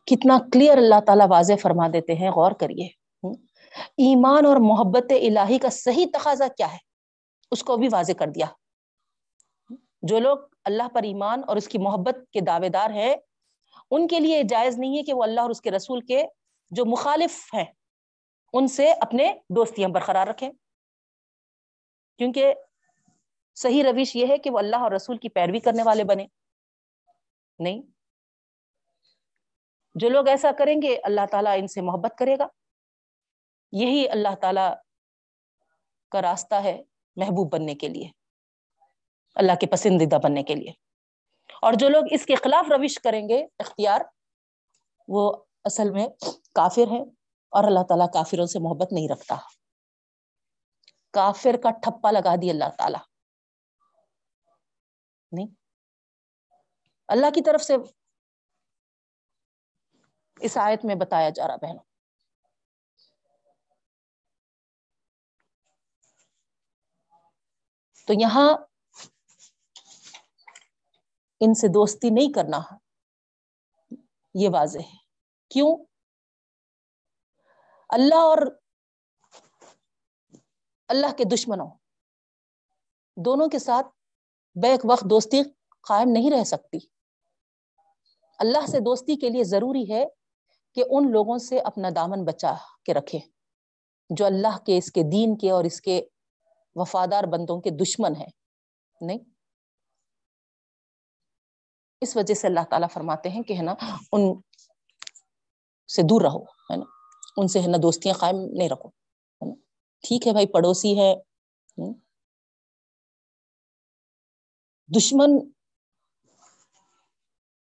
کتنا 0.05 0.37
کلیئر 0.53 0.77
اللہ 0.77 0.99
تعالیٰ 1.05 1.27
واضح 1.29 1.53
فرما 1.61 1.87
دیتے 1.93 2.13
ہیں، 2.15 2.29
غور 2.29 2.51
کریے۔ 2.51 2.87
ایمان 3.83 4.45
اور 4.45 4.57
محبت 4.59 5.11
الہی 5.11 5.57
کا 5.57 5.69
صحیح 5.69 6.05
تقاضا 6.13 6.47
کیا 6.47 6.71
ہے؟ 6.71 6.77
اس 7.51 7.63
کو 7.63 7.77
بھی 7.77 7.87
واضح 7.91 8.11
کر 8.11 8.27
دیا۔ 8.27 8.45
جو 10.01 10.19
لوگ 10.19 10.37
اللہ 10.63 10.87
پر 10.87 11.03
ایمان 11.03 11.41
اور 11.47 11.55
اس 11.55 11.67
کی 11.67 11.77
محبت 11.77 12.15
کے 12.31 12.39
دعوے 12.39 12.69
دار 12.69 12.89
ہیں، 12.89 13.15
ان 13.91 14.07
کے 14.07 14.19
لیے 14.19 14.43
جائز 14.43 14.79
نہیں 14.79 14.97
ہے 14.97 15.03
کہ 15.03 15.13
وہ 15.13 15.23
اللہ 15.23 15.41
اور 15.41 15.49
اس 15.49 15.61
کے 15.61 15.71
رسول 15.71 16.01
کے 16.01 16.25
جو 16.69 16.85
مخالف 16.85 17.53
ہیں، 17.53 17.65
ان 18.53 18.67
سے 18.67 18.91
اپنے 18.91 19.33
دوستیاں 19.49 19.89
برقرار 19.89 20.27
رکھیں۔ 20.27 20.49
کیونکہ 22.17 22.53
صحیح 23.61 23.83
روش 23.83 24.15
یہ 24.15 24.27
ہے 24.27 24.37
کہ 24.37 24.49
وہ 24.49 24.59
اللہ 24.59 24.75
اور 24.75 24.91
رسول 24.91 25.17
کی 25.17 25.29
پیروی 25.29 25.59
کرنے 25.59 25.83
والے 25.83 26.03
بنے۔ 26.03 26.27
نہیں۔ 27.59 27.81
جو 29.95 30.09
لوگ 30.09 30.27
ایسا 30.27 30.51
کریں 30.57 30.81
گے، 30.81 30.99
اللہ 31.03 31.21
تعالیٰ 31.31 31.53
ان 31.57 31.67
سے 31.67 31.81
محبت 31.81 32.11
کرے 32.17 32.35
گا۔ 32.39 32.47
یہی 33.71 34.09
اللہ 34.09 34.35
تعالی 34.41 34.61
کا 36.11 36.21
راستہ 36.21 36.55
ہے 36.55 36.83
محبوب 37.15 37.53
بننے 37.53 37.75
کے 37.75 37.87
لیے، 37.87 38.09
اللہ 39.35 39.51
کے 39.61 39.67
پسندیدہ 39.67 40.17
بننے 40.23 40.43
کے 40.43 40.55
لیے۔ 40.55 40.71
اور 41.61 41.73
جو 41.73 41.89
لوگ 41.89 42.03
اس 42.11 42.25
کے 42.25 42.35
خلاف 42.35 42.71
روش 42.71 42.99
کریں 42.99 43.29
گے، 43.29 43.45
اختیار، 43.59 44.01
وہ 45.07 45.43
اصل 45.63 45.89
میں 45.89 46.07
کافر 46.55 46.91
ہیں 46.91 47.05
اور 47.49 47.63
اللہ 47.63 47.83
تعالیٰ 47.89 48.07
کافروں 48.13 48.45
سے 48.45 48.59
محبت 48.59 48.93
نہیں 48.93 49.07
رکھتا۔ 49.09 49.35
کافر 51.13 51.55
کا 51.63 51.69
ٹھپا 51.71 52.11
لگا 52.11 52.35
دی 52.41 52.49
اللہ 52.49 52.69
تعالی۔ 52.77 53.08
نہیں۔ 55.31 55.47
اللہ 57.07 57.27
کی 57.27 57.41
طرف 57.41 57.63
سے 57.63 57.73
اس 60.39 60.57
آیت 60.57 60.85
میں 60.85 60.95
بتایا 60.95 61.29
جا 61.29 61.47
رہا 61.47 61.55
بہنوں۔ 61.55 61.83
تو 68.07 68.13
یہاں 68.21 68.49
ان 71.39 71.53
سے 71.53 71.67
دوستی 71.67 72.09
نہیں 72.09 72.33
کرنا 72.33 72.57
یہ 74.33 74.49
واضح 74.53 74.79
ہے۔ 74.79 74.97
کیوں؟ 75.49 75.85
اللہ 77.89 78.15
اور 78.15 78.37
اللہ 80.87 81.13
کے 81.17 81.23
دشمنوں 81.33 81.67
دونوں 83.15 83.47
کے 83.49 83.59
ساتھ 83.59 83.87
بیک 84.61 84.79
وقت 84.83 85.03
دوستی 85.09 85.41
قائم 85.81 86.09
نہیں 86.09 86.31
رہ 86.31 86.43
سکتی۔ 86.43 86.77
اللہ 88.39 88.65
سے 88.65 88.79
دوستی 88.79 89.15
کے 89.15 89.29
لیے 89.29 89.43
ضروری 89.43 89.93
ہے 89.93 90.05
کہ 90.75 90.83
ان 90.89 91.11
لوگوں 91.11 91.37
سے 91.37 91.59
اپنا 91.59 91.89
دامن 91.95 92.25
بچا 92.25 92.53
کے 92.85 92.93
رکھے 92.93 93.19
جو 94.09 94.25
اللہ 94.25 94.57
کے، 94.65 94.77
اس 94.77 94.91
کے 94.91 95.03
دین 95.03 95.37
کے 95.37 95.51
اور 95.51 95.63
اس 95.63 95.81
کے 95.81 96.01
وفادار 96.75 97.23
بندوں 97.23 97.61
کے 97.61 97.69
دشمن 97.69 98.15
ہیں۔ 98.15 98.29
نہیں؟ 99.01 99.19
اس 102.01 102.17
وجہ 102.17 102.33
سے 102.33 102.47
اللہ 102.47 102.59
تعالیٰ 102.69 102.87
فرماتے 102.93 103.29
ہیں 103.29 103.43
کہ 103.43 103.53
ہے 103.53 103.61
نا، 103.61 103.75
ان 104.11 104.41
سے 105.95 106.01
دور 106.01 106.21
رہو، 106.21 106.43
ہے 106.43 106.75
نا۔ 106.75 106.85
ان 107.37 107.47
سے 107.47 107.61
ہے 107.61 107.67
نا 107.67 107.77
دوستیاں 107.81 108.13
قائم 108.13 108.35
نہیں 108.53 108.69
رکھو، 108.69 108.89
ہے 108.89 109.45
نا۔ 109.45 109.55
ٹھیک 110.07 110.27
ہے 110.27 110.31
بھائی، 110.31 110.47
پڑوسی 110.47 110.99
ہے۔ 110.99 111.15
دشمن 114.95 115.49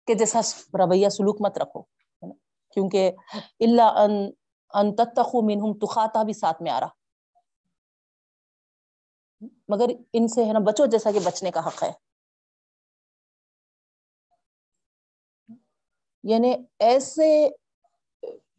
کے 0.08 0.14
جیسا 0.14 0.40
رویہ 0.74 1.10
سلوک 1.10 1.38
مت 1.40 1.58
رکھو 1.58 1.82
کیونکہ 2.74 3.12
اللہ 3.60 4.08
ان 4.74 4.96
تتخو 4.96 5.42
منہم 5.42 5.74
تخاتا 5.74 6.24
بھی 6.24 6.34
ساتھ 6.34 6.62
میں 6.62 6.72
آ 6.72 6.80
رہا۔ 6.80 6.88
مگر 9.68 9.86
ان 10.14 10.28
سے 10.28 10.46
ہے 10.46 10.54
نا 10.54 10.60
بچو 10.60 10.86
جیسا 10.86 11.12
کہ 11.12 11.20
بچنے 11.20 11.52
کا 11.52 11.68
حق 11.68 11.84
ہے۔ 11.84 11.92
یعنی 16.24 16.56
ایسے 16.80 17.50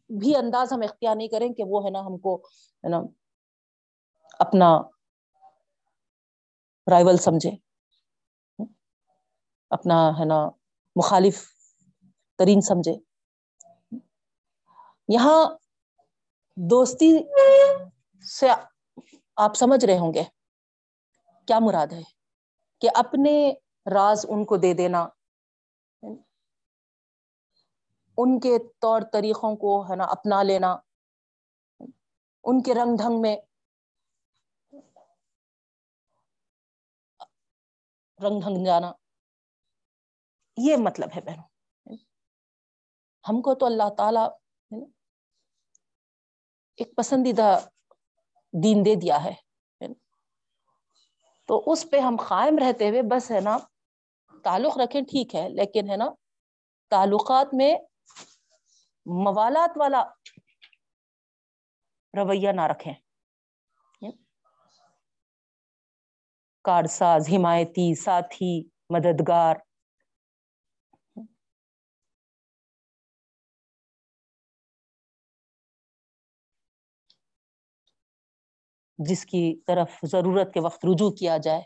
بھی 0.09 0.35
انداز 0.35 0.73
ہم 0.73 0.81
اختیار 0.81 1.15
نہیں 1.15 1.27
کریں 1.27 1.53
کہ 1.53 1.63
وہ 1.67 1.85
ہے 1.85 1.89
نا 1.89 1.99
ہم 1.99 2.17
کو، 2.17 2.35
ہے 2.83 2.89
نا، 2.89 3.01
اپنا 4.39 4.81
رائول 6.91 7.17
سمجھے۔ 7.17 7.68
اپنا، 9.69 10.09
ہے 10.19 10.25
نا، 10.25 10.49
مخالف 10.95 11.51
ترین 12.37 12.61
سمجھے۔ 12.61 12.95
یہاں 15.07 15.45
دوستی 16.55 17.17
سے 18.39 18.47
آپ 19.35 19.55
سمجھ 19.55 19.85
رہے 19.85 19.97
ہوں 19.97 20.13
گے۔ 20.13 20.23
کیا 21.47 21.59
مراد 21.59 21.87
ہے؟ 21.87 22.01
کہ 22.81 22.89
اپنے 22.93 23.53
راز 23.93 24.25
ان 24.29 24.45
کو 24.45 24.57
دے 24.57 24.73
دینا، 24.73 25.07
ان 28.17 28.39
کے 28.39 28.57
طور 28.79 29.01
طریقوں 29.13 29.55
کو، 29.55 29.91
ہے 29.91 29.95
نا، 29.95 30.03
اپنا 30.03 30.43
لینا، 30.43 30.77
ان 32.43 32.63
کے 32.63 32.73
رنگ 32.73 32.97
ڈھنگ 32.97 33.21
میں۔ 33.21 33.37
رنگ 38.23 38.41
ڈھنگ 38.41 38.65
جانا۔ 38.65 38.91
یہ 40.59 40.77
مطلب 40.77 41.09
ہے 41.15 41.21
بہنوں۔ 41.21 41.47
ہم 43.29 43.41
کو 43.41 43.55
تو 43.55 43.65
اللہ 43.65 43.89
تعالی 43.97 44.25
ایک 46.77 46.95
پسندیدہ 46.95 47.59
دین 48.63 48.85
دے 48.85 48.95
دیا 48.95 49.23
ہے 49.23 49.33
تو 51.47 51.63
اس 51.65 51.89
پہ 51.91 51.99
ہم 51.99 52.15
قائم 52.27 52.57
رہتے 52.57 52.89
ہوئے 52.89 53.01
بس 53.01 53.31
ہے 53.31 53.39
نا، 53.39 53.57
تعلق 54.43 54.77
رکھیں 54.77 55.01
ٹھیک 55.01 55.35
ہے، 55.35 55.49
لیکن 55.49 55.89
ہے 55.89 55.97
نا، 55.97 56.05
تعلقات 56.89 57.53
میں 57.53 57.75
موالات 59.05 59.77
والا 59.77 60.03
رویہ 62.13 62.51
نہ 62.51 62.61
رکھیں۔ 62.61 62.93
کارڈ 66.63 66.87
ساز 66.87 67.29
حمایتی، 67.29 67.95
ساتھی، 67.95 68.69
مددگار۔ 68.89 69.55
جس 78.99 79.25
کی 79.25 79.61
طرف 79.67 79.89
ضرورت 80.03 80.53
کے 80.53 80.59
وقت 80.59 80.85
رجوع 80.85 81.11
کیا 81.11 81.37
جائے۔ 81.37 81.61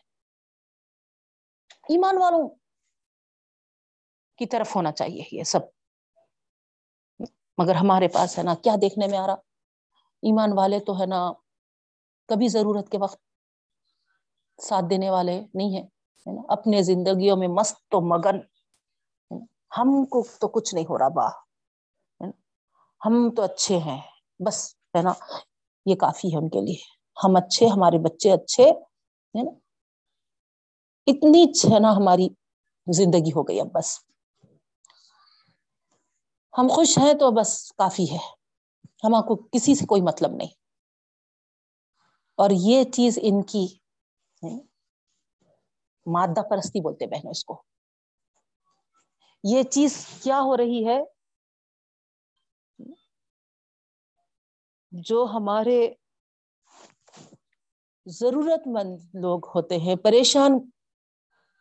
ایمان 1.89 2.17
والوں 2.17 2.49
کی 4.37 4.45
طرف 4.45 4.75
ہونا 4.75 4.91
چاہیے 4.91 5.23
یہ 5.31 5.43
سب۔ 5.43 5.59
مگر 7.57 7.75
ہمارے 7.75 8.07
پاس 8.07 8.37
ہے 8.37 8.43
نا، 8.43 8.55
کیا 8.55 8.75
دیکھنے 8.81 9.07
میں 9.07 9.17
آ 9.17 9.27
رہا؟ 9.27 9.33
ایمان 10.21 10.49
والے 10.57 10.79
تو 10.79 11.01
ہے 11.01 11.05
نا، 11.05 11.31
کبھی 12.27 12.47
ضرورت 12.47 12.89
کے 12.89 12.97
وقت 12.97 13.21
ساتھ 14.61 14.85
دینے 14.89 15.09
والے 15.09 15.41
نہیں 15.53 15.69
ہیں 15.69 15.87
اپنے 16.49 16.81
زندگیوں 16.81 17.37
میں 17.37 17.47
مست 17.47 17.95
و 17.95 18.01
مگن۔ 18.01 18.39
ہم 19.77 20.05
کو 20.05 20.27
تو 20.39 20.47
کچھ 20.47 20.75
نہیں 20.75 20.85
ہو 20.89 20.97
رہا، 20.97 21.07
با۔ 21.07 21.27
ہم 23.05 23.35
تو 23.35 23.41
اچھے 23.41 23.77
ہیں، 23.77 24.01
بس، 24.39 24.75
ہے 24.97 25.01
نا؟ 25.01 25.13
یہ 25.85 25.95
کافی 25.95 26.33
ہے 26.33 26.37
ان 26.37 26.49
کے 26.49 26.61
لیے۔ 26.61 27.02
ہم 27.23 27.35
اچھے، 27.35 27.65
ہمارے 27.67 28.03
بچے 28.03 28.31
اچھے، 28.31 28.63
ہے 28.63 29.43
نا؟ 29.43 29.51
اتنی 31.07 31.43
ہے 31.73 31.79
نا 31.79 31.91
ہماری 31.91 32.27
زندگی 32.93 33.29
ہو 33.29 33.43
گئی 33.43 33.61
اب 33.61 33.67
بس۔ 33.73 33.99
ہم 36.57 36.67
خوش 36.67 36.97
ہیں 36.97 37.13
تو 37.13 37.31
بس 37.31 37.71
کافی 37.71 38.11
ہے۔ 38.11 38.17
ہم 39.03 39.11
کو 39.27 39.35
کسی 39.35 39.75
سے 39.75 39.85
کوئی 39.85 40.01
مطلب 40.01 40.31
نہیں۔ 40.31 40.47
اور 42.35 42.49
یہ 42.53 42.83
چیز 42.83 43.19
ان 43.21 43.43
کی 43.43 43.77
مادہ 46.05 46.41
پرستی 46.49 46.81
بولتے 46.81 47.07
بہنوں 47.07 47.31
اس 47.31 47.45
کو۔ 47.45 47.63
یہ 49.43 49.63
چیز 49.63 50.07
کیا 50.23 50.39
ہو 50.39 50.57
رہی 50.57 50.87
ہے؟ 50.87 50.99
جو 54.91 55.27
ہمارے 55.33 55.93
ضرورت 58.07 58.67
مند 58.67 59.15
لوگ 59.15 59.39
ہوتے 59.55 59.77
ہیں، 59.77 59.95
پریشان 59.95 60.59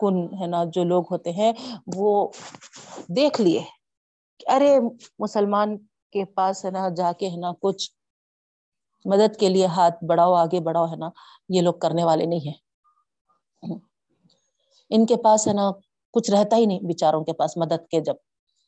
کن 0.01 0.35
ہے 0.41 0.47
نا، 0.47 0.65
جو 0.65 0.85
لوگ 0.85 1.05
ہوتے 1.11 1.33
ہیں، 1.33 1.53
وہ 1.97 2.29
دیکھ 3.09 3.41
لیے 3.41 3.61
ارے 4.47 4.81
مسلمان 5.19 5.77
کے 6.13 6.25
پاس 6.25 6.65
ہے 6.65 6.71
نا، 6.71 6.89
جا 6.89 7.13
کے 7.13 7.29
ہے 7.31 7.37
نا 7.37 7.53
کچھ 7.61 7.91
مدد 9.05 9.37
کے 9.37 9.49
لیے 9.49 9.67
ہاتھ 9.67 10.05
بڑھاؤ، 10.05 10.35
آگے 10.35 10.61
بڑھاؤ 10.61 10.87
ہے 10.87 10.97
نا، 10.97 11.11
یہ 11.49 11.63
لوگ 11.63 11.75
کرنے 11.75 12.05
والے 12.05 12.27
نہیں 12.27 12.41
ہیں۔ 12.41 12.59
ان 14.91 15.07
کے 15.07 15.17
پاس 15.17 15.49
ہے 15.49 15.53
نا 15.53 15.71
کچھ 16.11 16.31
رہتا 16.31 16.57
ہی 16.57 16.67
نہیں 16.67 16.81
بچاروں 16.81 17.25
کے 17.25 17.33
پاس 17.33 17.57
مدد 17.57 17.89
کے، 17.89 18.01
جب 18.01 18.15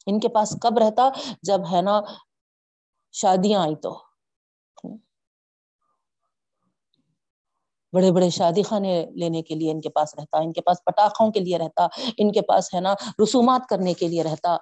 ان 0.06 0.20
کے 0.20 0.28
پاس 0.28 0.56
کب 0.62 0.78
رہتا؟ 0.78 1.08
جب 1.42 1.60
ہے 1.72 1.82
نا 1.82 2.00
شادیاں 3.12 3.60
آئی 3.60 3.76
تو۔ 3.76 4.03
بڑے 7.94 8.12
بڑے 8.12 8.30
شادی 8.30 8.62
خانے 8.62 9.06
لینے 9.14 9.42
کے 9.42 9.54
لیے 9.54 9.70
ان 9.70 9.80
کے 9.80 9.88
پاس 9.88 10.14
رہتا، 10.14 10.38
ان 10.38 10.52
کے 10.52 10.60
پاس 10.60 10.76
پٹاخوں 10.84 11.32
کے 11.32 11.40
لیے 11.40 11.58
رہتا، 11.58 11.86
ان 12.18 12.32
کے 12.32 12.42
پاس 12.42 12.74
ہے 12.74 12.80
نا 12.80 12.94
رسومات 13.22 13.68
کرنے 13.68 13.94
کے 13.94 14.08
لیے 14.08 14.22
رہتا 14.22 14.56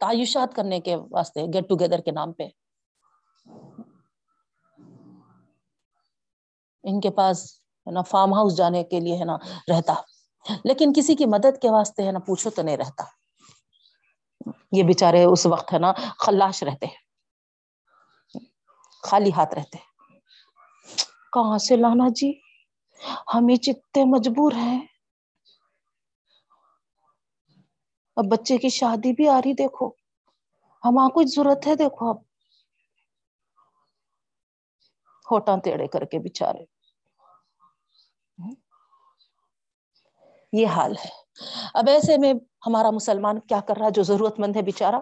تعیشات 0.00 0.56
کرنے 0.56 0.80
کے 0.80 0.96
واسطے 0.96 1.42
گیٹ 1.54 1.68
ٹوگیدر 1.68 2.00
کے 2.00 2.10
نام 2.10 2.32
پہ۔ 2.32 2.48
ان 6.82 7.00
کے 7.00 7.10
پاس 7.10 7.60
ہے 7.86 7.90
نا 7.90 8.02
فارم 8.02 8.34
ہاؤس 8.34 8.56
جانے 8.56 8.84
کے 8.84 9.00
لیے 9.00 9.18
ہے 9.18 9.24
نا 9.24 9.36
رہتا۔ 9.68 9.94
لیکن 10.64 10.92
کسی 10.96 11.14
کی 11.14 11.26
مدد 11.26 11.62
کے 11.62 11.70
واسطے 11.70 12.06
ہے 12.06 12.12
نا 12.12 12.18
پوچھو 12.18 12.50
تو 12.50 12.62
نہیں 12.62 12.76
رہتا۔ 12.76 13.04
یہ 14.72 14.82
بےچارے 14.82 15.24
اس 15.24 15.46
وقت 15.46 15.72
ہے 15.72 15.78
نا 15.78 15.92
خلاش 16.18 16.62
رہتے۔ 16.62 16.86
خالی 19.02 19.30
ہاتھ 19.32 19.54
رہتے۔ 19.54 19.89
کہاں 21.32 21.58
سے 21.58 21.76
لانا 21.76 22.08
جی؟ 22.16 22.30
ہمیں 23.34 23.56
چتے 23.56 24.04
مجبور 24.04 24.52
ہیں۔ 24.52 24.78
اب 28.16 28.24
بچے 28.30 28.58
کی 28.58 28.68
شادی 28.68 29.12
بھی 29.12 29.28
آ 29.28 29.38
رہی 29.38 29.52
دیکھو۔ 29.52 29.86
ہماں 30.82 31.08
کچھ 31.14 31.28
ضرورت 31.28 31.66
ہے 31.66 31.74
دیکھو 31.74 32.10
اب۔ 32.10 32.18
ہوٹاں 35.26 35.56
تڑے 35.64 35.86
کر 35.86 36.04
کے 36.04 36.18
بچارے۔ 36.18 36.64
یہ 40.52 40.66
حال 40.66 40.92
ہے۔ 40.96 41.10
اب 41.74 41.88
ایسے 41.88 42.16
میں 42.18 42.32
ہمارا 42.66 42.90
مسلمان 42.90 43.40
کیا 43.40 43.60
کر 43.60 43.76
رہا 43.76 43.88
جو 43.88 44.02
ضرورت 44.02 44.40
مند 44.40 44.56
ہے 44.56 44.62
بےچارا 44.62 45.00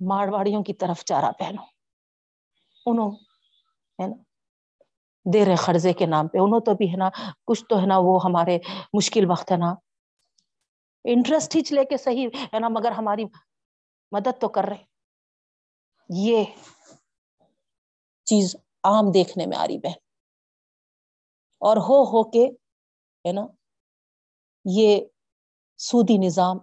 ماڑواڑیوں 0.00 0.62
کی 0.62 0.74
طرف 0.74 1.04
جا 1.04 1.20
رہا 1.20 1.30
پہنو۔ 1.30 1.64
انوں 2.86 3.10
ہے 4.02 4.06
نا، 4.06 4.16
دے 5.32 5.44
رہے 5.44 5.56
قرضے 5.56 5.92
کے 5.92 6.06
نام 6.06 6.28
پہ۔ 6.28 6.38
انوں 6.38 6.60
تو 6.60 6.74
بھی 6.74 6.92
ہے 6.92 6.96
نا، 6.96 7.08
کچھ 7.46 7.64
تو 7.68 7.80
ہے 7.80 7.86
نا 7.86 7.98
وہ 7.98 8.20
ہمارے 8.24 8.58
مشکل 8.92 9.30
وقت 9.30 9.52
ہے 9.52 9.56
نا۔ 9.56 9.74
انٹرسٹ 11.04 11.56
ہی 11.56 11.62
لے 11.70 11.84
کے 11.84 11.96
صحیح 11.96 12.28
ہے 12.54 12.58
نا، 12.58 12.68
مگر 12.68 12.90
ہماری 12.90 13.24
مدد 14.12 14.40
تو 14.40 14.48
کر 14.48 14.64
رہے 14.64 14.84
یہ 16.08 16.44
چیز 18.24 18.56
عام 18.84 19.10
دیکھنے 19.14 19.46
میں 19.46 19.58
آ 19.58 19.66
رہی 19.66 19.78
بہن۔ 19.78 19.98
اور 21.58 21.76
ہو 21.76 22.04
ہو 22.04 22.30
کے 22.30 22.46
ہے 23.28 23.32
نا، 23.32 23.46
یہ 24.64 25.00
سودی 25.76 26.26
نظام 26.26 26.58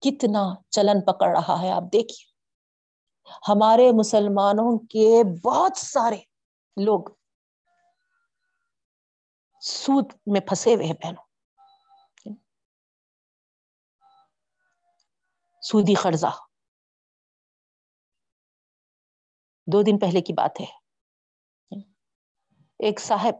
کتنا 0.00 0.54
چلن 0.70 1.00
پکڑ 1.00 1.28
رہا 1.36 1.62
ہے، 1.62 1.70
آپ 1.70 1.82
دیکھیے۔ 1.92 2.31
ہمارے 3.48 3.92
مسلمانوں 3.98 4.78
کے 4.78 5.22
بہت 5.44 5.76
سارے 5.76 6.16
لوگ 6.84 7.00
سوت 9.60 10.12
میں 10.26 10.40
پھنسے 10.40 10.74
ہوئے 10.74 10.86
ہیں 10.86 10.94
پہنوں 10.94 11.24
سودی 15.62 15.94
قرضہ۔ 15.94 16.30
دو 19.66 19.82
دن 19.82 19.98
پہلے 19.98 20.20
کی 20.20 20.32
بات 20.32 20.60
ہے۔ 20.60 20.66
ایک 22.78 23.00
صاحب، 23.00 23.34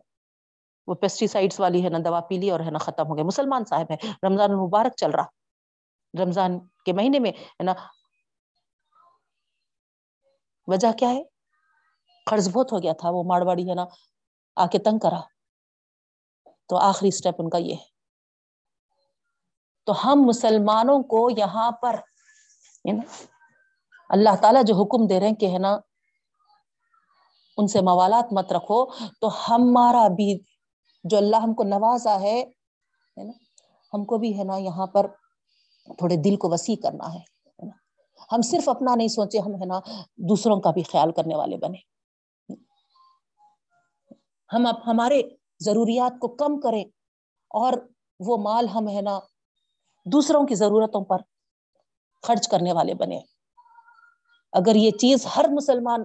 وہ 0.87 0.95
پیسٹی 0.95 1.27
سائڈس 1.27 1.61
والی 1.61 1.85
ہے 1.85 1.89
نا 1.89 1.99
دوا 2.05 2.21
پی 2.21 2.39
لی 2.39 2.51
اور 2.51 2.61
ہے 2.61 2.71
نا 2.71 2.79
ختم 2.79 3.07
ہو 3.07 3.17
گیا 3.17 3.25
مسلمان 3.25 3.65
صاحب 3.65 3.87
ہے 3.91 4.13
رمضان 4.27 4.51
المبارک 4.51 4.97
چل 4.97 5.11
رہا۔ 5.11 5.25
رمضان 6.25 6.59
کے 6.85 6.93
مہینے 6.93 7.19
میں، 7.19 7.31
ہے 7.31 7.63
نا 7.63 7.73
وجہ 10.67 10.93
کیا 10.93 11.11
ہے؟ 11.11 11.23
قرض 12.27 12.49
بہت 12.53 12.73
ہو 12.73 12.83
گیا 12.83 12.93
تھا، 12.93 13.11
وہ 13.11 13.23
ماڑواڑی 13.23 13.71
ہے 13.71 13.75
نا، 13.75 13.85
آ 14.57 14.67
کے 14.67 14.79
تنگ 14.79 14.99
کرا۔ 14.99 15.21
تو 16.69 16.77
آخری 16.77 17.09
اسٹیپ 17.09 17.35
ان 17.39 17.51
کا 17.51 17.59
یہ 17.59 17.75
ہے۔ 17.75 17.93
تو 19.87 19.93
ہم 20.05 20.23
مسلمانوں 20.23 21.03
کو 21.03 21.31
یہاں 21.37 21.71
پر 21.71 22.01
اللہ 24.09 24.37
تعالی 24.43 24.59
جو 24.67 24.75
حکم 24.75 25.07
دے 25.07 25.21
رہے 25.21 25.29
ہیں 25.29 25.35
کہ 25.35 25.47
ہے 25.47 25.59
نا، 25.59 25.77
ان 27.57 27.67
سے 27.67 27.81
موالات 27.81 28.33
مت 28.33 28.53
رکھو۔ 28.53 28.85
تو 29.21 29.29
ہمارا 29.29 30.09
بھی 30.09 30.39
جو 31.05 31.17
اللہ 31.17 31.37
ہم 31.37 31.55
کو 31.55 31.63
نوازا 31.63 32.21
ہے 32.21 32.45
نا، 33.17 33.33
ہم 33.95 34.05
کو 34.05 34.19
بھی 34.19 34.39
ہے 34.39 34.45
نا 34.45 34.57
یہاں 34.57 34.87
پر 34.87 35.07
تھوڑے 35.99 36.17
دل 36.17 36.37
کو 36.37 36.49
وسیع 36.49 36.77
کرنا 36.83 37.15
ہے۔ 37.15 37.32
ہم 38.33 38.43
صرف 38.43 38.69
اپنا 38.69 38.95
نہیں 38.95 39.09
سوچے، 39.09 39.39
ہم 39.39 39.55
ہے 39.55 39.67
نا 39.67 39.81
دوسروں 40.17 40.61
کا 40.61 40.71
بھی 40.71 40.83
خیال 40.83 41.13
کرنے 41.13 41.35
والے 41.35 41.57
بنے۔ 41.57 41.79
ہم 44.53 44.67
اب 44.67 44.75
ہمارے 44.87 45.23
ضروریات 45.61 46.13
کو 46.21 46.29
کم 46.29 46.61
کریں 46.61 46.85
اور 47.51 47.73
وہ 48.21 48.37
مال 48.37 48.69
ہم 48.69 48.89
ہے 48.89 49.01
نا 49.01 49.19
دوسروں 50.07 50.47
کی 50.47 50.55
ضرورتوں 50.55 51.05
پر 51.05 51.17
خرچ 52.23 52.49
کرنے 52.49 52.73
والے 52.73 52.95
بنے۔ 52.95 53.21
اگر 54.53 54.75
یہ 54.75 54.91
چیز 54.91 55.27
ہر 55.37 55.45
مسلمان 55.53 56.05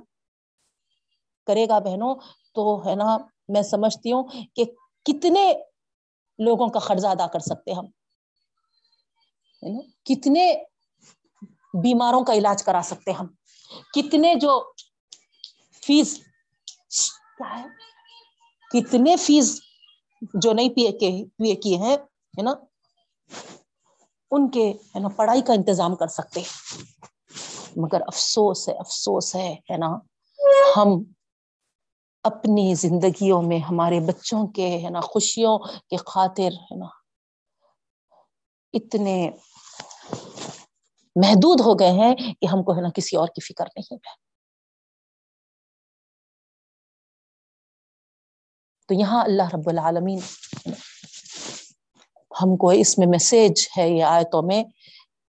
کرے 1.46 1.68
گا 1.70 1.80
بہنوں، 1.80 2.16
تو 2.54 2.86
ہے 2.86 2.96
نا 2.96 3.18
میں 3.48 3.62
سمجھتی 3.62 4.12
ہوں 4.12 4.24
کہ 4.56 4.64
کتنے 5.06 5.54
لوگوں 6.40 6.68
کا 6.68 6.80
قرضہ 6.80 7.08
ادا 7.08 7.28
کر 7.28 7.40
سکتے 7.40 7.74
ہم۔ 7.74 7.86
کتنے 10.06 10.64
بیماروں 11.82 12.24
کا 12.26 12.34
علاج 12.34 12.64
کرا 12.64 12.82
سکتے 12.84 13.12
ہم۔ 13.12 13.28
کتنے 13.94 14.36
جو 14.36 14.72
فیس 15.86 16.20
کیا 17.38 17.60
ہے؟ 17.60 17.68
کتنے 18.72 19.16
فیس 19.16 19.62
جو 20.34 20.54
نہیں 20.54 20.70
پیے 20.70 20.92
کے 20.92 21.56
کیے 21.56 21.78
ہیں، 21.78 21.98
ہے 22.38 22.42
نا؟ 22.42 22.54
ان 24.32 24.52
کے، 24.52 24.72
ہے 24.72 25.00
نا، 25.00 25.08
پڑھائی 25.08 25.42
کا 25.42 25.54
انتظام 25.54 25.96
کر 25.96 26.08
سکتے 26.08 26.42
مگر 27.76 28.02
افسوس 28.08 28.70
ہے 28.70 28.74
افسوس 28.74 29.36
ہے 29.36 29.54
ہے 29.72 29.78
نا؟ 29.78 29.88
ہم 30.78 31.04
اپنی 32.24 32.74
زندگیوں 32.76 33.42
میں 33.42 33.60
ہمارے 33.60 34.00
بچوں 34.00 34.48
کے، 34.48 34.78
ہے 34.84 34.90
نا، 34.90 35.00
خوشیوں 35.00 35.58
کے 35.60 35.96
خاطر، 35.98 36.52
ہے 36.54 36.76
نا، 36.76 36.86
اتنے 38.74 39.32
محدود 41.22 41.62
ہو 41.62 41.74
گئے 41.74 41.92
ہیں 41.92 42.16
کہ 42.16 42.46
ہم 42.46 42.64
کو 42.64 42.76
ہے 42.76 42.82
نا 42.82 42.90
کسی 42.96 43.18
اور 43.18 43.28
کی 43.28 43.42
فکر 43.42 43.66
نہیں 43.76 43.96
ہے۔ 43.96 44.16
تو 48.88 48.94
یہاں 48.94 49.24
اللہ 49.24 49.44
رب 49.54 49.70
العالمین 49.70 50.20
ہم 52.42 52.58
کو 52.58 52.70
اس 52.70 52.98
میں 52.98 53.08
میسج 53.08 53.68
ہے، 53.78 53.90
یہ 53.90 54.04
آیتوں 54.04 54.42
میں 54.42 54.64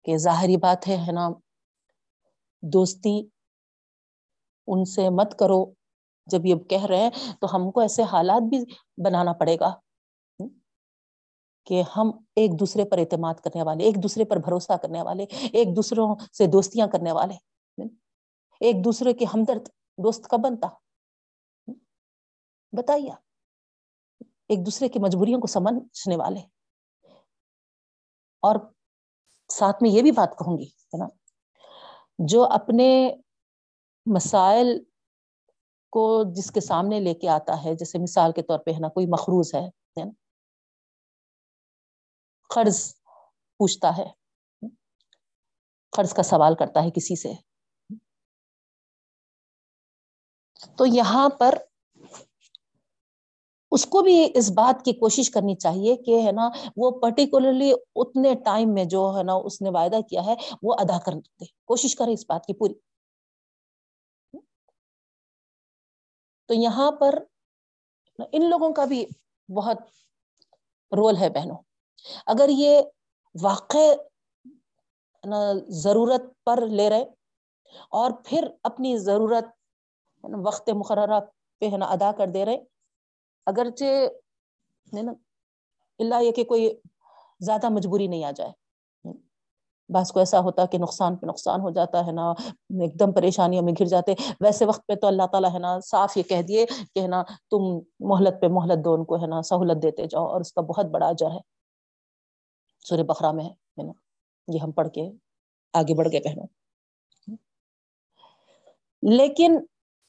کہ 0.05 0.17
ظاہری 0.17 0.57
بات 0.57 0.89
ہے 0.89 0.97
ہے 0.97 1.13
نا، 1.13 1.29
دوستی 2.63 3.23
ان 4.67 4.85
سے 4.85 5.11
مت 5.11 5.39
کرو۔ 5.39 5.73
جب 6.27 6.47
یہ 6.47 6.55
کہہ 6.55 6.85
رہے 6.85 6.97
ہیں 6.97 7.11
تو 7.41 7.57
ہم 7.57 7.71
کو 7.71 7.81
ایسے 7.81 8.03
حالات 8.03 8.43
بھی 8.43 8.59
بنانا 9.05 9.33
پڑے 9.33 9.57
گا۔ 9.61 9.90
کہ 11.71 11.83
ہم 11.97 12.11
ایک 12.37 12.61
دوسرے 12.61 12.85
پر 12.85 12.99
اعتماد 12.99 13.35
کرنے 13.35 13.63
والے، 13.63 13.85
ایک 13.85 14.03
دوسرے 14.03 14.25
پر 14.25 14.37
بھروسہ 14.37 14.77
کرنے 14.77 15.03
والے، 15.03 15.23
ایک 15.53 15.77
دوسروں 15.77 16.15
سے 16.33 16.47
دوستیاں 16.47 16.87
کرنے 16.87 17.13
والے۔ 17.13 17.35
ایک 18.61 18.85
دوسرے 18.85 19.13
کے 19.13 19.25
ہمدرد 19.25 19.69
دوست 19.99 20.29
کا 20.29 20.37
بنتا؟ 20.37 20.69
بتائیے 22.73 23.11
ایک 24.49 24.67
دوسرے 24.67 24.89
کی 24.89 24.99
مجبوریوں 24.99 25.41
کو 25.41 25.47
سمجھنے 25.47 26.17
والے۔ 26.17 26.41
اور 28.43 28.57
ساتھ 29.49 29.83
میں 29.83 29.91
یہ 29.91 30.03
بھی 30.03 30.11
بات 30.11 30.39
کہوں 30.39 30.59
گی، 30.59 30.67
ہے 30.67 30.97
نا؟ 30.97 31.07
جو 32.19 32.45
اپنے 32.45 33.15
مسائل 34.07 34.85
کو 35.91 36.25
جس 36.33 36.51
کے 36.51 36.61
سامنے 36.61 37.01
لے 37.01 37.15
کے 37.15 37.29
آتا 37.29 37.65
ہے، 37.65 37.75
جیسے 37.75 37.99
مثال 37.99 38.33
کے 38.33 38.43
طور 38.43 38.59
پہ 38.59 38.71
ہے 38.71 38.79
نا، 38.79 38.89
کوئی 38.89 39.07
مخروض 39.07 39.55
ہے 39.55 39.71
قرض 42.51 42.95
پوچھتا 43.61 43.97
ہے۔ 43.99 44.07
قرض 45.93 46.15
کا 46.15 46.23
سوال 46.23 46.55
کرتا 46.55 46.85
ہے 46.85 46.91
کسی 46.91 47.17
سے۔ 47.17 47.33
تو 50.79 50.87
یہاں 50.87 51.29
پر 51.29 51.55
اس 53.73 53.87
کو 53.87 54.03
بھی 54.03 54.31
اس 54.35 54.51
بات 54.51 54.85
کی 54.85 54.93
کوشش 54.93 55.31
کرنی 55.31 55.55
چاہیے 55.55 55.97
کہ 55.97 56.27
ہے 56.27 56.33
نا 56.33 56.49
وہ 56.77 56.91
پرٹیکولرلی 57.01 57.73
اتنے 57.95 58.35
ٹائم 58.35 58.75
میں 58.75 58.85
جو 58.85 59.15
ہے 59.19 59.23
نا 59.23 59.33
اس 59.45 59.63
نے 59.63 59.71
وعدہ 59.71 60.01
کیا 60.01 60.25
ہے 60.27 60.35
وہ 60.63 60.75
ادا 60.79 60.99
کر 60.99 61.13
دے۔ 61.13 61.45
کوشش 61.65 61.97
کرے 61.97 62.13
اس 62.13 62.25
بات 62.29 62.47
کی 62.47 62.55
پوری۔ 62.55 62.75
تو 66.49 66.55
یہاں 66.55 66.91
پر 66.93 67.19
ان 68.33 68.51
لوگوں 68.51 68.73
کا 68.75 68.85
بھی 68.85 69.07
بہت 69.49 69.79
رول 70.93 71.17
ہے 71.17 71.29
بہنوں۔ 71.29 71.70
اگر 72.27 72.49
یہ 72.49 72.81
واقع 73.35 73.87
ضرورت 75.85 76.23
پر 76.45 76.67
لے 76.69 76.89
رہے 76.91 77.05
اور 77.99 78.11
پھر 78.25 78.47
اپنی 78.63 78.97
ضرورت 78.99 79.49
وقت 80.45 80.71
مقررہ 80.71 81.21
پہ 81.61 81.69
ہے 81.73 81.77
نا 81.77 81.87
ادا 81.87 82.11
کر 82.19 82.27
دے 82.27 82.45
رہے، 82.45 82.59
اگرچہ 83.47 84.09
اللہ 86.01 86.23
یہ 86.23 86.33
کہ 86.33 86.45
کوئی 86.45 86.71
زیادہ 87.41 87.69
مجبوری 87.69 88.07
نہیں 88.07 88.25
آ 88.25 88.31
جائے۔ 88.37 88.53
بعض 89.91 90.11
کو 90.13 90.19
ایسا 90.19 90.41
ہوتا 90.41 90.65
کہ 90.73 90.79
نقصان 90.79 91.17
پہ 91.17 91.27
نقصان 91.27 91.61
ہو 91.61 91.71
جاتا 91.71 92.05
ہے 92.07 92.13
نا، 92.13 92.31
ایک 92.83 92.99
دم 93.01 93.13
پریشانیوں 93.13 93.63
میں 93.63 93.73
گر 93.81 93.87
جاتے، 93.87 94.15
ویسے 94.41 94.65
وقت 94.65 94.87
پہ 94.87 94.95
تو 94.95 95.07
اللہ 95.07 95.27
تعالیٰ 95.33 95.53
ہے 95.55 95.59
نا 95.59 95.79
صاف 95.85 96.17
یہ 96.17 96.23
کہہ 96.23 96.43
دیے 96.49 96.67
کہ 96.67 97.01
ہے 97.01 97.07
نا 97.07 97.23
تم 97.51 97.79
محلت 98.11 98.41
پہ 98.41 98.47
محلت 98.49 98.85
دو 98.85 98.95
ان 98.95 99.05
کو 99.05 99.21
ہے 99.23 99.27
نا 99.27 99.41
سہولت 99.43 99.83
دیتے 99.83 100.07
جاؤ 100.07 100.27
اور 100.27 100.41
اس 100.41 100.53
کا 100.53 100.61
بہت 100.61 100.87
بڑا 100.93 101.09
اجر 101.09 101.31
ہے۔ 101.31 101.41
سورہ 102.81 103.03
بخرا 103.03 103.33
میں 103.33 103.45
ہے 103.45 103.83
نا؟ 103.83 103.93
یہ 104.49 104.59
ہم 104.63 104.73
پڑھ 104.73 104.89
کے 104.89 105.11
آگے 105.73 105.95
بڑھ 105.95 106.09
گئے 106.13 106.21
پہنو 106.21 106.43
لیکن 109.03 109.59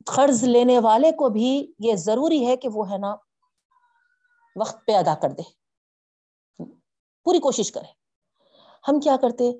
قرض 0.05 0.43
لینے 0.43 0.79
والے 0.79 1.11
کو 1.11 1.29
بھی 1.29 1.73
یہ 1.79 1.95
ضروری 1.95 2.47
ہے 2.47 2.57
کہ 2.57 2.69
وہ 2.73 2.91
ہے 2.91 2.97
نا 2.97 3.15
وقت 4.55 4.75
پہ 4.87 4.91
ادا 4.91 5.15
کر 5.15 5.29
دے۔ 5.29 5.41
پوری 7.23 7.39
کوشش 7.39 7.71
کرے۔ 7.71 7.91
ہم 8.87 8.99
کیا 8.99 9.15
کرتے؟ 9.21 9.51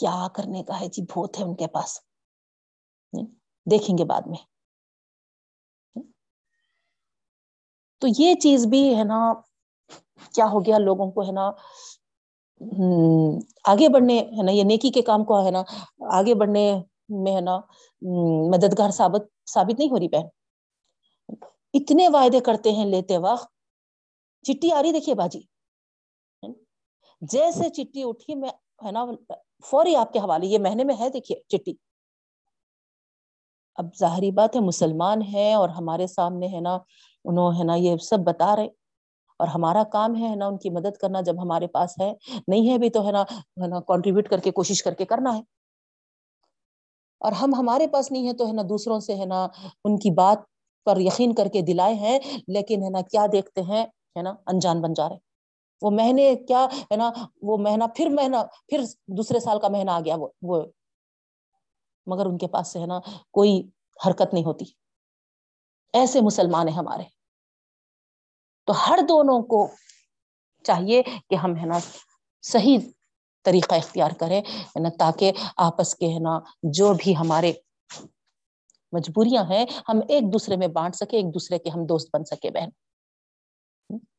کیا 0.00 0.28
کرنے 0.34 0.62
کا 0.62 0.80
ہے؟ 0.80 0.88
جی 0.88 1.02
بہت 1.02 1.38
ہے 1.38 1.44
ان 1.44 1.56
کے 1.56 1.66
پاس۔ 1.66 2.00
دیکھیں 3.70 3.98
گے 3.98 4.04
بعد 4.04 4.22
میں۔ 4.26 4.38
تو 7.98 8.06
یہ 8.18 8.34
چیز 8.34 8.66
بھی 8.66 8.98
ہے 8.98 9.04
نا، 9.04 9.32
کیا 10.32 10.46
ہو 10.46 10.60
گیا؟ 10.60 10.78
لوگوں 10.78 11.10
کو 11.12 11.22
ہے 11.22 11.32
نا 11.32 11.50
آگے 13.64 13.88
بڑھنے 13.88 14.18
ہے 14.18 14.42
نا، 14.42 14.52
یہ 14.52 14.64
نیکی 14.64 14.90
کے 14.90 15.02
کام 15.02 15.24
کو 15.24 15.44
ہے 15.46 15.50
نا، 15.50 15.62
آگے 16.10 16.34
بڑھنے 16.34 16.72
میں 17.08 17.34
ہے 17.36 17.40
نا 17.40 17.58
مددگار 18.50 18.90
ثابت 18.90 19.22
ثابت 19.50 19.78
نہیں 19.78 19.90
ہو 19.90 19.98
رہی 19.98 20.08
بہن۔ 20.08 20.26
اتنے 21.74 22.08
وعدے 22.08 22.40
کرتے 22.40 22.72
ہیں 22.72 22.84
لیتے 22.84 23.18
وقت، 23.18 23.48
چٹی 24.44 24.72
آ 24.72 24.82
رہی 24.82 24.92
دیکھیے 24.92 25.14
باجی۔ 25.14 25.40
جیسے 27.22 27.68
چٹی 27.68 28.02
اٹھی، 28.02 28.34
میں 28.34 28.50
ہے 28.84 28.90
نا، 28.92 29.04
فوری 29.64 29.96
آپ 29.96 30.12
کے 30.12 30.18
حوالے، 30.18 30.46
یہ 30.46 30.58
مہینے 30.58 30.84
میں 30.84 30.94
ہے، 30.98 31.08
دیکھیے، 31.08 31.40
چٹی۔ 31.48 31.74
اب 33.76 33.86
ظاہری 34.00 34.30
بات 34.30 34.56
ہے، 34.56 34.60
مسلمان 34.60 35.22
ہے 35.34 35.52
اور 35.54 35.68
ہمارے 35.68 36.06
سامنے 36.06 36.46
ہے 36.46 36.60
نا، 36.60 36.78
انہوں 37.24 37.52
ہے 37.58 37.64
نا، 37.64 37.74
یہ 37.74 37.96
سب 37.96 38.18
بتا 38.18 38.56
رہے۔ 38.56 38.68
اور 39.38 39.48
ہمارا 39.48 39.84
کام 39.84 40.16
ہے 40.16 40.34
نا 40.36 40.46
ان 40.46 40.58
کی 40.58 40.70
مدد 40.70 40.96
کرنا 40.96 41.20
جب 41.20 41.42
ہمارے 41.42 41.66
پاس 41.66 41.94
ہے، 42.00 42.12
نہیں 42.48 42.70
ہے 42.70 42.78
بھی 42.78 42.90
تو 42.90 43.06
ہے 43.06 43.12
نا 43.12 43.22
ہے 43.22 43.66
نا 43.66 43.80
کانٹریبیوٹ 43.80 44.28
کر 44.28 44.38
کے 44.38 44.50
کوشش 44.50 44.82
کر 44.82 44.94
کے 44.94 45.04
کرنا 45.04 45.36
ہے۔ 45.36 45.42
اور 47.20 47.32
ہم 47.32 47.54
ہمارے 47.54 47.86
پاس 47.88 48.10
نہیں 48.12 48.28
ہے 48.28 48.32
تو 48.32 48.46
ہے 48.46 48.52
نا 48.52 48.62
دوسروں 48.68 49.00
سے 49.00 49.14
ہے 49.14 49.24
نا 49.24 49.46
ان 49.84 49.98
کی 49.98 50.10
بات 50.10 50.38
پر 50.84 51.00
یقین 51.00 51.34
کر 51.34 51.48
کے 51.48 51.60
دلائے 51.60 51.94
ہیں، 51.94 52.18
لیکن 52.48 52.82
ہے 52.82 52.90
نا 52.90 53.00
کیا 53.00 53.26
دیکھتے 53.32 53.62
ہیں، 53.62 53.84
ہے 54.16 54.22
نا 54.22 54.30
انجان 54.46 54.80
بن 54.80 54.92
جا 54.92 55.08
رہے 55.08 55.16
وہ 55.82 55.90
مہینے 55.90 56.34
کیا 56.48 56.66
ہے 56.90 56.96
نا، 56.96 57.12
وہ 57.42 57.56
مہینہ 57.58 57.84
پھر 57.96 58.08
مہینہ، 58.08 58.36
پھر 58.68 58.80
دوسرے 59.06 59.40
سال 59.40 59.60
کا 59.60 59.68
مہینہ 59.68 59.90
آ 59.90 60.00
گیا 60.00 60.16
وہ 60.16 60.28
وہ۔ 60.42 60.62
مگر 62.06 62.26
ان 62.26 62.38
کے 62.38 62.46
پاس 62.46 62.68
سے 62.68 62.80
ہے 62.80 62.86
نا 62.86 63.00
کوئی 63.30 63.62
حرکت 64.06 64.34
نہیں 64.34 64.44
ہوتی۔ 64.44 64.64
ایسے 65.92 66.20
مسلمان 66.20 66.68
ہیں 66.68 66.76
ہمارے۔ 66.76 67.13
تو 68.68 68.72
ہر 68.78 68.98
دونوں 69.08 69.40
کو 69.42 69.66
چاہیے 70.64 71.02
کہ 71.02 71.34
ہم 71.34 71.56
ہے 71.56 71.66
نا 71.66 71.78
صحیح 72.44 72.78
طریقہ 73.44 73.74
اختیار 73.74 74.10
کریں 74.18 74.40
نا، 74.80 74.88
تاکہ 74.98 75.32
آپس 75.56 75.94
کے 75.94 76.06
ہے 76.06 76.18
نا 76.18 76.38
جو 76.72 76.92
بھی 76.94 77.16
ہمارے 77.16 77.52
مجبوریاں 78.92 79.44
ہیں، 79.50 79.64
ہم 79.88 80.00
ایک 80.08 80.32
دوسرے 80.32 80.56
میں 80.56 80.68
بانٹ 80.68 80.96
سکے 80.96 81.16
ایک 81.16 81.32
دوسرے 81.34 81.58
کے 81.58 81.70
ہم 81.70 81.84
دوست 81.86 82.08
بن 82.12 82.24
سکے 82.24 82.50
بہن۔ 82.50 82.68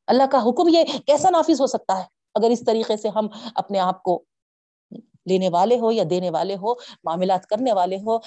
اللہ 0.07 0.23
کا 0.31 0.41
حکم 0.43 0.67
یہ 0.67 0.97
کیسا 1.07 1.29
نافذ 1.29 1.61
ہو 1.61 1.67
سکتا 1.67 1.97
ہے؟ 1.99 2.03
اگر 2.35 2.49
اس 2.49 2.63
طریقے 2.65 2.97
سے 2.97 3.09
ہم 3.09 3.27
اپنے 3.55 3.79
آپ 3.79 4.01
کو 4.03 4.23
لینے 5.25 5.49
والے 5.49 5.79
ہو 5.79 5.91
یا 5.91 6.03
دینے 6.09 6.29
والے 6.29 6.55
ہو 6.55 6.73
معاملات 7.03 7.45
کرنے 7.45 7.73
والے 7.73 7.97
ہو 7.97 8.17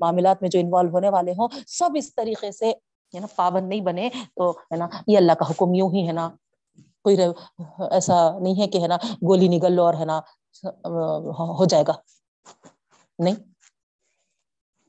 معاملات 0.00 0.42
میں 0.42 0.50
جو 0.50 0.58
انوالو 0.58 0.90
ہونے 0.90 1.08
والے 1.08 1.32
ہوں، 1.32 1.48
سب 1.66 1.90
اس 1.94 2.14
طریقے 2.14 2.50
سے 2.52 2.72
ہے 3.14 3.20
نا، 3.20 3.26
پابند 3.36 3.68
نہیں 3.68 3.80
بنے 3.80 4.10
تو 4.36 4.50
ہے 4.50 4.76
نا، 4.76 4.88
یہ 5.06 5.16
اللہ 5.16 5.32
کا 5.32 5.50
حکم 5.50 5.74
یوں 5.74 5.90
ہی 5.90 6.06
ہے 6.06 6.12
نا، 6.12 6.30
کوئی 7.04 7.16
ایسا 7.90 8.38
نہیں 8.38 8.62
ہے 8.62 8.66
کہ 8.66 8.78
ہے 8.78 8.86
نا، 8.86 8.96
گولی 9.04 9.48
نگل 9.48 9.72
لو 9.72 9.84
اور 9.84 9.94
ہے 9.94 10.04
نا، 10.04 10.18
ہو 11.38 11.64
جائے 11.64 11.84
گا۔ 11.88 11.92
نہیں۔ 13.18 13.34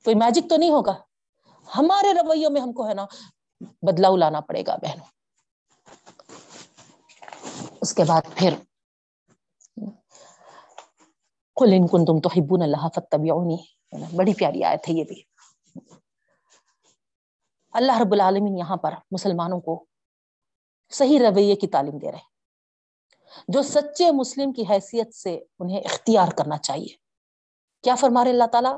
کوئی 0.03 0.15
میجک 0.15 0.49
تو 0.49 0.55
نہیں 0.55 0.69
ہوگا۔ 0.69 0.93
ہمارے 1.77 2.13
رویوں 2.13 2.49
میں 2.49 2.61
ہم 2.61 2.73
کو 2.73 2.87
ہے 2.87 2.93
نا، 2.93 3.05
بدلاؤ 3.81 4.15
لانا 4.15 4.39
پڑے 4.41 4.63
گا 4.67 4.75
بہنوں۔ 4.75 5.05
اس 7.81 7.93
کے 7.93 8.03
بعد 8.03 8.21
پھر 8.35 8.53
کل 11.55 11.73
ان 11.73 11.87
کن 11.87 12.05
تم 12.05 12.19
تو 12.19 12.29
ہبون 12.37 12.61
اللہ 12.61 12.87
فتبعونی 12.95 13.57
بڑی 14.15 14.33
پیاری 14.33 14.63
آیت 14.63 14.89
ہے 14.89 14.93
یہ 14.93 15.03
بھی۔ 15.03 15.21
اللہ 17.71 18.01
رب 18.01 18.13
العالمین 18.13 18.57
یہاں 18.57 18.77
پر 18.77 18.93
مسلمانوں 19.11 19.59
کو 19.59 19.85
صحیح 20.89 21.19
رویے 21.19 21.55
کی 21.55 21.67
تعلیم 21.67 21.97
دے 21.97 22.11
رہے 22.11 22.37
جو 23.47 23.61
سچے 23.61 24.11
مسلم 24.11 24.53
کی 24.53 24.63
حیثیت 24.69 25.13
سے 25.13 25.39
انہیں 25.59 25.79
اختیار 25.79 26.27
کرنا 26.37 26.57
چاہیے۔ 26.57 26.95
کیا 27.83 27.95
فرما 27.95 28.23
رہے 28.23 28.31
اللہ 28.31 28.47
تعالیٰ؟ 28.51 28.77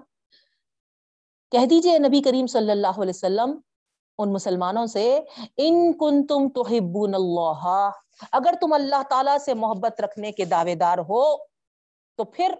کہہ 1.51 1.65
دیجیے 1.65 1.99
نبی 1.99 2.21
کریم 2.21 2.47
صلی 2.47 2.71
اللہ 2.71 3.01
علیہ 3.01 3.09
وسلم 3.09 3.61
ان 4.17 4.33
مسلمانوں 4.33 4.85
سے، 4.85 5.19
ان 5.57 5.93
کن 5.93 6.27
تم 6.27 6.49
تو 6.49 6.61
اللہ، 7.13 7.91
اگر 8.31 8.53
تم 8.61 8.73
اللہ 8.73 9.03
تعالی 9.09 9.39
سے 9.45 9.53
محبت 9.53 10.01
رکھنے 10.01 10.31
کے 10.31 10.45
دعوے 10.45 10.75
دار 10.75 10.97
ہو، 10.97 11.37
تو 12.15 12.23
پھر 12.23 12.53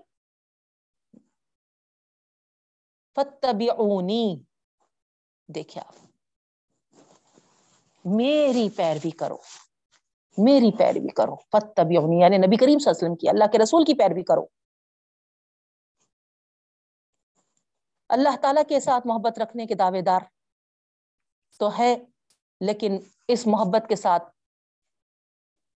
فتبعونی 3.16 4.44
دیکھیں 5.48 5.84
آپ۔ 5.88 6.09
میری 8.18 8.70
پیروی 8.70 9.12
کرو۔ 9.12 9.38
میری 10.38 10.78
پیروی 10.78 11.08
کرو۔ 11.08 11.36
فتبعونی 11.36 12.20
یعنی 12.20 12.38
نبی 12.38 12.58
کریم 12.58 12.80
صلی 12.80 12.90
اللہ 12.90 13.00
علیہ 13.00 13.06
وسلم 13.06 13.16
کی، 13.16 13.30
اللہ 13.30 13.44
کے 13.52 13.58
رسول 13.58 13.84
کی 13.86 13.94
پیروی 13.94 14.24
کرو۔ 14.24 14.46
اللہ 18.10 18.38
تعالیٰ 18.42 18.64
کے 18.70 18.80
ساتھ 18.80 19.08
محبت 19.08 19.40
رکھنے 19.40 19.66
کے 19.66 19.76
دعوے 19.76 20.02
دار 20.02 20.20
تو 21.60 21.80
ہے، 21.80 21.98
لیکن 22.62 23.00
اس 23.28 23.48
محبت 23.48 23.90
کے 23.90 23.96
ساتھ 23.96 24.24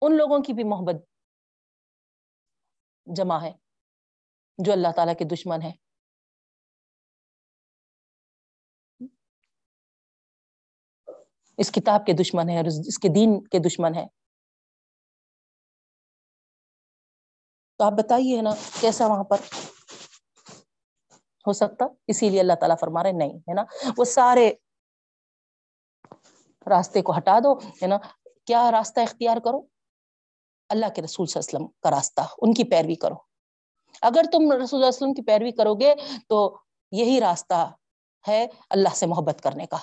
ان 0.00 0.16
لوگوں 0.16 0.38
کی 0.38 0.52
بھی 0.52 0.64
محبت 0.64 0.94
جمع 3.06 3.42
ہے 3.42 3.52
جو 4.58 4.72
اللہ 4.72 4.88
تعالیٰ 4.96 5.14
کے 5.18 5.24
دشمن 5.24 5.62
ہے 5.62 5.81
اس 11.58 11.70
کتاب 11.72 12.06
کے 12.06 12.12
دشمن 12.12 12.50
ہے 12.50 12.56
اور 12.56 12.64
اس 12.64 12.98
کے 12.98 13.08
دین 13.08 13.44
کے 13.44 13.58
دشمن 13.58 13.94
ہے 13.94 14.06
تو 17.78 17.84
آپ 17.84 17.92
بتائیے 17.92 18.42
نا، 18.42 18.50
کیسا 18.80 19.06
وہاں 19.06 19.24
پر 19.24 19.36
ہو 21.46 21.52
سکتا؟ 21.52 21.86
اسی 22.06 22.28
لیے 22.28 22.40
اللہ 22.40 22.52
تعالیٰ 22.52 22.76
فرما 22.80 23.02
رہے 23.02 23.12
نہیں، 23.12 23.38
ہے 23.38 23.54
نا؟ 23.54 23.64
وہ 23.98 24.04
سارے 24.04 24.52
راستے 26.70 27.02
کو 27.02 27.16
ہٹا 27.16 27.38
دو، 27.38 27.58
ہے 27.58 27.86
نا؟ 27.86 27.98
کیا 28.46 28.70
راستہ 28.70 29.00
اختیار 29.00 29.36
کرو؟ 29.44 29.60
اللہ 30.68 30.86
کے 30.94 31.02
رسول 31.02 31.26
صلی 31.26 31.40
اللہ 31.40 31.56
علیہ 31.56 31.66
وسلم 31.66 31.80
کا 31.80 31.90
راستہ، 31.90 32.20
ان 32.38 32.54
کی 32.54 32.64
پیروی 32.64 32.94
کرو۔ 32.94 33.14
اگر 34.02 34.22
تم 34.32 34.42
رسول 34.42 34.54
اللہ 34.54 34.76
علیہ 34.76 34.88
وسلم 34.88 35.14
کی 35.14 35.22
پیروی 35.22 35.50
کرو 35.50 35.74
گے 35.74 35.94
تو 36.28 36.58
یہی 36.92 37.20
راستہ 37.20 37.70
ہے 38.28 38.46
اللہ 38.70 38.94
سے 38.94 39.06
محبت 39.06 39.40
کرنے 39.42 39.66
کا۔ 39.66 39.76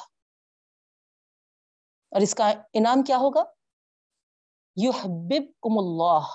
اور 2.12 2.22
اس 2.22 2.36
کا 2.36 2.52
انعام 2.74 3.04
کیا 3.04 3.18
ہوگا؟ 3.18 3.44
یحببکم 4.78 5.78
اللہ 5.78 6.28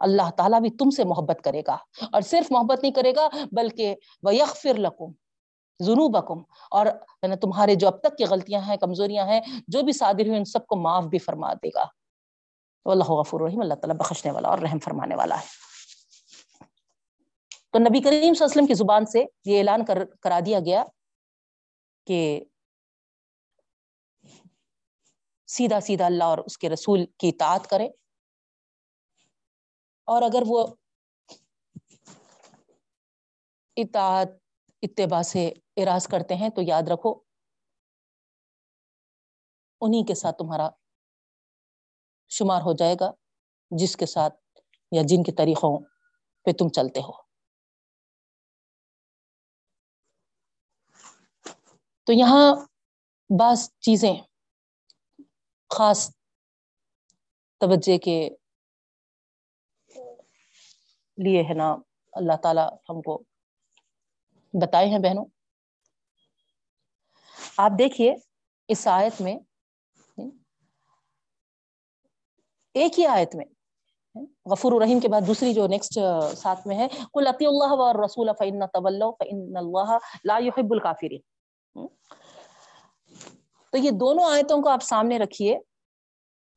اللہ 0.00 0.30
تعالیٰ 0.36 0.60
بھی 0.60 0.70
تم 0.70 0.90
سے 0.90 1.04
محبت 1.04 1.40
کرے 1.44 1.62
گا، 1.66 1.76
اور 2.12 2.20
صرف 2.20 2.50
محبت 2.52 2.82
نہیں 2.82 2.92
کرے 2.92 3.12
گا، 3.16 3.28
بلکہ 3.52 3.94
وَيَغْفِرْ 4.22 4.78
لَكُمْ 4.78 5.12
ذُنُوبَكُمْ، 5.80 6.42
اور 6.70 6.86
یعنی 7.22 7.36
تمہارے 7.36 7.74
جو 7.74 7.86
اب 7.86 8.00
تک 8.00 8.16
کی 8.18 8.24
غلطیاں 8.24 8.60
ہیں، 8.60 8.76
کمزوریاں 8.76 9.26
ہیں، 9.26 9.40
جو 9.68 9.82
بھی 9.82 9.92
صادر 9.92 10.26
ہوئی، 10.26 10.36
ان 10.36 10.44
سب 10.44 10.66
کو 10.66 10.76
معاف 10.76 11.04
بھی 11.04 11.18
فرما 11.18 11.52
دے 11.52 11.68
گا۔ 11.74 11.84
اللہ 12.86 13.10
غفور 13.10 13.40
رحیم 13.40 13.60
اللہ 13.60 13.74
تعالیٰ 13.74 13.96
بخشنے 13.96 14.30
والا 14.30 14.48
اور 14.48 14.58
رحم 14.58 14.78
فرمانے 14.78 15.14
والا 15.14 15.38
ہے۔ 15.40 15.46
تو 17.72 17.78
نبی 17.78 18.00
کریم 18.00 18.10
صلی 18.10 18.18
اللہ 18.20 18.32
علیہ 18.32 18.44
وسلم 18.44 18.66
کی 18.66 18.74
زبان 18.74 19.06
سے 19.06 19.24
یہ 19.44 19.58
اعلان 19.58 19.84
کر 19.84 20.04
کرا 20.22 20.40
دیا 20.46 20.60
گیا 20.60 20.84
کہ 22.06 22.44
سیدھا 25.56 25.80
سیدھا 25.80 26.06
اللہ 26.06 26.24
اور 26.24 26.38
اس 26.38 26.58
کے 26.58 26.68
رسول 26.68 27.06
کی 27.18 27.28
اطاعت 27.28 27.70
کرے۔ 27.70 27.88
اور 30.04 30.22
اگر 30.22 30.42
وہ 30.46 30.66
اطاعت، 33.76 34.28
اتباع 34.82 35.22
سے 35.22 35.52
اراض 35.76 36.06
کرتے 36.06 36.34
ہیں 36.34 36.48
تو 36.48 36.62
یاد 36.62 36.82
رکھو، 36.92 37.14
انہی 39.80 40.04
کے 40.06 40.14
ساتھ 40.14 40.36
تمہارا 40.38 40.68
شمار 42.28 42.60
ہو 42.60 42.72
جائے 42.72 42.94
گا، 43.00 43.10
جس 43.70 43.96
کے 43.96 44.06
ساتھ 44.06 44.34
یا 44.92 45.02
جن 45.08 45.22
کے 45.22 45.32
طریقوں 45.32 45.78
پہ 46.44 46.52
تم 46.52 46.68
چلتے 46.68 47.00
ہو۔ 47.00 47.22
تو 52.06 52.12
یہاں 52.12 52.54
بعض 53.38 53.70
چیزیں 53.80 54.33
خاص 55.70 56.08
توجہ 57.60 57.96
کے 58.04 58.18
لیے 61.18 61.42
ہے 61.48 61.54
نا، 61.54 61.70
اللہ 62.12 62.36
تعالی 62.42 62.60
ہم 62.90 63.00
کو 63.02 63.22
بتائے 64.54 64.86
ہیں 64.88 64.98
بہنوں۔ 64.98 65.24
آپ 67.58 67.78
دیکھیے 67.78 68.14
اس 68.68 68.86
آیت 68.88 69.20
میں، 69.22 69.36
ایک 72.74 72.98
ہی 72.98 73.06
آیت 73.06 73.34
میں، 73.34 73.44
غفور 74.50 74.72
الرحیم 74.72 75.00
کے 75.00 75.08
بعد 75.08 75.26
دوسری 75.26 75.52
جو 75.54 75.66
نیکسٹ 75.66 75.98
ساتھ 76.38 76.66
میں 76.66 76.76
ہے 76.76 76.86
کل 77.14 77.26
اطی 77.26 77.46
اللہ 77.46 77.72
و 77.72 77.92
رسول 78.04 78.28
فن 78.38 78.66
طول 78.72 79.02
فن 79.18 79.56
اللہ 79.56 79.96
لا 80.24 80.38
يحب 80.38 80.72
الکافرین 80.72 81.20
تو 83.74 83.78
یہ 83.78 83.90
دونوں 83.90 84.24
آیتوں 84.24 84.62
کو 84.62 84.68
آپ 84.68 84.82
سامنے 84.82 85.18
رکھیے۔ 85.18 85.58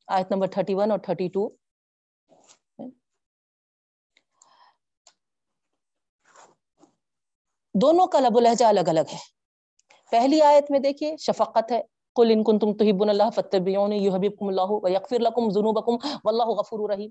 آیت 0.06 0.30
نمبر 0.30 0.46
31 0.46 0.90
اور 0.90 0.98
32 0.98 1.48
دونوں 7.74 8.06
کا 8.06 8.20
لب 8.20 8.36
و 8.36 8.40
لہجہ 8.40 8.64
الگ 8.64 8.80
الگ 8.86 9.08
ہے۔ 9.12 9.18
پہلی 10.10 10.42
آیت 10.42 10.70
میں 10.70 10.78
دیکھیے، 10.80 11.16
شفقت 11.16 11.72
ہے۔ 11.72 11.82
قل 12.14 12.30
ان 12.30 12.44
کنتم 12.44 12.72
تحبون 12.72 13.08
اللہ 13.08 13.30
فتبعونی 13.34 13.96
یحببکم 13.96 14.48
اللہ 14.48 14.70
ویغفر 14.70 15.18
لکم 15.18 15.50
ذنوبکم 15.50 16.18
واللہ 16.24 16.44
غفور 16.44 16.90
رحیم۔ 16.90 17.10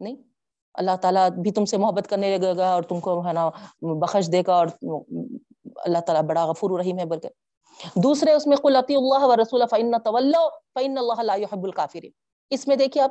نہیں، 0.00 0.16
اللہ 0.74 0.96
تعالیٰ 1.02 1.30
بھی 1.30 1.50
تم 1.50 1.64
سے 1.64 1.76
محبت 1.76 2.10
کرنے 2.10 2.38
لگے 2.38 2.56
گا 2.56 2.70
اور 2.70 2.82
تم 2.82 3.00
کو 3.00 3.26
ہے 3.26 3.32
نا 3.32 3.50
بخش 3.82 4.32
دے 4.32 4.42
گا 4.46 4.54
اور 4.54 4.66
اللہ 5.76 5.98
تعالیٰ 5.98 6.22
بڑا 6.22 6.46
غفور 6.46 6.78
رحیم 6.80 6.98
ہے۔ 6.98 7.04
بلکہ 7.04 7.28
دوسرے 7.94 8.32
اس 8.32 8.46
میں 8.46 8.56
قل 8.56 8.76
اطیع 8.76 8.98
اللہ 8.98 9.26
ورسول 9.26 9.62
فإن 9.70 9.92
تولوا 10.04 10.48
فإن 10.74 10.98
اللہ 10.98 11.22
لا 11.22 11.34
يحب 11.34 11.64
الکافرین 11.64 12.10
اس 12.50 12.68
میں 12.68 12.76
دیکھیے 12.76 13.02
آپ، 13.02 13.10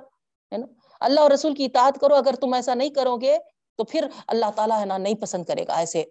ہے 0.53 0.57
نا؟ 0.57 0.65
اللہ 0.99 1.19
اور 1.19 1.31
رسول 1.31 1.55
کی 1.55 1.65
اطاعت 1.65 1.97
کرو، 2.01 2.15
اگر 2.15 2.35
تم 2.35 2.53
ایسا 2.53 2.73
نہیں 2.73 2.89
کرو 2.89 3.17
گے 3.17 3.37
تو 3.77 3.83
پھر 3.83 4.07
اللہ 4.27 4.45
تعالیٰ 4.55 4.79
ہے 4.79 4.85
نا 4.85 4.97
نہیں 4.97 5.15
پسند 5.15 5.45
کرے 5.45 5.67
گا 5.67 5.73
ایسے 5.73 6.03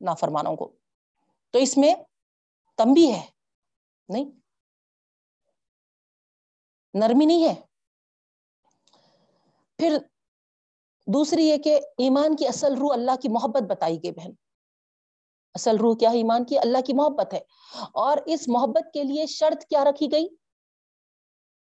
نافرمانوں 0.00 0.56
کو۔ 0.56 0.72
تو 1.50 1.58
اس 1.58 1.78
میں 1.78 1.94
تمبی 2.76 3.12
ہے، 3.12 3.26
نہیں؟ 4.08 4.24
نرمی 6.94 7.24
نہیں 7.24 7.44
ہے۔ 7.44 7.54
پھر 9.76 9.98
دوسری 11.06 11.48
یہ 11.48 11.56
کہ 11.56 11.80
ایمان 11.98 12.36
کی 12.36 12.46
اصل 12.46 12.74
روح 12.74 12.92
اللہ 12.92 13.16
کی 13.22 13.28
محبت 13.28 13.62
بتائی 13.62 14.02
گئی 14.02 14.10
بہن۔ 14.10 14.30
اصل 15.54 15.76
روح 15.76 15.96
کیا 15.96 16.10
ہے؟ 16.10 16.16
ایمان 16.16 16.44
کی، 16.44 16.58
اللہ 16.58 16.78
کی 16.86 16.92
محبت 16.92 17.34
ہے۔ 17.34 17.40
اور 17.94 18.16
اس 18.26 18.48
محبت 18.48 18.94
کے 18.94 19.02
لیے 19.02 19.26
شرط 19.26 19.64
کیا 19.64 19.84
رکھی 19.84 20.08
گئی؟ 20.12 20.28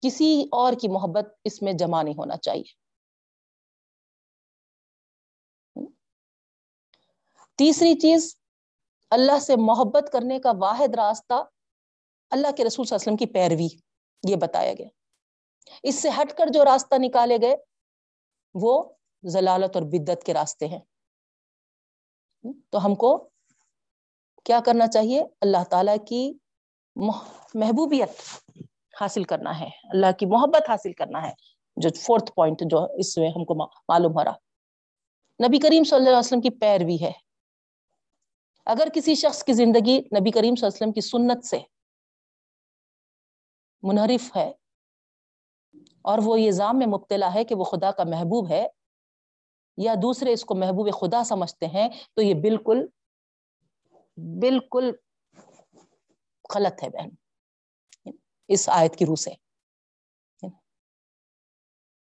کسی 0.01 0.45
اور 0.53 0.73
کی 0.81 0.89
محبت 0.89 1.25
اس 1.45 1.63
میں 1.63 1.73
جمع 1.73 2.03
نہیں 2.03 2.15
ہونا 2.19 2.37
چاہیے۔ 2.37 2.89
تیسری 7.57 7.95
چیز، 7.95 8.37
اللہ 9.11 9.39
سے 9.39 9.55
محبت 9.57 10.11
کرنے 10.13 10.39
کا 10.39 10.53
واحد 10.61 10.95
راستہ 10.95 11.35
اللہ 12.31 12.53
کے 12.57 12.65
رسول 12.65 12.87
صلی 12.87 12.97
اللہ 12.97 13.13
علیہ 13.13 13.15
وسلم 13.15 13.17
کی 13.17 13.27
پیروی، 13.27 13.69
یہ 14.31 14.37
بتایا 14.37 14.73
گیا۔ 14.73 14.89
اس 15.83 15.95
سے 15.95 16.09
ہٹ 16.21 16.33
کر 16.33 16.47
جو 16.55 16.65
راستہ 16.65 16.95
نکالے 16.99 17.37
گئے، 17.43 17.57
وہ 18.55 18.93
ضلالت 19.23 19.77
اور 19.77 19.83
بدت 19.83 20.25
کے 20.25 20.35
راستے 20.35 20.69
ہیں۔ 20.69 20.81
تو 22.71 22.87
ہم 22.87 22.95
کو 22.95 23.31
کیا 24.49 24.61
کرنا 24.67 24.87
چاہیے؟ 24.87 25.25
اللہ 25.41 25.65
تعالی 25.71 25.93
کی 26.09 26.33
محبوبیت 27.55 28.11
حاصل 29.01 29.25
کرنا 29.25 29.61
ہے۔ 29.61 29.69
اللہ 29.85 30.13
کی 30.19 30.27
محبت 30.27 30.71
حاصل 30.71 30.93
کرنا 30.93 31.29
ہے۔ 31.29 31.33
جو 31.77 31.89
فورتھ 32.01 32.33
پوائنٹ 32.33 32.63
جو 32.71 32.87
اس 32.99 33.19
میں 33.19 33.29
ہم 33.29 33.45
کو 33.45 33.55
معلوم 33.89 34.13
ہو 34.13 34.25
رہا۔ 34.25 34.35
نبی 35.49 35.59
کریم 35.59 35.85
صلی 35.85 35.97
اللہ 35.97 36.09
علیہ 36.09 36.19
وسلم 36.19 36.41
کی 36.41 36.51
پیروی 36.51 36.97
ہے۔ 37.01 37.13
اگر 38.67 38.89
کسی 38.95 39.15
شخص 39.15 39.45
کی 39.45 39.53
زندگی 39.53 39.99
نبی 39.99 40.31
کریم 40.31 40.55
صلی 40.55 40.67
اللہ 40.67 40.67
علیہ 40.67 40.67
وسلم 40.67 40.93
کی 40.93 41.01
سنت 41.01 41.45
سے 41.45 41.59
منحرف 43.83 44.37
ہے 44.37 44.53
اور 46.03 46.19
وہ 46.25 46.41
یہ 46.41 46.51
ضام 46.51 46.79
میں 46.79 46.87
مبتلا 46.87 47.35
ہے 47.35 47.45
کہ 47.45 47.55
وہ 47.55 47.65
خدا 47.65 47.91
کا 47.91 48.05
محبوب 48.05 48.51
ہے 48.51 48.67
یا 49.77 49.95
دوسرے 50.03 50.33
اس 50.33 50.45
کو 50.45 50.55
محبوب 50.55 50.89
خدا 51.01 51.25
سمجھتے 51.25 51.67
ہیں 51.67 51.89
تو 52.15 52.23
یہ 52.23 52.35
بالکل 52.35 52.87
بالکل 54.19 54.93
غلط 56.55 56.83
ہے 56.83 56.89
بہن۔ 56.89 57.09
اس 58.49 58.69
آیت 58.69 58.97
کی 58.97 59.07
روح 59.07 59.15
سے۔ 59.15 59.31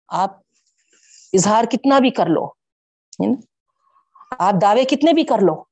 آپ 0.08 0.30
اظہار 1.34 1.64
کتنا 1.64 2.00
بھی 2.00 2.10
کر 2.10 2.26
لو۔ 2.26 2.48
آپ 4.40 4.54
دعوے 4.62 4.86
کتنے 4.86 5.14
بھی 5.14 5.24
کر 5.24 5.38
لو۔ 5.38 5.64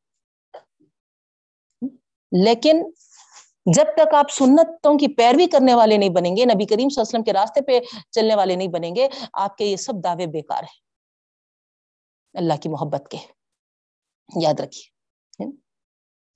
لیکن 2.46 2.92
جب 3.66 3.84
تک 3.98 4.14
آپ 4.14 4.26
سنتوں 4.32 4.98
کی 5.00 5.16
پیروی 5.16 5.48
کرنے 5.48 5.74
والے 5.74 5.98
نہیں 5.98 6.10
بنیں 6.10 6.38
گے، 6.38 6.46
نبی 6.46 6.66
کریم 6.66 6.90
صلی 6.90 7.02
اللہ 7.02 7.02
علیہ 7.02 7.02
وسلم 7.02 7.24
کے 7.24 7.34
راستے 7.34 7.62
پہ 7.62 7.80
چلنے 8.12 8.36
والے 8.36 8.56
نہیں 8.56 8.68
بنیں 8.68 8.96
گے، 8.96 9.08
آپ 9.34 9.58
کے 9.58 9.66
یہ 9.66 9.76
سب 9.76 9.94
دعوے 10.04 10.26
بیکار 10.26 10.64
ہیں۔ 10.64 10.80
اللہ 12.34 12.54
کی 12.62 12.70
محبت 12.70 13.08
کے۔ 13.12 13.18
یاد 14.42 14.60
رکھیے۔ 14.60 14.97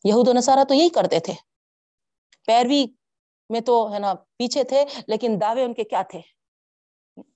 یہود 0.03 0.27
و 0.27 0.33
نصارہ 0.33 0.63
تو 0.63 0.73
یہی 0.73 0.89
کرتے 0.89 1.19
تھے۔ 1.19 1.33
پیروی 2.45 2.85
میں 3.49 3.61
تو 3.61 3.93
ہے 3.93 3.99
نا 3.99 4.13
پیچھے 4.13 4.63
تھے، 4.63 4.85
لیکن 5.07 5.37
دعوے 5.41 5.63
ان 5.63 5.73
کے 5.73 5.83
کیا 5.83 6.01
تھے؟ 6.01 6.21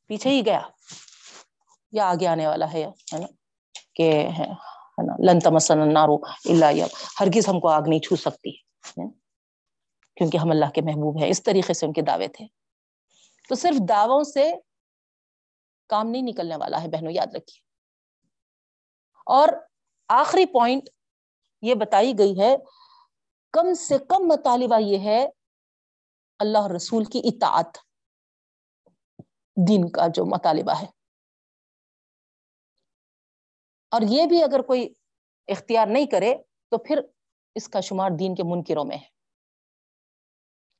پیچھے 0.06 0.30
ہی 0.30 0.46
گیا۔ 0.46 0.62
یا 1.92 2.10
آگے 2.10 2.28
آنے 2.28 2.48
والا 2.48 2.74
ہے 2.74 2.86
نا؟ 3.12 3.28
کہ 3.96 4.28
لن 5.30 5.40
تمسن 5.40 5.94
نارو 5.94 6.16
اللہ 6.46 6.66
ہرگز 7.20 7.48
ہم 7.48 7.60
کو 7.60 7.68
آگ 7.68 7.82
نہیں 7.88 8.00
چھو 8.00 8.16
سکتی 8.16 8.52
کیونکہ 10.16 10.38
ہم 10.38 10.52
اللہ 10.52 10.70
کے 10.76 10.82
محبوب 10.82 11.22
ہیں، 11.22 11.30
اس 11.30 11.44
طریقے 11.44 11.74
سے 11.74 11.86
ان 11.86 11.94
کے 11.94 12.02
دعوے 12.02 12.28
تھے۔ 12.28 12.48
تو 13.50 13.56
صرف 13.56 13.90
دعووں 13.90 14.24
سے 14.24 14.54
کام 15.90 16.08
نہیں 16.08 16.22
نکلنے 16.22 16.56
والا 16.56 16.84
ہے، 16.84 16.88
بہنوں، 16.88 17.12
یاد 17.12 17.28
رکھیے۔ 17.28 17.60
اور 19.26 19.48
آخری 20.10 20.46
پوائنٹ 20.46 20.90
یہ 21.66 21.76
بتائی 21.76 22.14
گئی 22.20 22.40
ہے، 22.40 22.56
کم 23.52 23.74
سے 23.74 23.98
کم 23.98 24.28
مطالبہ 24.28 24.82
یہ 24.82 25.00
ہے 25.00 25.28
اللہ 26.40 26.68
رسول 26.76 27.06
کی 27.06 27.22
اطاعت، 27.24 27.78
دین 29.68 29.90
کا 29.90 30.08
جو 30.08 30.26
مطالبہ 30.26 30.74
ہے۔ 30.82 30.86
اور 33.90 34.02
یہ 34.10 34.26
بھی 34.26 34.44
اگر 34.44 34.62
کوئی 34.62 34.94
اختیار 35.48 35.88
نہیں 35.88 36.06
کرے 36.06 36.36
تو 36.70 36.78
پھر 36.78 37.00
اس 37.56 37.70
کا 37.70 37.80
شمار 37.80 38.10
دین 38.20 38.36
کے 38.36 38.44
منکروں 38.44 38.86
میں 38.86 38.98
ہے۔ 38.98 39.08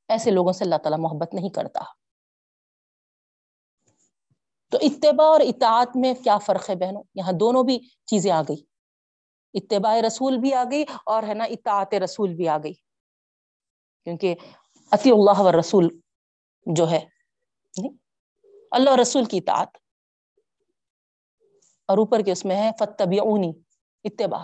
ایسے 0.08 0.32
لوگوں 0.32 0.54
سے 0.54 0.64
اللہ 0.64 0.76
تعالیٰ 0.76 1.00
محبت 1.00 1.34
نہیں 1.34 1.50
کرتا۔ 1.50 1.80
تو 4.72 4.78
اتباع 4.82 5.28
اور 5.28 5.40
اطاعت 5.40 5.90
میں 5.96 6.14
کیا 6.24 6.38
فرق 6.38 6.70
ہے 6.70 6.76
بہنوں؟ 6.76 7.04
یہاں 7.16 7.32
دونوں 7.40 7.64
بھی 7.64 7.80
چیزیں 8.06 8.32
آ 8.32 8.42
گئی۔ 8.42 8.75
اتباع 9.56 10.02
رسول 10.08 10.38
بھی 10.38 10.54
آ 10.54 10.64
گئی 10.72 10.86
اور 11.06 11.24
ہے 11.24 11.34
نا 11.34 11.44
اطاعت 11.44 11.94
رسول 11.94 12.34
بھی 12.34 12.48
آ 12.48 12.58
گئی۔ 12.58 12.74
کیونکہ 14.04 14.36
عطی 14.92 15.12
اللہ 15.12 15.40
و 15.40 15.60
رسول 15.60 16.00
جو 16.66 16.90
ہے 16.90 17.06
اللہ 18.72 18.96
رسول 19.02 19.26
کی 19.26 19.38
اطاعت۔ 19.38 19.68
اور 21.88 21.98
اوپر 21.98 22.22
کے 22.22 22.32
اس 22.32 22.46
میں 22.46 22.56
ہے 22.56 22.72
فتبی 22.80 23.20
اتباع۔ 24.04 24.44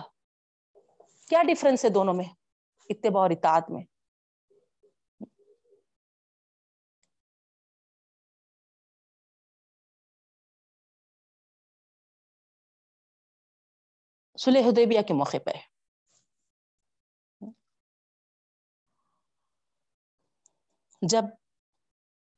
کیا 1.28 1.42
ڈفرینس 1.42 1.84
ہے 1.84 1.90
دونوں 1.90 2.14
میں؟ 2.14 2.24
اتباع 2.90 3.22
اور 3.22 3.30
اطاعت 3.30 3.70
میں۔ 3.70 3.84
سلح 14.44 14.60
حدیبیہ 14.60 15.00
کے 15.02 15.14
موقع 15.14 15.36
پہ 15.44 15.50
جب 21.02 21.24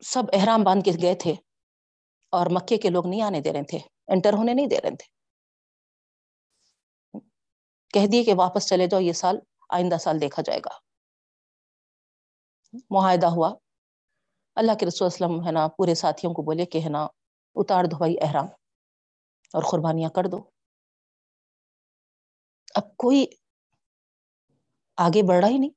سب 0.01 0.23
احرام 0.33 0.63
باندھ 0.63 0.85
کے 0.85 0.91
گئے 1.03 1.15
تھے 1.15 1.35
اور 2.31 2.47
مکے 2.51 2.77
کے 2.77 2.91
لوگ 2.91 3.07
نہیں 3.07 3.23
آنے 3.23 3.41
دے 3.41 3.53
رہے 3.53 3.63
تھے، 3.63 3.79
انٹر 4.09 4.33
ہونے 4.33 4.55
نہیں 4.55 4.67
دے 4.67 4.77
رہے 4.77 4.97
تھے۔ 4.97 5.15
کہہ 7.91 8.07
دیے 8.13 8.25
کہ 8.25 8.35
واپس 8.37 8.69
چلے 8.69 8.87
جاؤ، 8.87 9.01
یہ 9.01 9.13
سال 9.13 9.39
آئندہ 9.69 9.97
سال 10.01 10.21
دیکھا 10.21 10.43
جائے 10.43 10.61
گا۔ 10.61 10.79
معاہدہ 12.91 13.27
ہوا۔ 13.27 13.55
اللہ 14.55 14.73
کے 14.81 14.87
رسول 14.87 15.07
اسلم 15.07 15.47
ہے 15.47 15.53
نا، 15.53 15.69
پورے 15.69 15.95
ساتھیوں 15.95 16.35
کو 16.35 16.43
بولے 16.43 16.67
کہ 16.67 16.79
ہے 16.79 16.89
نا، 16.89 17.07
اتار 17.55 17.85
دو 17.85 17.99
بھائی 17.99 18.17
احرام 18.23 18.47
اور 19.53 19.63
قربانیاں 19.71 20.11
کر 20.11 20.25
دو۔ 20.25 20.54
اب 22.75 22.97
کوئی 22.97 23.27
آگے 24.97 25.23
بڑھ 25.23 25.39
رہا 25.41 25.49
ہی 25.49 25.59
نہیں۔ 25.59 25.71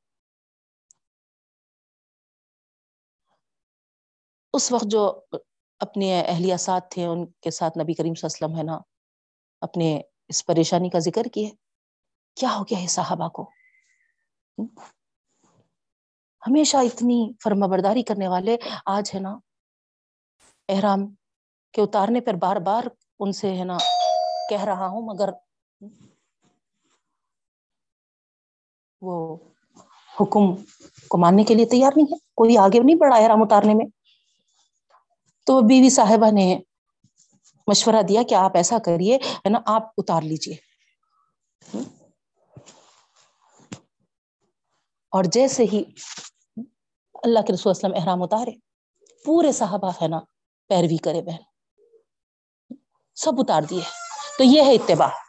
اس 4.53 4.71
وقت 4.71 4.85
جو 4.87 5.25
اپنے 5.79 6.21
اہلیہ 6.21 6.57
ساتھ 6.57 6.83
تھے، 6.91 7.05
ان 7.05 7.25
کے 7.25 7.51
ساتھ 7.51 7.77
نبی 7.77 7.93
کریم 7.93 8.13
صلی 8.13 8.27
اللہ 8.27 8.45
علیہ 8.45 8.45
وسلم 8.45 8.57
ہے 8.57 8.63
نا، 8.63 8.83
اپنے 9.61 10.01
اس 10.27 10.45
پریشانی 10.45 10.89
کا 10.89 10.99
ذکر 10.99 11.23
کیے۔ 11.33 11.51
کیا 12.35 12.49
ہو 12.55 12.63
گیا 12.63 12.81
ہے 12.81 12.87
صحابہ 12.87 13.27
کو؟ 13.27 13.51
ہمیشہ 16.47 16.77
اتنی 16.77 17.31
فرما 17.43 17.67
برداری 17.67 18.03
کرنے 18.03 18.27
والے 18.27 18.57
آج 18.85 19.11
ہے 19.15 19.19
نا۔ 19.19 19.37
احرام 20.69 20.99
کے 21.71 21.81
اتارنے 21.81 22.21
پر 22.21 22.33
بار 22.33 22.55
بار 22.55 22.83
ان 23.19 23.31
سے 23.31 23.55
ہے 23.55 23.63
نا 23.63 23.77
کہہ 24.49 24.63
رہا 24.63 24.87
ہوں، 24.87 25.01
مگر 25.01 25.29
وہ 29.01 29.37
حکم 30.21 30.55
کو 31.07 31.17
ماننے 31.17 31.43
کے 31.43 31.53
لیے 31.53 31.65
تیار 31.65 31.91
نہیں 31.95 32.11
ہے، 32.11 32.17
کوئی 32.35 32.57
آگے 32.57 32.79
نہیں 32.83 32.95
بڑھا 32.95 33.17
احرام 33.17 33.41
اتارنے 33.41 33.73
میں۔ 33.73 33.85
تو 35.45 35.61
بیوی 35.61 35.89
صاحبہ 35.89 36.31
نے 36.31 36.59
مشورہ 37.67 38.01
دیا 38.01 38.23
کہ 38.29 38.35
آپ 38.35 38.51
ایسا 38.55 38.77
کریے، 38.85 39.15
ہے 39.15 39.49
نا، 39.49 39.59
آپ 39.65 39.83
اتار 39.97 40.21
لیجیے 40.21 40.55
اور 45.11 45.23
جیسے 45.23 45.63
ہی 45.63 45.83
اللہ 47.13 47.39
کے 47.39 47.53
رسول 47.53 47.71
اسلم 47.71 47.91
احرام 47.95 48.23
اتارے، 48.23 48.51
پورے 49.25 49.51
صحابہ 49.51 49.91
ہے 50.01 50.07
نا، 50.07 50.19
پیروی 50.67 50.97
کرے 50.97 51.21
بہن۔ 51.21 51.41
سب 53.15 53.31
اتار 53.37 53.61
دیے۔ 53.61 53.81
تو 54.37 54.43
یہ 54.43 54.61
ہے 54.61 54.73
اتباع۔ 54.73 55.26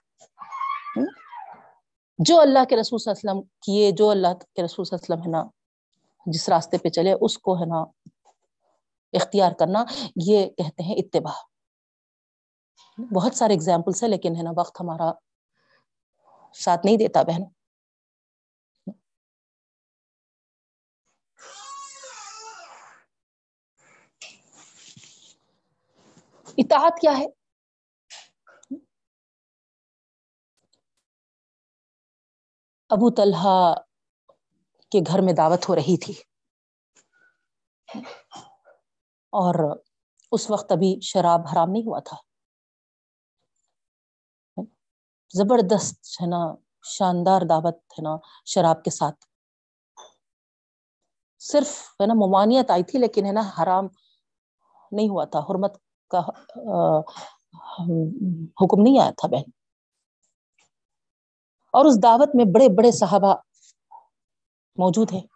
جو 2.18 2.40
اللہ 2.40 2.64
کے 2.68 2.76
رسول 2.76 2.98
صلی 2.98 3.10
اللہ 3.10 3.30
علیہ 3.30 3.40
وسلم 3.40 3.48
کیے، 3.60 3.90
جو 3.92 4.10
اللہ 4.10 4.28
کے 4.54 4.62
رسول 4.62 4.84
صلی 4.84 4.96
اللہ 4.96 5.14
علیہ 5.14 5.22
وسلم 5.22 5.34
ہے 5.34 5.42
نا، 5.42 5.50
جس 6.26 6.48
راستے 6.48 6.78
پہ 6.78 6.88
چلے، 6.88 7.12
اس 7.20 7.38
کو 7.38 7.54
ہے 7.54 7.66
نا 7.66 7.80
اختیار 9.12 9.52
کرنا، 9.52 9.84
یہ 10.16 10.46
کہتے 10.46 10.82
ہیں 10.82 10.94
اتباع۔ 10.94 11.32
بہت 13.14 13.34
سارے 13.34 13.54
اگزامپلس 13.54 14.02
ہیں، 14.02 14.10
لیکن 14.10 14.36
ہے 14.36 14.42
نا 14.42 14.50
وقت 14.56 14.80
ہمارا 14.80 15.12
ساتھ 16.54 16.86
نہیں 16.86 16.96
دیتا 16.96 17.22
بہن۔ 17.22 17.42
اطاعت 26.58 27.00
کیا 27.00 27.18
ہے؟ 27.18 27.37
ابو 32.90 33.10
طلحہ 33.10 33.74
کے 34.90 35.00
گھر 35.06 35.20
میں 35.22 35.32
دعوت 35.32 35.68
ہو 35.68 35.74
رہی 35.74 35.96
تھی۔ 35.98 36.14
اور 39.32 39.76
اس 40.32 40.50
وقت 40.50 40.72
ابھی 40.72 41.00
شراب 41.02 41.40
حرام 41.52 41.70
نہیں 41.70 41.82
ہوا 41.82 42.00
تھا۔ 42.00 42.16
زبردست 45.34 46.22
ہے 46.22 46.26
نا، 46.26 46.54
شاندار 46.82 47.42
دعوت 47.48 47.74
ہے 47.74 48.02
نا 48.02 48.16
شراب 48.44 48.84
کے 48.84 48.90
ساتھ۔ 48.90 49.26
صرف 51.40 51.70
ہے 52.00 52.06
نا 52.06 52.14
ممانعت 52.14 52.70
آئی 52.70 52.82
تھی، 52.82 52.98
لیکن 52.98 53.26
ہے 53.26 53.32
نا 53.32 53.42
حرام 53.62 53.86
نہیں 54.92 55.08
ہوا 55.08 55.24
تھا۔ 55.24 55.38
حرمت 55.38 55.78
کا 56.08 56.20
حکم 58.60 58.82
نہیں 58.82 59.00
آیا 59.00 59.10
تھا 59.10 59.28
بہن۔ 59.28 59.57
اور 61.72 61.84
اس 61.84 62.02
دعوت 62.02 62.28
میں 62.34 62.44
بڑے 62.44 62.68
بڑے 62.68 62.90
صحابہ 62.90 63.34
موجود 64.76 65.12
ہیں۔ 65.12 65.26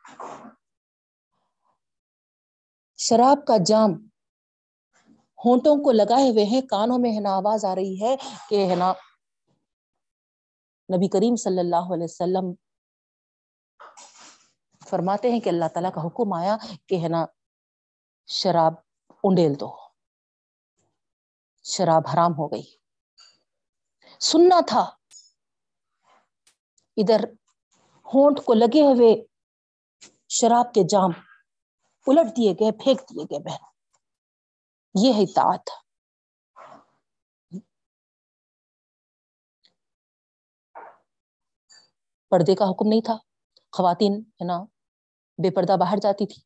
شراب 2.97 3.47
کا 3.47 3.57
جام 3.67 3.91
ہونٹوں 5.45 5.77
کو 5.85 5.93
لگائے 5.93 6.31
ہوئے 6.31 6.45
ہیں، 6.45 6.61
کانوں 6.61 6.99
میں 6.99 7.15
ہے 7.15 7.21
نا 7.21 7.31
آواز 7.31 7.65
آ 7.65 7.75
رہی 7.75 8.01
ہے 8.03 8.17
کہ 8.49 8.71
ہے 8.71 8.75
نا 8.75 8.93
نبی 10.97 11.09
کریم 11.09 11.37
صلی 11.37 11.59
اللہ 11.59 11.93
علیہ 11.95 12.05
وسلم 12.05 12.55
فرماتے 14.91 15.33
ہیں 15.33 15.41
کہ 15.41 15.49
اللہ 15.49 15.65
تعالیٰ 15.75 15.93
کا 15.93 16.07
حکم 16.07 16.33
آیا 16.33 16.57
کہ 16.87 17.03
ہے 17.03 17.09
نا 17.09 17.27
شراب 18.27 18.75
انڈیل 19.25 19.61
دو۔ 19.61 19.77
شراب 21.63 22.03
حرام 22.15 22.33
ہو 22.39 22.53
گئی۔ 22.53 22.63
سننا 24.21 24.61
تھا 24.67 24.91
ادھر 26.97 27.25
ہونٹ 28.07 28.39
کو 28.45 28.55
لگے 28.55 28.81
ہوئے 28.81 29.25
شراب 30.29 30.75
کے 30.75 30.83
جام 30.89 31.11
الٹ 32.07 32.37
دیے 32.37 32.53
گئے، 32.53 32.73
پھینک 32.73 33.01
دیے 33.01 33.25
گئے، 33.25 33.39
بہن۔ 33.39 33.65
یہ 34.95 35.13
ہے 35.13 35.23
اطاعت۔ 35.23 35.71
پردے 42.31 42.55
کا 42.55 42.65
حکم 42.65 42.89
نہیں 42.89 43.01
تھا۔ 43.01 43.17
خواتین 43.73 44.13
ہے 44.13 44.45
نا، 44.45 44.65
بے 45.39 45.51
پردہ 45.51 45.77
باہر 45.81 45.97
جاتی 45.97 46.27
تھی۔ 46.27 46.43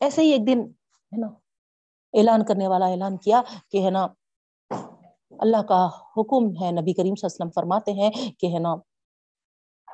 ایسے 0.00 0.22
ہی 0.22 0.30
ایک 0.30 0.46
دن 0.46 0.60
ہے 1.12 1.20
نا، 1.20 1.26
اعلان 2.12 2.44
کرنے 2.44 2.68
والا 2.68 2.86
اعلان 2.86 3.16
کیا 3.16 3.42
کہ 3.70 3.84
ہے 3.84 3.90
نا 3.90 4.06
اللہ 5.38 5.62
کا 5.62 5.86
حکم 5.86 6.46
ہے، 6.62 6.70
نبی 6.70 6.92
کریم 6.92 7.14
صلی 7.14 7.26
اللہ 7.26 7.34
علیہ 7.34 7.34
وسلم 7.34 7.50
فرماتے 7.54 7.92
ہیں 7.92 8.10
کہ 8.40 8.46
ہے 8.46 8.58
نا، 8.58 8.74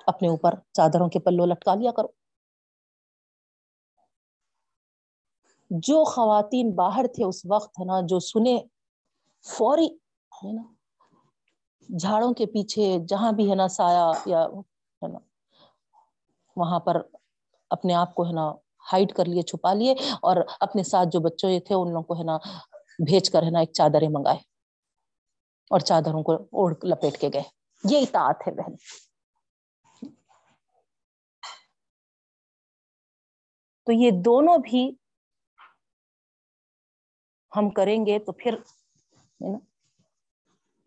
اپنے 0.06 0.28
اوپر 0.28 0.54
چادروں 0.72 1.08
کے 1.08 1.18
پلو 1.18 1.44
لٹکا 1.46 1.74
لیا 1.74 1.92
کرو۔ 1.92 2.08
جو 5.70 6.04
خواتین 6.04 6.70
باہر 6.70 7.06
تھے 7.06 7.24
اس 7.24 7.46
وقت 7.50 7.80
ہے 7.80 7.84
نا، 7.84 8.00
جو 8.00 8.18
سنے 8.20 8.58
فوری 9.44 9.86
ہے 10.32 10.52
نا، 10.52 10.62
جھاڑوں 11.88 12.32
کے 12.34 12.46
پیچھے 12.46 12.98
جہاں 13.08 13.32
بھی 13.32 13.50
ہے 13.50 13.54
نا 13.54 13.68
سایہ 13.68 14.10
یا 14.26 14.44
ہے 15.02 15.08
نا، 15.08 15.18
وہاں 16.56 16.80
پر 16.80 17.00
اپنے 17.70 17.94
آپ 17.94 18.14
کو 18.14 18.26
ہے 18.26 18.32
نا 18.32 18.50
ہائٹ 18.92 19.12
کر 19.12 19.24
لیے، 19.24 19.42
چھپا 19.42 19.72
لیے 19.72 19.92
اور 20.22 20.36
اپنے 20.60 20.82
ساتھ 20.82 21.08
جو 21.12 21.20
بچوں 21.20 21.50
یہ 21.50 21.60
تھے 21.60 21.74
ان 21.74 21.88
لوگوں 21.88 22.02
کو 22.02 22.18
ہے 22.18 22.24
نا 22.24 22.36
بھیج 22.98 23.30
کر 23.30 23.42
ہے 23.42 23.50
نا 23.50 23.58
ایک 23.58 23.72
چادریں 23.72 24.08
منگائے۔ 24.08 24.53
اور 25.70 25.80
چادروں 25.80 26.22
کو 26.22 26.32
اوڑھ 26.34 26.84
لپیٹ 26.84 27.20
کے 27.20 27.28
گئے۔ 27.32 27.42
یہ 27.90 27.98
اطاعت 27.98 28.42
ہے 28.46 28.52
بہن۔ 28.52 28.74
تو 33.86 33.92
یہ 33.92 34.10
دونوں 34.24 34.58
بھی 34.58 34.92
ہم 37.56 37.70
کریں 37.70 38.06
گے 38.06 38.18
تو 38.18 38.32
پھر 38.32 38.54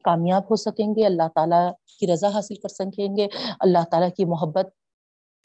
کامیاب 0.03 0.43
ہو 0.43 0.55
سکیں 0.55 0.87
گے۔ 0.87 1.05
اللہ 1.05 1.27
تعالیٰ 1.35 1.71
کی 1.99 2.13
رضا 2.13 2.27
حاصل 2.27 2.55
کر 2.55 2.67
سکیں 2.67 3.17
گے۔ 3.17 3.27
اللہ 3.59 3.83
تعالیٰ 3.91 4.09
کی 4.17 4.25
محبت 4.25 4.75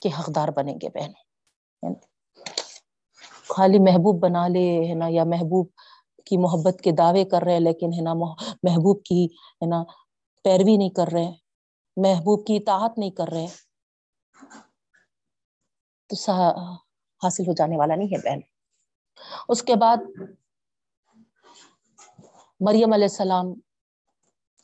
کے 0.00 0.08
حقدار 0.08 0.48
بنیں 0.48 0.74
گے 0.74 0.88
بہن۔ 0.88 1.12
خالی 3.48 3.78
محبوب 3.78 4.22
بنا 4.22 4.48
لے، 4.48 4.88
ہے 4.88 4.94
نا، 4.94 5.06
یا 5.08 5.24
محبوب 5.24 5.68
کی 6.26 6.36
محبت 6.36 6.80
کے 6.84 6.90
دعوے 6.92 7.24
کر 7.24 7.42
رہے 7.42 7.60
لیکن 7.60 7.92
ہے 7.92 8.02
نا 8.02 8.14
محبوب 8.62 9.02
کی 9.04 9.24
ہے 9.62 9.66
نا 9.66 9.82
پیروی 10.44 10.76
نہیں 10.76 10.90
کر 10.90 11.08
رہے، 11.12 11.30
محبوب 11.96 12.46
کی 12.46 12.56
اطاعت 12.56 12.98
نہیں 12.98 13.10
کر 13.10 13.28
رہے۔ 13.28 13.46
تو 16.10 16.14
حاصل 17.22 17.42
ہو 17.48 17.52
جانے 17.52 17.76
والا 17.76 17.94
نہیں 17.94 18.08
ہے 18.08 18.18
بہن۔ 18.18 18.40
اس 19.48 19.62
کے 19.62 19.74
بعد 19.74 19.96
مریم 22.60 22.92
علیہ 22.92 23.04
السلام 23.04 23.46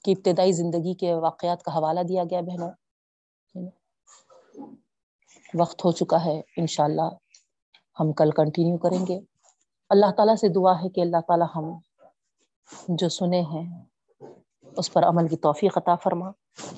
کی 0.05 0.13
ابتدائی 0.13 0.53
زندگی 0.53 0.95
کے 0.95 1.15
واقعات 1.15 1.63
کا 1.63 1.77
حوالہ 1.77 2.01
دیا 2.09 2.25
گیا 2.31 2.41
بہنوں۔ 2.41 2.71
وقت 5.55 5.85
ہو 5.85 5.93
چکا 5.93 6.25
ہے، 6.25 6.41
انشاءاللہ 6.57 7.09
ہم 8.01 8.13
کل 8.13 8.31
کنٹینیو 8.31 8.79
کریں 8.79 9.07
گے۔ 9.07 9.19
اللہ 9.91 10.11
تعالیٰ 10.17 10.35
سے 10.37 10.49
دعا 10.49 10.73
ہے 10.73 10.89
کہ 10.89 11.01
اللہ 11.01 11.21
تعالیٰ 11.29 11.47
ہم 11.57 11.79
جو 12.89 13.09
سنے 13.09 13.41
ہیں، 13.41 13.85
اس 14.77 14.93
پر 14.93 15.03
عمل 15.03 15.29
کی 15.29 15.37
توفیق 15.37 15.79
عطا 15.79 15.95
فرما۔ 15.95 16.29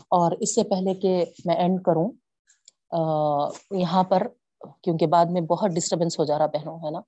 اور 0.08 0.32
اس 0.40 0.54
سے 0.54 0.62
پہلے 0.62 0.94
کہ 0.94 1.24
میں 1.44 1.56
اینڈ 1.56 1.82
کروں 1.82 2.10
یہاں 3.70 4.02
پر، 4.02 4.26
کیونکہ 4.82 5.06
بعد 5.06 5.26
میں 5.30 5.40
بہت 5.40 5.70
ڈسٹربینس 5.70 6.18
ہو 6.18 6.24
جا 6.24 6.38
رہا 6.38 6.46
بہنوں، 6.46 6.78
ہے 6.78 6.90
نا؟ 6.90 7.00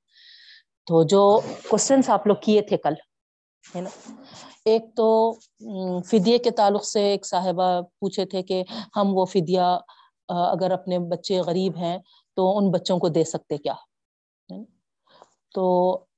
تو 0.86 1.02
جو 1.02 1.40
کوشچنس 1.68 2.10
آپ 2.10 2.26
لوگ 2.26 2.36
کیے 2.40 2.62
تھے 2.62 2.76
کل، 2.76 2.94
ہے 3.74 3.80
نا؟ 3.80 3.90
ایک 4.64 4.84
تو 4.96 5.32
فدیے 6.10 6.38
کے 6.38 6.50
تعلق 6.50 6.84
سے 6.84 7.02
ایک 7.10 7.26
صاحبہ 7.26 7.80
پوچھے 8.00 8.24
تھے 8.24 8.42
کہ 8.42 8.62
ہم 8.96 9.16
وہ 9.16 9.24
فدیہ 9.24 9.78
اگر 10.28 10.70
اپنے 10.70 10.98
بچے 10.98 11.40
غریب 11.40 11.76
ہیں 11.76 11.98
تو 12.36 12.58
ان 12.58 12.70
بچوں 12.70 12.98
کو 12.98 13.08
دے 13.08 13.24
سکتے 13.24 13.58
کیا؟ 13.58 13.74
تو 15.54 15.64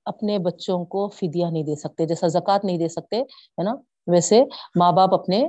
اپنے 0.06 0.38
بچوں 0.38 0.84
کو 0.84 1.08
فدیہ 1.08 1.46
نہیں 1.46 1.62
دے 1.62 1.74
سکتے، 1.76 2.06
جیسا 2.06 2.26
زکوٰۃ 2.28 2.64
نہیں 2.64 2.78
دے 2.78 2.88
سکتے، 2.88 3.20
ہے 3.20 3.62
نا؟ 3.62 3.74
ویسے 4.12 4.42
ماں 4.78 4.90
باپ 4.92 5.14
اپنے 5.14 5.42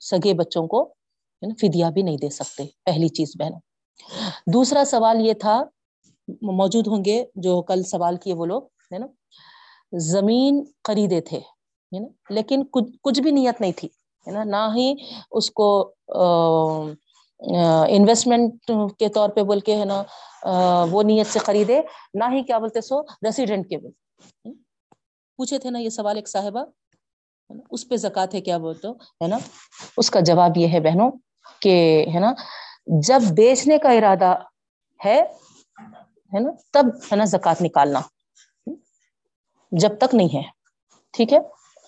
سگے 0.00 0.34
بچوں 0.34 0.66
کو 0.68 0.84
فدیہ 1.60 1.86
بھی 1.94 2.02
نہیں 2.02 2.16
دے 2.22 2.28
سکتے، 2.30 2.64
پہلی 2.84 3.08
چیز 3.08 3.32
بہن 3.38 3.52
دوسرا 4.52 4.84
سوال 4.86 5.26
یہ 5.26 5.32
تھا، 5.40 5.62
موجود 6.58 6.86
ہوں 6.86 7.04
گے 7.04 7.22
جو 7.36 7.60
کل 7.68 7.82
سوال 7.84 8.16
کیے 8.22 8.34
وہ 8.34 8.46
لوگ، 8.46 8.62
ہے 8.92 8.98
نا؟ 8.98 9.06
زمین 9.92 10.62
خریدے 10.84 11.20
تھے 11.20 11.40
لیکن 12.30 12.64
کچھ 12.72 13.20
بھی 13.20 13.30
نیت 13.30 13.60
نہیں 13.60 13.72
تھی، 13.76 13.88
ہے 14.26 14.32
نا؟ 14.32 14.44
نہ 14.44 14.68
ہی 14.74 14.92
اس 15.30 15.50
کو 15.50 15.68
انویسٹمنٹ 17.40 18.70
کے 18.98 19.08
طور 19.08 19.28
پہ 19.34 19.42
بول 19.42 19.60
کے 19.60 19.76
ہے 19.76 19.84
نا 19.84 20.02
وہ 20.90 21.02
نیت 21.02 21.32
سے 21.32 21.38
خریدے، 21.38 21.80
نہ 22.14 22.24
ہی 22.32 22.42
کیا 22.42 22.58
بولتے 22.58 22.80
سو 22.80 23.00
ریسیڈنٹ 23.26 23.68
کے 23.68 23.78
بول۔ 23.78 24.52
پوچھے 25.38 25.58
تھے 25.58 25.70
نا 25.70 25.78
یہ 25.78 25.88
سوال 25.90 26.16
ایک 26.16 26.28
صاحبہ 26.28 26.64
اس 27.70 27.88
پہ 27.88 27.96
زکات 27.96 28.34
ہے 28.34 28.40
کیا 28.40 28.58
بولتے 28.58 28.88
ہے 28.88 29.26
نا، 29.28 29.38
اس 29.96 30.10
کا 30.10 30.20
جواب 30.20 30.58
یہ 30.58 30.68
ہے 30.72 30.80
بہنوں 30.80 31.10
کہ 31.62 32.04
ہے 32.14 32.20
نا، 32.20 32.32
جب 33.06 33.22
بیچنے 33.36 33.78
کا 33.78 33.90
ارادہ 33.90 34.34
ہے 35.00 35.20
ہے 36.32 36.40
نا، 36.40 36.50
تب 36.72 36.86
ہے 37.10 37.16
نا 37.16 37.24
زکات 37.24 37.62
نکالنا۔ 37.62 38.00
جب 39.72 39.98
تک 39.98 40.14
نہیں 40.14 40.34
ہے، 40.34 40.42
ٹھیک 41.14 41.32
ہے، 41.32 41.38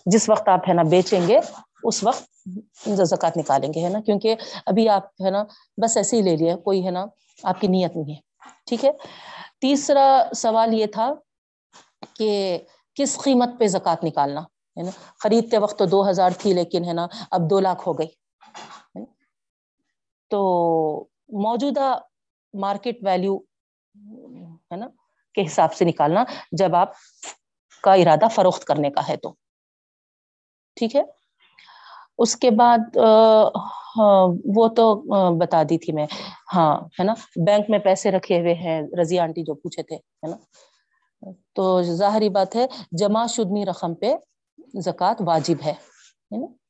جس 0.07 0.29
وقت 0.29 0.49
آپ 0.49 0.69
ہے 0.69 0.75
نا 0.75 0.83
بیچیں 0.91 1.27
گے، 1.29 1.39
اس 1.85 2.03
وقت 2.05 2.31
زکات 3.07 3.37
نکالیں 3.37 3.73
گے، 3.75 3.85
ہے 3.85 3.89
نا؟ 3.89 4.01
کیونکہ 4.01 4.35
ابھی 4.67 4.89
آپ، 4.89 5.05
ہے 5.25 5.31
نا، 5.31 5.45
بس 5.79 5.97
ایسے 5.97 6.17
ہی 6.17 6.23
لے 6.23 6.37
لیا 6.37 6.57
کوئی، 6.57 6.85
ہے 6.87 6.91
نا، 6.91 7.05
آپ 7.43 7.61
کی 7.61 7.67
نیت 7.67 7.97
نہیں 7.97 8.15
ہے، 8.15 8.21
ٹھیک 8.67 8.85
ہے؟ 8.85 8.91
تیسرا 9.61 10.07
سوال 10.37 10.75
یہ 10.75 10.87
تھا 10.87 11.13
کہ 12.17 12.59
کس 12.97 13.19
قیمت 13.25 13.59
پہ 13.59 13.67
زکات 13.67 14.05
نکالنا، 14.05 14.41
ہے 14.77 14.83
نا؟ 14.83 14.91
خریدتے 15.21 15.59
وقت 15.59 15.79
تو 15.79 15.87
دو 15.87 16.09
ہزار 16.11 16.31
تھی 16.39 16.53
لیکن، 16.55 16.85
ہے 16.85 16.93
نا، 16.93 17.07
اب 17.31 17.51
دو 17.51 17.61
لاکھ 17.61 17.89
ہو 17.89 17.99
گئی 17.99 18.07
تو 20.31 20.41
موجودہ 21.43 21.95
مارکیٹ 22.55 22.99
ویلیو، 23.05 23.37
ہے 24.73 24.77
نا، 24.77 24.87
کے 25.35 25.47
حساب 25.47 25.75
سے 25.75 25.85
نکالنا، 25.85 26.25
جب 26.53 26.75
آپ 26.77 26.93
کا 27.85 27.95
ارادہ 27.95 28.29
فروخت 28.35 28.65
کرنے 28.65 28.91
کا 28.91 29.09
ہے 29.09 29.17
تو، 29.17 29.33
ٹھیک 30.77 30.97
ہے؟ 30.97 31.03
اس 32.23 32.37
کے 32.37 32.51
بعد 32.51 32.97
ہاں، 33.97 34.27
وہ 34.57 34.69
تو 34.69 34.85
بتا 35.39 35.63
دی 35.69 35.79
تھی 35.79 35.93
میں۔ 35.93 36.07
ہاں 36.55 36.77
ہے 37.01 37.05
نا؟ 37.05 37.15
بینک 37.47 37.71
میں 37.71 37.79
پیسے 37.79 38.11
رکھے 38.11 38.41
ہوئے 38.41 38.55
ہیں، 38.55 38.83
رضی 39.01 39.19
آنٹی 39.19 39.43
جو 39.43 39.55
پوچھے 39.55 39.83
تھے، 39.83 39.97
ہے 39.97 40.27
نا؟ 40.27 40.37
تو 41.55 41.83
ظاہری 41.83 42.29
بات 42.29 42.57
ہے، 42.57 42.67
جمع 42.93 43.27
شدنی 43.27 43.67
رقم 43.67 43.95
پہ 43.95 44.15
زکوٰۃ 44.81 45.15
واجب 45.21 45.67
ہے 45.67 45.75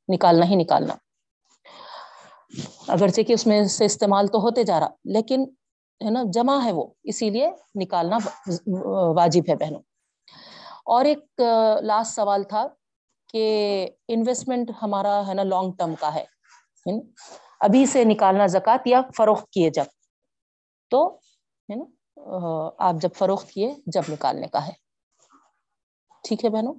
نکالنا 0.08 0.46
ہی 0.46 0.54
نکالنا۔ 0.56 0.94
اگرچہ 2.88 3.20
کہ 3.22 3.32
اس 3.32 3.46
میں 3.46 3.64
سے 3.64 3.84
استعمال 3.84 4.26
تو 4.26 4.38
ہوتے 4.38 4.62
جا 4.62 4.80
رہا، 4.80 4.88
لیکن، 5.04 5.44
ہے 6.04 6.10
نا، 6.10 6.22
جمع 6.32 6.64
ہے 6.64 6.72
وہ، 6.72 6.86
اسی 7.04 7.30
لیے 7.30 7.50
نکالنا 7.74 8.18
واجب 9.16 9.42
ہے 9.48 9.54
بہنوں۔ 9.56 9.80
اور 10.84 11.04
ایک 11.04 11.40
لاسٹ 11.82 12.14
سوال 12.14 12.42
تھا۔ 12.42 12.66
کہ 13.32 13.88
انویسٹمنٹ 14.08 14.70
ہمارا 14.82 15.22
ہے 15.28 15.34
نا 15.34 15.42
لانگ 15.42 15.72
ٹرم 15.78 15.94
کا 16.00 16.14
ہے۔ 16.14 16.24
یعنی 16.86 17.00
ابھی 17.60 17.86
سے 17.86 18.04
نکالنا 18.04 18.46
زکات 18.46 18.86
یا 18.86 19.00
فروخت 19.16 19.50
کیے 19.50 19.70
جب۔ 19.70 19.84
تو 20.90 21.16
ہے 21.68 21.74
نا 21.74 21.84
آپ 22.78 22.94
جب 22.94 23.08
فروخت 23.14 23.48
کیے 23.50 23.74
جب 23.86 24.02
نکالنے 24.08 24.46
کا 24.46 24.66
ہے۔ 24.66 24.72
ٹھیک 26.22 26.44
ہے 26.44 26.50
بہنوں؟ 26.50 26.74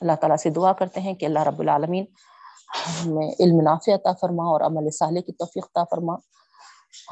اللہ 0.00 0.12
تعالیٰ 0.20 0.36
سے 0.36 0.50
دعا 0.50 0.72
کرتے 0.72 1.00
ہیں 1.00 1.14
کہ 1.14 1.26
اللہ 1.26 1.38
رب 1.38 1.60
العالمین 1.60 2.04
ہمیں 3.06 3.30
علم 3.40 3.60
نافع 3.60 3.94
عطا 3.94 4.12
فرما 4.12 4.42
اور 4.42 4.60
عمل 4.60 4.90
صالح 4.90 5.20
کی 5.20 5.32
توفیق 5.32 5.64
عطا 5.64 5.84
فرما۔ 5.84 6.14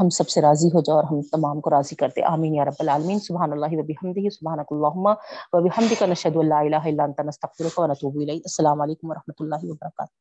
ہم 0.01 0.09
سب 0.09 0.28
سے 0.28 0.40
راضی 0.40 0.68
ہو 0.68 0.81
جاؤ 0.81 0.97
اور 0.97 1.05
ہم 1.05 1.23
تمام 1.23 1.60
کو 1.60 1.70
راضی 1.70 1.94
کر 1.94 2.09
دے۔ 2.16 2.23
آمین 2.23 2.55
یا 2.55 2.64
رب 2.64 2.78
العالمین۔ 2.78 3.18
سبحان 3.18 3.52
اللہ 3.52 3.66
و 3.73 3.82
بحمدہ 3.82 4.28
سبحانک 4.28 4.66
اللہم 4.70 5.06
و 5.52 5.94
کا 5.98 6.06
نشہد 6.06 6.36
اللہ 6.36 6.55
الہ 6.55 6.85
الا 6.85 7.05
انت، 7.05 7.20
نستغفرک 7.20 7.78
و 7.78 7.86
نتوب 7.86 8.14
الیک۔ 8.16 8.43
السلام 8.44 8.81
علیکم 8.81 9.10
و 9.10 9.14
رحمۃ 9.14 9.35
اللہ 9.40 9.59
وبرکاتہ۔ 9.62 10.12